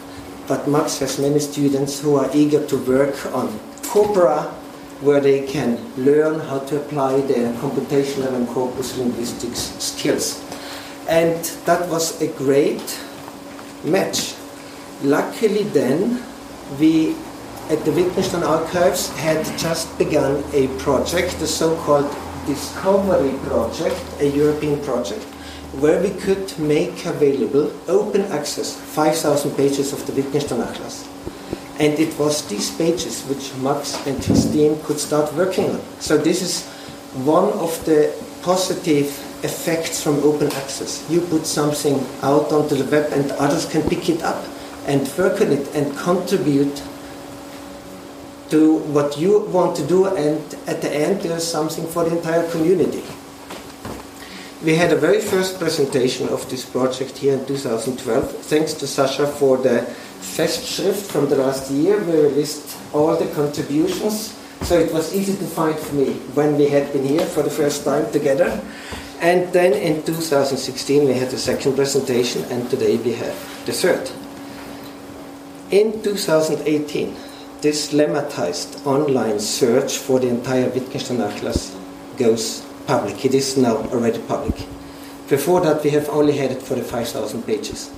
but 0.50 0.66
Max 0.66 0.98
has 0.98 1.18
many 1.18 1.38
students 1.38 2.00
who 2.00 2.16
are 2.16 2.28
eager 2.34 2.66
to 2.66 2.76
work 2.84 3.14
on 3.34 3.58
corpora 3.86 4.42
where 5.00 5.20
they 5.20 5.46
can 5.46 5.78
learn 5.96 6.40
how 6.40 6.58
to 6.58 6.76
apply 6.76 7.20
their 7.22 7.52
computational 7.54 8.34
and 8.34 8.46
corpus 8.48 8.98
linguistics 8.98 9.60
skills. 9.78 10.44
And 11.08 11.42
that 11.64 11.88
was 11.88 12.20
a 12.20 12.28
great 12.28 13.00
match. 13.84 14.34
Luckily, 15.02 15.64
then, 15.64 16.22
we 16.78 17.16
at 17.70 17.84
the 17.84 17.92
Wittgenstein 17.92 18.42
Archives 18.42 19.08
had 19.16 19.46
just 19.56 19.86
begun 19.96 20.44
a 20.52 20.66
project, 20.78 21.38
the 21.38 21.46
so 21.46 21.76
called 21.86 22.10
Discovery 22.46 23.38
Project, 23.46 23.98
a 24.18 24.28
European 24.28 24.80
project, 24.82 25.24
where 25.78 26.02
we 26.02 26.10
could 26.10 26.58
make 26.58 27.06
available 27.06 27.72
open 27.86 28.22
access 28.32 28.74
5,000 28.74 29.54
pages 29.56 29.92
of 29.92 30.04
the 30.06 30.12
Wittgenstein 30.12 30.60
Atlas. 30.60 31.08
And 31.78 31.98
it 31.98 32.18
was 32.18 32.46
these 32.48 32.74
pages 32.76 33.22
which 33.22 33.54
Max 33.56 33.94
and 34.06 34.22
his 34.22 34.50
team 34.50 34.78
could 34.82 34.98
start 34.98 35.32
working 35.34 35.70
on. 35.70 35.80
So 36.00 36.18
this 36.18 36.42
is 36.42 36.66
one 37.24 37.52
of 37.52 37.84
the 37.84 38.12
positive 38.42 39.06
effects 39.44 40.02
from 40.02 40.18
open 40.24 40.48
access. 40.52 41.08
You 41.08 41.20
put 41.20 41.46
something 41.46 42.04
out 42.22 42.52
onto 42.52 42.74
the 42.74 42.84
web 42.90 43.12
and 43.12 43.30
others 43.32 43.66
can 43.66 43.88
pick 43.88 44.08
it 44.08 44.22
up 44.22 44.44
and 44.86 45.08
work 45.16 45.40
on 45.40 45.52
it 45.52 45.74
and 45.74 45.96
contribute 45.96 46.82
to 48.50 48.78
what 48.92 49.16
you 49.16 49.40
want 49.46 49.76
to 49.76 49.86
do 49.86 50.06
and 50.06 50.42
at 50.66 50.82
the 50.82 50.90
end 50.90 51.20
there's 51.20 51.46
something 51.46 51.86
for 51.86 52.04
the 52.04 52.16
entire 52.16 52.50
community. 52.50 53.04
We 54.62 54.74
had 54.74 54.92
a 54.92 54.96
very 54.96 55.22
first 55.22 55.58
presentation 55.58 56.28
of 56.28 56.46
this 56.50 56.66
project 56.66 57.16
here 57.16 57.32
in 57.32 57.46
2012. 57.46 58.30
Thanks 58.44 58.74
to 58.74 58.86
Sasha 58.86 59.26
for 59.26 59.56
the 59.56 59.86
Festschrift 60.20 61.10
from 61.10 61.30
the 61.30 61.36
last 61.36 61.70
year, 61.70 61.98
where 62.04 62.28
we 62.28 62.34
list 62.34 62.76
all 62.92 63.16
the 63.16 63.26
contributions. 63.28 64.36
So 64.64 64.78
it 64.78 64.92
was 64.92 65.14
easy 65.14 65.32
to 65.32 65.46
find 65.46 65.78
for 65.78 65.94
me 65.94 66.12
when 66.36 66.58
we 66.58 66.68
had 66.68 66.92
been 66.92 67.06
here 67.06 67.24
for 67.24 67.42
the 67.42 67.48
first 67.48 67.84
time 67.84 68.12
together. 68.12 68.60
And 69.22 69.50
then 69.54 69.72
in 69.72 70.02
2016 70.02 71.06
we 71.06 71.14
had 71.14 71.30
the 71.30 71.38
second 71.38 71.74
presentation, 71.74 72.44
and 72.52 72.68
today 72.68 72.98
we 72.98 73.14
have 73.14 73.64
the 73.64 73.72
third. 73.72 74.10
In 75.70 76.02
2018, 76.02 77.16
this 77.62 77.94
lemmatized 77.94 78.86
online 78.86 79.40
search 79.40 79.96
for 79.96 80.20
the 80.20 80.28
entire 80.28 80.68
Wittgenstein 80.68 81.22
Atlas 81.22 81.74
goes 82.18 82.69
public. 82.90 83.24
It 83.24 83.34
is 83.34 83.56
now 83.56 83.76
already 83.94 84.18
public. 84.18 84.66
Before 85.28 85.60
that, 85.60 85.84
we 85.84 85.90
have 85.90 86.08
only 86.08 86.36
had 86.36 86.50
it 86.50 86.60
for 86.60 86.74
the 86.74 86.82
5,000 86.82 87.44
pages. 87.46 87.88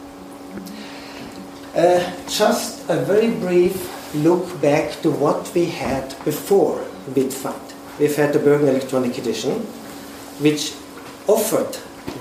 Uh, 1.74 2.04
just 2.28 2.86
a 2.90 2.96
very 2.96 3.30
brief 3.30 3.74
look 4.14 4.60
back 4.60 5.00
to 5.00 5.10
what 5.10 5.50
we 5.54 5.64
had 5.64 6.14
before 6.26 6.84
Witfind. 7.16 7.72
We've 7.98 8.14
had 8.14 8.34
the 8.34 8.38
Bergen 8.38 8.68
Electronic 8.68 9.16
Edition, 9.16 9.60
which 10.44 10.74
offered 11.26 11.74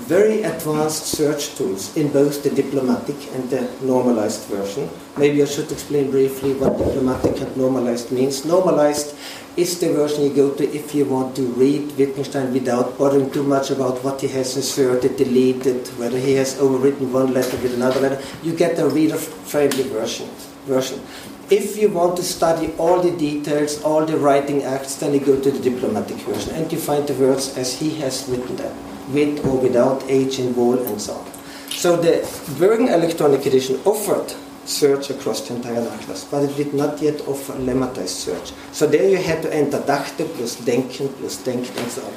very 0.08 0.42
advanced 0.42 1.04
search 1.18 1.54
tools 1.56 1.94
in 1.94 2.08
both 2.10 2.42
the 2.42 2.48
diplomatic 2.48 3.20
and 3.34 3.50
the 3.50 3.68
normalized 3.82 4.48
version. 4.48 4.88
Maybe 5.16 5.42
I 5.42 5.44
should 5.44 5.70
explain 5.70 6.10
briefly 6.10 6.54
what 6.54 6.78
diplomatic 6.78 7.38
and 7.42 7.54
normalized 7.54 8.10
means. 8.10 8.46
Normalized 8.46 9.14
is 9.58 9.78
the 9.78 9.92
version 9.92 10.24
you 10.24 10.34
go 10.34 10.54
to 10.54 10.64
if 10.74 10.94
you 10.94 11.04
want 11.04 11.36
to 11.36 11.42
read 11.42 11.92
Wittgenstein 11.98 12.50
without 12.54 12.96
bothering 12.96 13.30
too 13.30 13.42
much 13.42 13.70
about 13.70 14.02
what 14.02 14.22
he 14.22 14.28
has 14.28 14.56
inserted, 14.56 15.18
deleted, 15.18 15.86
whether 15.98 16.18
he 16.18 16.32
has 16.34 16.54
overwritten 16.54 17.10
one 17.10 17.34
letter 17.34 17.58
with 17.58 17.74
another 17.74 18.00
letter. 18.00 18.22
You 18.42 18.56
get 18.56 18.78
a 18.78 18.88
reader-friendly 18.88 19.84
version. 19.90 20.30
version. 20.64 21.02
If 21.50 21.76
you 21.76 21.90
want 21.90 22.16
to 22.16 22.22
study 22.22 22.72
all 22.78 23.02
the 23.02 23.14
details, 23.14 23.82
all 23.82 24.06
the 24.06 24.16
writing 24.16 24.62
acts, 24.62 24.94
then 24.94 25.12
you 25.12 25.20
go 25.20 25.38
to 25.38 25.50
the 25.50 25.58
diplomatic 25.58 26.16
version 26.24 26.54
and 26.54 26.72
you 26.72 26.78
find 26.78 27.06
the 27.06 27.14
words 27.14 27.58
as 27.58 27.78
he 27.78 27.90
has 27.96 28.26
written 28.30 28.56
them 28.56 28.74
with 29.12 29.44
or 29.44 29.58
without 29.58 30.02
age 30.08 30.38
in 30.38 30.56
wall 30.56 30.78
and 30.78 30.98
so 30.98 31.12
on. 31.12 31.26
So 31.68 31.96
the 31.96 32.26
Bergen 32.58 32.88
Electronic 32.88 33.44
Edition 33.44 33.78
offered 33.84 34.32
search 34.64 35.10
across 35.10 35.48
the 35.48 35.54
entire 35.56 35.82
Nachlass, 35.82 36.30
but 36.30 36.44
it 36.44 36.56
did 36.56 36.74
not 36.74 37.00
yet 37.02 37.20
offer 37.26 37.54
lemmatized 37.54 38.08
search. 38.08 38.52
So 38.72 38.86
there 38.86 39.08
you 39.08 39.18
had 39.18 39.42
to 39.42 39.54
enter 39.54 39.78
dachte 39.78 40.24
plus 40.36 40.56
denken 40.56 41.08
plus 41.18 41.36
denkt 41.44 41.76
and 41.76 41.90
so 41.90 42.02
on. 42.02 42.12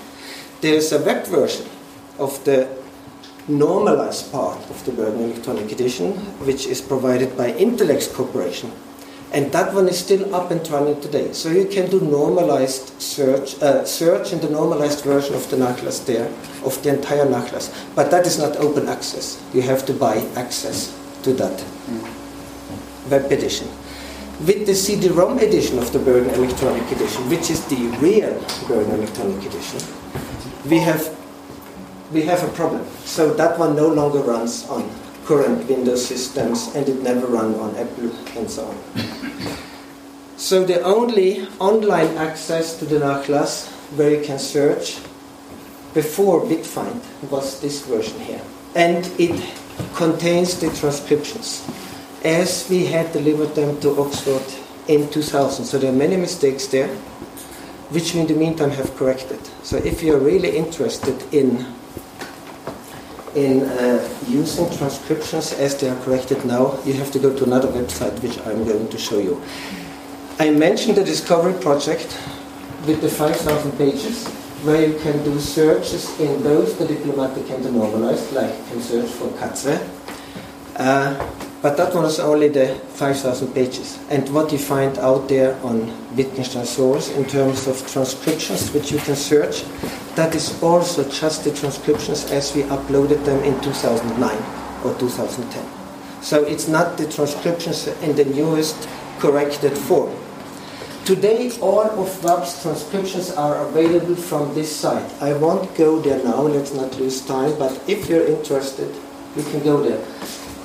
There 0.62 0.76
is 0.76 0.92
a 0.92 1.00
web 1.00 1.26
version 1.28 1.66
of 2.20 2.44
the 2.46 2.68
normalized 3.48 4.32
part 4.32 4.58
of 4.70 4.84
the 4.86 4.92
Bergen 4.92 5.24
Electronic 5.24 5.72
Edition, 5.72 6.14
which 6.46 6.66
is 6.66 6.82
provided 6.82 7.38
by 7.38 7.52
Intellex 7.52 8.12
Corporation, 8.14 8.72
and 9.32 9.52
that 9.52 9.74
one 9.74 9.88
is 9.88 10.00
still 10.00 10.34
up 10.34 10.50
and 10.52 10.68
running 10.70 11.00
today. 11.02 11.34
So 11.34 11.50
you 11.50 11.66
can 11.66 11.90
do 11.90 12.00
normalized 12.00 13.00
search, 13.02 13.62
uh, 13.62 13.86
search 13.86 14.34
in 14.34 14.40
the 14.40 14.50
normalized 14.50 15.04
version 15.04 15.36
of 15.36 15.50
the 15.50 15.58
Nachlass 15.58 16.06
there, 16.06 16.32
of 16.64 16.82
the 16.84 16.90
entire 16.96 17.26
Nachlass. 17.26 17.70
But 17.96 18.12
that 18.12 18.26
is 18.26 18.40
not 18.40 18.56
open 18.58 18.88
access. 18.88 19.42
You 19.54 19.62
have 19.64 19.86
to 19.88 19.94
buy 19.94 20.26
access 20.36 20.96
to 21.24 21.34
that 21.34 21.58
mm. 21.90 22.15
Web 23.10 23.32
edition. 23.32 23.68
With 24.46 24.66
the 24.66 24.76
CD-ROM 24.76 25.40
edition 25.40 25.80
of 25.80 25.94
the 25.94 26.00
Bergen 26.00 26.34
Electronic 26.34 26.92
Edition, 26.92 27.30
which 27.30 27.50
is 27.50 27.64
the 27.66 27.88
real 28.04 28.34
Bergen 28.68 28.92
Electronic 28.92 29.46
Edition, 29.46 29.80
we 30.70 30.80
have 30.80 31.16
we 32.12 32.22
have 32.24 32.44
a 32.44 32.52
problem. 32.54 32.86
So 33.04 33.34
that 33.34 33.58
one 33.58 33.76
no 33.76 33.88
longer 33.88 34.20
runs 34.20 34.68
on 34.70 34.90
current 35.26 35.68
Windows 35.68 36.06
systems 36.06 36.74
and 36.76 36.88
it 36.88 37.02
never 37.02 37.26
run 37.26 37.56
on 37.56 37.76
Apple 37.76 38.12
and 38.38 38.50
so 38.50 38.66
on. 38.66 38.78
So 40.38 40.64
the 40.64 40.82
only 40.82 41.48
online 41.60 42.16
access 42.18 42.78
to 42.78 42.86
the 42.86 43.00
Nachlass 43.00 43.68
where 43.98 44.12
you 44.12 44.24
can 44.24 44.38
search 44.38 45.00
before 45.94 46.42
Bitfind 46.42 47.02
was 47.32 47.60
this 47.62 47.86
version 47.86 48.20
here. 48.20 48.42
And 48.76 49.10
it 49.18 49.42
contains 49.96 50.60
the 50.60 50.70
transcriptions 50.76 51.66
as 52.26 52.68
we 52.70 52.86
had 52.86 53.14
delivered 53.14 53.54
them 53.54 53.80
to 53.82 54.02
Oxford 54.02 54.44
in 54.88 55.08
2000. 55.12 55.64
So 55.64 55.78
there 55.78 55.92
are 55.92 55.96
many 55.96 56.18
mistakes 56.18 56.66
there, 56.68 56.88
which 57.94 58.16
we 58.16 58.22
in 58.22 58.28
the 58.28 58.34
meantime 58.34 58.72
have 58.72 58.96
corrected. 58.96 59.40
So 59.64 59.78
if 59.78 60.02
you're 60.02 60.20
really 60.20 60.58
interested 60.58 61.22
in 61.32 61.66
in 63.36 63.64
uh, 63.64 64.00
using 64.30 64.66
transcriptions 64.78 65.52
as 65.54 65.78
they 65.78 65.90
are 65.90 66.00
corrected 66.04 66.46
now, 66.46 66.80
you 66.86 66.94
have 66.94 67.12
to 67.12 67.20
go 67.20 67.36
to 67.36 67.44
another 67.44 67.68
website 67.68 68.18
which 68.24 68.40
I'm 68.48 68.64
going 68.64 68.88
to 68.88 68.98
show 68.98 69.20
you. 69.20 69.42
I 70.40 70.52
mentioned 70.52 70.96
the 70.96 71.04
Discovery 71.04 71.54
Project 71.62 72.18
with 72.88 73.02
the 73.02 73.10
5,000 73.10 73.74
pages 73.78 74.26
where 74.64 74.88
you 74.88 74.98
can 75.00 75.22
do 75.26 75.38
searches 75.38 76.18
in 76.18 76.42
both 76.44 76.80
the 76.80 76.88
diplomatic 76.88 77.50
and 77.50 77.62
the 77.62 77.72
normalized, 77.72 78.32
like 78.32 78.58
you 78.58 78.64
can 78.70 78.82
search 78.82 79.10
for 79.10 79.28
Katze. 79.38 79.86
Uh, 80.78 81.45
but 81.62 81.78
that 81.78 81.96
is 81.96 82.20
only 82.20 82.50
the 82.50 82.76
5,000 82.96 83.54
pages. 83.54 84.00
And 84.10 84.28
what 84.34 84.52
you 84.52 84.58
find 84.58 84.98
out 85.00 85.28
there 85.28 85.56
on 85.64 85.92
Wittgenstein 86.16 86.66
source 86.66 87.10
in 87.10 87.26
terms 87.26 87.68
of 87.68 87.80
transcriptions, 87.92 88.72
which 88.72 88.92
you 88.92 89.00
can 89.00 89.16
search, 89.16 89.64
that 90.16 90.36
is 90.36 90.62
also 90.62 91.10
just 91.10 91.44
the 91.44 91.52
transcriptions 91.52 92.32
as 92.32 92.56
we 92.56 92.64
uploaded 92.64 93.26
them 93.26 93.44
in 93.44 93.60
2009 93.62 94.38
or 94.86 94.98
2010. 95.00 95.66
So 96.22 96.44
it's 96.44 96.68
not 96.68 96.98
the 96.98 97.08
transcriptions 97.12 97.88
in 98.02 98.16
the 98.16 98.26
newest 98.26 98.88
corrected 99.20 99.78
form. 99.78 100.16
Today, 101.06 101.52
all 101.62 101.86
of 101.86 102.24
WAP's 102.24 102.64
transcriptions 102.64 103.30
are 103.32 103.68
available 103.68 104.16
from 104.16 104.56
this 104.56 104.76
site. 104.76 105.06
I 105.22 105.34
won't 105.34 105.76
go 105.76 106.00
there 106.00 106.24
now, 106.24 106.42
let's 106.42 106.74
not 106.74 106.98
lose 106.98 107.22
time, 107.22 107.54
but 107.60 107.80
if 107.88 108.10
you're 108.10 108.26
interested, 108.26 108.90
you 109.36 109.44
can 109.44 109.64
go 109.64 109.84
there. 109.84 110.04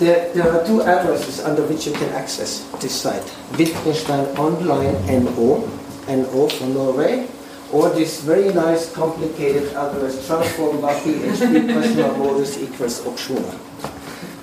There, 0.00 0.32
there 0.32 0.50
are 0.50 0.64
two 0.64 0.80
addresses 0.80 1.44
under 1.44 1.60
which 1.66 1.86
you 1.86 1.92
can 1.92 2.08
access 2.16 2.64
this 2.80 2.98
site. 3.02 3.22
Wittgenstein 3.58 4.34
Online 4.38 4.96
NO, 5.04 5.68
NO 6.08 6.48
for 6.48 6.66
Norway, 6.68 7.28
or 7.70 7.90
this 7.90 8.22
very 8.22 8.48
nice 8.54 8.90
complicated 8.94 9.68
address 9.74 10.26
transform 10.26 10.78
WAPI 10.78 11.36
HP 11.36 11.72
question 11.74 12.18
modus 12.18 12.56
equals 12.56 13.02
Okshuna. 13.02 13.52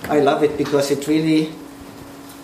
I 0.08 0.20
love 0.20 0.44
it 0.44 0.60
because 0.60 0.92
it 0.92 1.08
really 1.08 1.50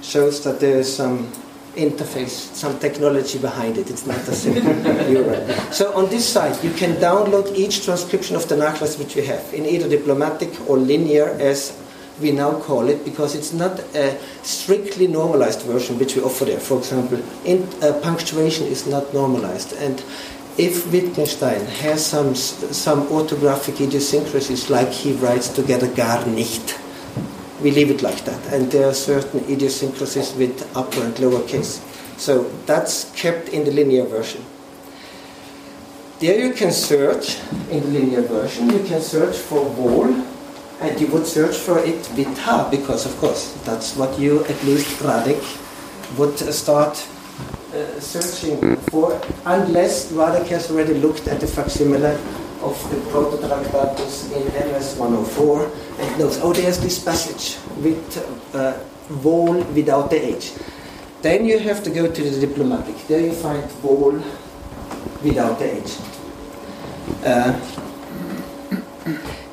shows 0.01 0.43
that 0.43 0.59
there 0.59 0.79
is 0.79 0.89
some 0.89 1.31
interface, 1.75 2.49
some 2.57 2.79
technology 2.79 3.37
behind 3.37 3.77
it. 3.77 3.91
It's 3.91 4.07
not 4.07 4.27
a 4.27 4.33
simple 4.33 4.73
URL. 5.13 5.71
So 5.71 5.93
on 5.93 6.09
this 6.09 6.27
site, 6.27 6.63
you 6.63 6.71
can 6.71 6.95
download 6.95 7.55
each 7.55 7.85
transcription 7.85 8.35
of 8.35 8.49
the 8.49 8.55
Nachlass 8.55 8.97
which 8.97 9.15
we 9.15 9.23
have 9.27 9.53
in 9.53 9.67
either 9.67 9.87
diplomatic 9.87 10.49
or 10.67 10.79
linear 10.79 11.29
as 11.39 11.77
we 12.21 12.31
now 12.31 12.59
call 12.59 12.87
it 12.89 13.03
because 13.03 13.35
it's 13.35 13.53
not 13.53 13.79
a 13.95 14.19
strictly 14.43 15.07
normalized 15.07 15.61
version 15.61 15.97
which 15.97 16.15
we 16.15 16.21
offer 16.21 16.45
there. 16.45 16.59
For 16.59 16.77
example, 16.77 17.21
in, 17.43 17.67
uh, 17.81 17.99
punctuation 18.01 18.67
is 18.67 18.85
not 18.85 19.13
normalized. 19.13 19.73
And 19.73 20.03
if 20.57 20.91
Wittgenstein 20.91 21.65
has 21.65 22.05
some, 22.05 22.35
some 22.35 23.07
orthographic 23.07 23.81
idiosyncrasies 23.81 24.69
like 24.69 24.89
he 24.89 25.13
writes 25.13 25.49
together 25.49 25.87
gar 25.87 26.25
nicht, 26.27 26.79
we 27.61 27.71
leave 27.71 27.89
it 27.89 28.03
like 28.03 28.23
that. 28.25 28.53
And 28.53 28.71
there 28.71 28.87
are 28.87 28.93
certain 28.93 29.43
idiosyncrasies 29.49 30.35
with 30.35 30.69
upper 30.75 31.01
and 31.01 31.17
lower 31.19 31.47
case. 31.47 31.81
So 32.17 32.43
that's 32.65 33.11
kept 33.15 33.49
in 33.49 33.63
the 33.63 33.71
linear 33.71 34.03
version. 34.03 34.45
There 36.19 36.39
you 36.39 36.53
can 36.53 36.71
search 36.71 37.37
in 37.69 37.81
the 37.81 37.99
linear 37.99 38.21
version, 38.21 38.69
you 38.69 38.83
can 38.83 39.01
search 39.01 39.35
for 39.35 39.63
wall, 39.63 40.13
and 40.81 40.99
you 40.99 41.07
would 41.07 41.25
search 41.25 41.55
for 41.55 41.79
it 41.79 42.09
with 42.17 42.37
ha, 42.39 42.67
because 42.69 43.05
of 43.05 43.17
course 43.17 43.53
that's 43.63 43.95
what 43.95 44.17
you, 44.19 44.43
at 44.45 44.63
least 44.63 44.99
Radek, 44.99 45.41
would 46.17 46.37
start 46.37 47.07
uh, 47.73 47.99
searching 47.99 48.75
for, 48.91 49.19
unless 49.45 50.11
Radek 50.11 50.47
has 50.47 50.69
already 50.69 50.93
looked 50.95 51.27
at 51.27 51.39
the 51.39 51.47
facsimile 51.47 52.17
of 52.61 52.77
the 52.91 52.97
Prototractatus 53.11 54.31
in 54.31 54.45
MS 54.71 54.95
104 54.97 55.71
and 55.99 56.19
knows, 56.19 56.39
oh, 56.41 56.53
there's 56.53 56.79
this 56.79 57.03
passage 57.03 57.57
with 57.77 58.55
uh, 58.55 58.77
wall 59.21 59.55
without 59.73 60.09
the 60.09 60.23
H. 60.23 60.53
Then 61.21 61.45
you 61.45 61.59
have 61.59 61.83
to 61.83 61.89
go 61.89 62.11
to 62.11 62.21
the 62.29 62.45
diplomatic. 62.45 62.95
There 63.07 63.21
you 63.21 63.33
find 63.33 63.63
wall 63.81 64.21
without 65.23 65.59
the 65.59 65.77
H. 65.77 65.97
Uh, 67.25 67.59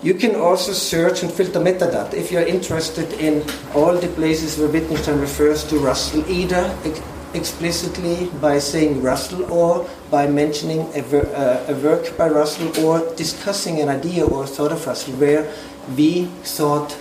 you 0.03 0.15
can 0.15 0.35
also 0.35 0.73
search 0.73 1.23
and 1.23 1.31
filter 1.33 1.61
metadata 1.61 2.15
if 2.15 2.33
you're 2.33 2.47
interested 2.47 3.13
in 3.15 3.45
all 3.75 3.95
the 3.95 4.09
places 4.09 4.59
where 4.59 4.69
Wittgenstein 4.69 5.21
refers 5.21 5.65
to 5.65 5.79
Russell, 5.79 6.29
either 6.31 6.75
explicitly 7.35 8.31
by 8.41 8.59
saying 8.59 9.03
Russell 9.03 9.51
or 9.53 9.89
by 10.11 10.27
mentioning 10.27 10.81
a, 10.95 11.03
ver- 11.03 11.31
uh, 11.35 11.73
a, 11.73 11.75
work 11.77 12.17
by 12.17 12.29
Russell 12.29 12.69
or 12.85 13.15
discussing 13.15 13.81
an 13.81 13.89
idea 13.89 14.25
or 14.25 14.47
thought 14.47 14.73
of 14.73 14.85
Russell 14.87 15.15
where 15.15 15.53
we 15.97 16.25
thought 16.43 16.97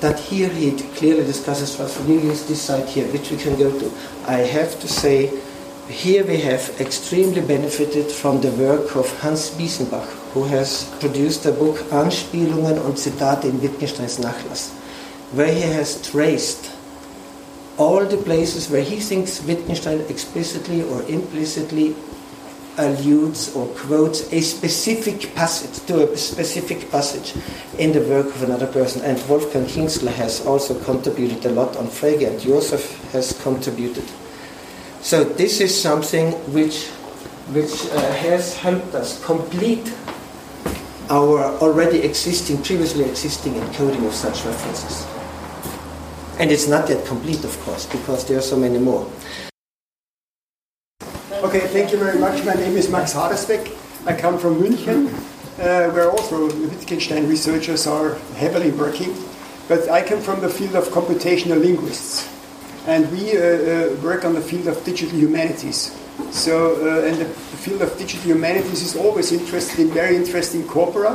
that 0.00 0.18
here 0.18 0.48
he 0.48 0.72
clearly 0.96 1.24
discusses 1.24 1.78
Russell. 1.78 2.04
We 2.06 2.14
use 2.14 2.46
this 2.46 2.62
site 2.62 2.88
here, 2.88 3.06
which 3.12 3.30
we 3.30 3.36
can 3.36 3.56
go 3.56 3.70
to. 3.78 3.92
I 4.26 4.38
have 4.38 4.80
to 4.80 4.88
say, 4.88 5.30
here 5.88 6.24
we 6.24 6.38
have 6.38 6.80
extremely 6.80 7.40
benefited 7.40 8.10
from 8.10 8.40
the 8.40 8.50
work 8.52 8.96
of 8.96 9.08
Hans 9.20 9.50
Biesenbach, 9.50 10.21
who 10.34 10.44
has 10.44 10.84
produced 11.00 11.46
a 11.46 11.52
book 11.52 11.78
Anspielungen 11.90 12.78
und 12.78 12.98
Zitate 12.98 13.48
in 13.48 13.60
Wittgensteins 13.60 14.18
Nachlass, 14.18 14.70
where 15.32 15.52
he 15.52 15.60
has 15.60 16.00
traced 16.02 16.70
all 17.78 18.04
the 18.04 18.16
places 18.16 18.70
where 18.70 18.82
he 18.82 18.96
thinks 19.00 19.42
Wittgenstein 19.42 20.00
explicitly 20.08 20.82
or 20.82 21.02
implicitly 21.08 21.94
alludes 22.78 23.54
or 23.54 23.66
quotes 23.74 24.32
a 24.32 24.40
specific 24.40 25.34
passage 25.34 25.84
to 25.86 26.10
a 26.10 26.16
specific 26.16 26.90
passage 26.90 27.34
in 27.78 27.92
the 27.92 28.00
work 28.00 28.26
of 28.26 28.42
another 28.42 28.66
person. 28.66 29.02
And 29.02 29.18
Wolfgang 29.28 29.66
Kienzler 29.66 30.12
has 30.12 30.44
also 30.46 30.78
contributed 30.84 31.44
a 31.44 31.50
lot 31.50 31.76
on 31.76 31.86
Frege, 31.86 32.26
and 32.26 32.40
Josef 32.40 33.12
has 33.12 33.38
contributed. 33.42 34.04
So 35.02 35.24
this 35.24 35.60
is 35.60 35.78
something 35.78 36.32
which 36.52 36.88
which 37.52 37.84
uh, 37.86 38.12
has 38.22 38.56
helped 38.56 38.94
us 38.94 39.22
complete 39.24 39.92
our 41.12 41.44
already 41.60 41.98
existing, 41.98 42.56
previously 42.62 43.04
existing 43.04 43.52
encoding 43.52 44.06
of 44.06 44.14
such 44.14 44.46
references. 44.46 45.06
And 46.38 46.50
it's 46.50 46.66
not 46.66 46.88
yet 46.88 47.04
complete, 47.04 47.44
of 47.44 47.54
course, 47.60 47.84
because 47.84 48.26
there 48.26 48.38
are 48.38 48.48
so 48.52 48.56
many 48.56 48.78
more. 48.78 49.06
Okay, 51.44 51.60
thank 51.68 51.92
you 51.92 51.98
very 51.98 52.18
much. 52.18 52.42
My 52.46 52.54
name 52.54 52.76
is 52.78 52.88
Max 52.88 53.12
Hadersbeck. 53.12 53.76
I 54.06 54.16
come 54.16 54.38
from 54.38 54.56
München, 54.56 55.12
uh, 55.60 55.92
where 55.92 56.10
also 56.10 56.46
Wittgenstein 56.46 57.28
researchers 57.28 57.86
are 57.86 58.14
heavily 58.36 58.70
working. 58.70 59.14
But 59.68 59.90
I 59.90 60.00
come 60.02 60.20
from 60.20 60.40
the 60.40 60.48
field 60.48 60.76
of 60.76 60.88
computational 60.88 61.60
linguists. 61.60 62.26
And 62.86 63.12
we 63.12 63.36
uh, 63.36 63.42
uh, 63.42 63.96
work 64.02 64.24
on 64.24 64.32
the 64.32 64.40
field 64.40 64.66
of 64.66 64.82
digital 64.84 65.18
humanities. 65.18 65.94
So, 66.30 66.76
uh, 66.76 67.06
and 67.06 67.16
the, 67.18 67.26
field 67.62 67.82
of 67.82 67.96
digital 67.96 68.26
humanities 68.26 68.82
is 68.82 68.96
always 68.96 69.30
interested 69.30 69.78
in 69.78 69.88
very 69.90 70.16
interesting 70.16 70.66
corpora, 70.66 71.14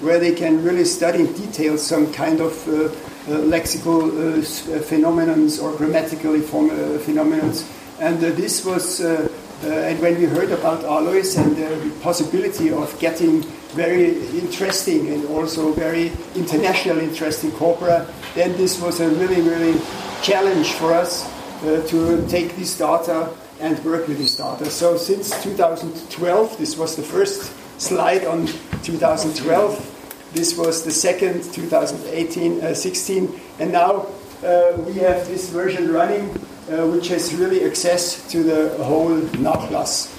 where 0.00 0.18
they 0.18 0.34
can 0.34 0.64
really 0.64 0.86
study 0.86 1.20
in 1.20 1.32
detail 1.34 1.76
some 1.76 2.10
kind 2.14 2.40
of 2.40 2.66
uh, 2.66 2.72
uh, 2.74 3.38
lexical 3.44 4.08
uh, 4.08 4.80
phenomenons 4.80 5.62
or 5.62 5.76
grammatically 5.76 6.40
form, 6.40 6.70
uh, 6.70 6.98
phenomenons. 7.04 7.68
And 8.00 8.16
uh, 8.16 8.30
this 8.30 8.64
was, 8.64 9.02
uh, 9.02 9.28
and 9.62 10.00
when 10.00 10.18
we 10.18 10.24
heard 10.24 10.50
about 10.50 10.82
Alois 10.84 11.36
and 11.36 11.54
the 11.54 11.92
possibility 12.00 12.72
of 12.72 12.98
getting 12.98 13.42
very 13.76 14.16
interesting 14.38 15.08
and 15.08 15.26
also 15.26 15.72
very 15.72 16.10
international 16.34 16.98
interesting 16.98 17.52
corpora, 17.52 18.06
then 18.34 18.56
this 18.56 18.80
was 18.80 19.00
a 19.00 19.08
really, 19.10 19.42
really 19.42 19.78
challenge 20.22 20.72
for 20.72 20.94
us 20.94 21.30
to 21.62 22.26
take 22.28 22.56
this 22.56 22.76
data 22.76 23.30
and 23.62 23.82
work 23.84 24.08
with 24.08 24.18
this 24.18 24.36
data. 24.36 24.68
So 24.68 24.96
since 24.96 25.30
2012, 25.42 26.58
this 26.58 26.76
was 26.76 26.96
the 26.96 27.02
first 27.02 27.52
slide 27.80 28.26
on 28.26 28.46
2012. 28.82 30.30
This 30.34 30.58
was 30.58 30.84
the 30.84 30.90
second, 30.90 31.44
2018, 31.52 32.60
uh, 32.60 32.74
16, 32.74 33.40
and 33.60 33.70
now 33.72 34.06
uh, 34.42 34.72
we 34.78 34.94
have 34.94 35.28
this 35.28 35.48
version 35.50 35.92
running, 35.92 36.28
uh, 36.70 36.86
which 36.88 37.08
has 37.08 37.32
really 37.34 37.64
access 37.64 38.28
to 38.32 38.42
the 38.42 38.82
whole 38.82 39.16
Nachlass. 39.38 40.10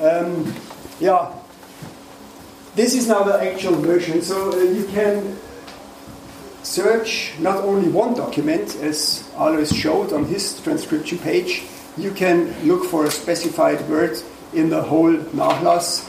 Um, 0.00 0.52
yeah, 0.98 1.32
this 2.74 2.94
is 2.94 3.06
now 3.06 3.22
the 3.22 3.40
actual 3.40 3.74
version, 3.74 4.22
so 4.22 4.52
uh, 4.52 4.56
you 4.56 4.84
can 4.86 5.38
search 6.64 7.32
not 7.38 7.58
only 7.64 7.88
one 7.88 8.14
document, 8.14 8.74
as 8.76 9.30
Alois 9.36 9.72
showed 9.72 10.12
on 10.12 10.24
his 10.24 10.60
transcription 10.60 11.18
page, 11.18 11.62
you 11.98 12.12
can 12.12 12.54
look 12.66 12.84
for 12.84 13.04
a 13.04 13.10
specified 13.10 13.86
word 13.88 14.16
in 14.52 14.70
the 14.70 14.82
whole 14.82 15.12
Nahlas 15.12 16.08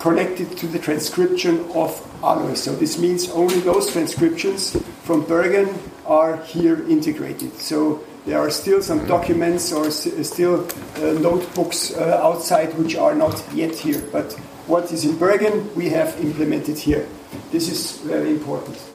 connected 0.00 0.56
to 0.58 0.66
the 0.66 0.78
transcription 0.78 1.60
of 1.74 1.90
Alois. 2.22 2.56
So 2.56 2.74
this 2.74 2.98
means 2.98 3.30
only 3.30 3.60
those 3.60 3.90
transcriptions 3.90 4.76
from 5.04 5.24
Bergen 5.24 5.72
are 6.04 6.36
here 6.44 6.86
integrated. 6.88 7.54
So 7.54 8.04
there 8.26 8.38
are 8.38 8.50
still 8.50 8.82
some 8.82 9.06
documents 9.06 9.72
or 9.72 9.90
still 9.90 10.66
uh, 10.96 11.00
notebooks 11.20 11.94
uh, 11.94 12.20
outside 12.22 12.76
which 12.76 12.96
are 12.96 13.14
not 13.14 13.42
yet 13.54 13.74
here. 13.74 14.02
But 14.12 14.32
what 14.66 14.92
is 14.92 15.04
in 15.04 15.16
Bergen, 15.16 15.74
we 15.74 15.88
have 15.90 16.18
implemented 16.20 16.78
here. 16.78 17.08
This 17.50 17.70
is 17.70 17.98
very 18.00 18.30
important. 18.30 18.92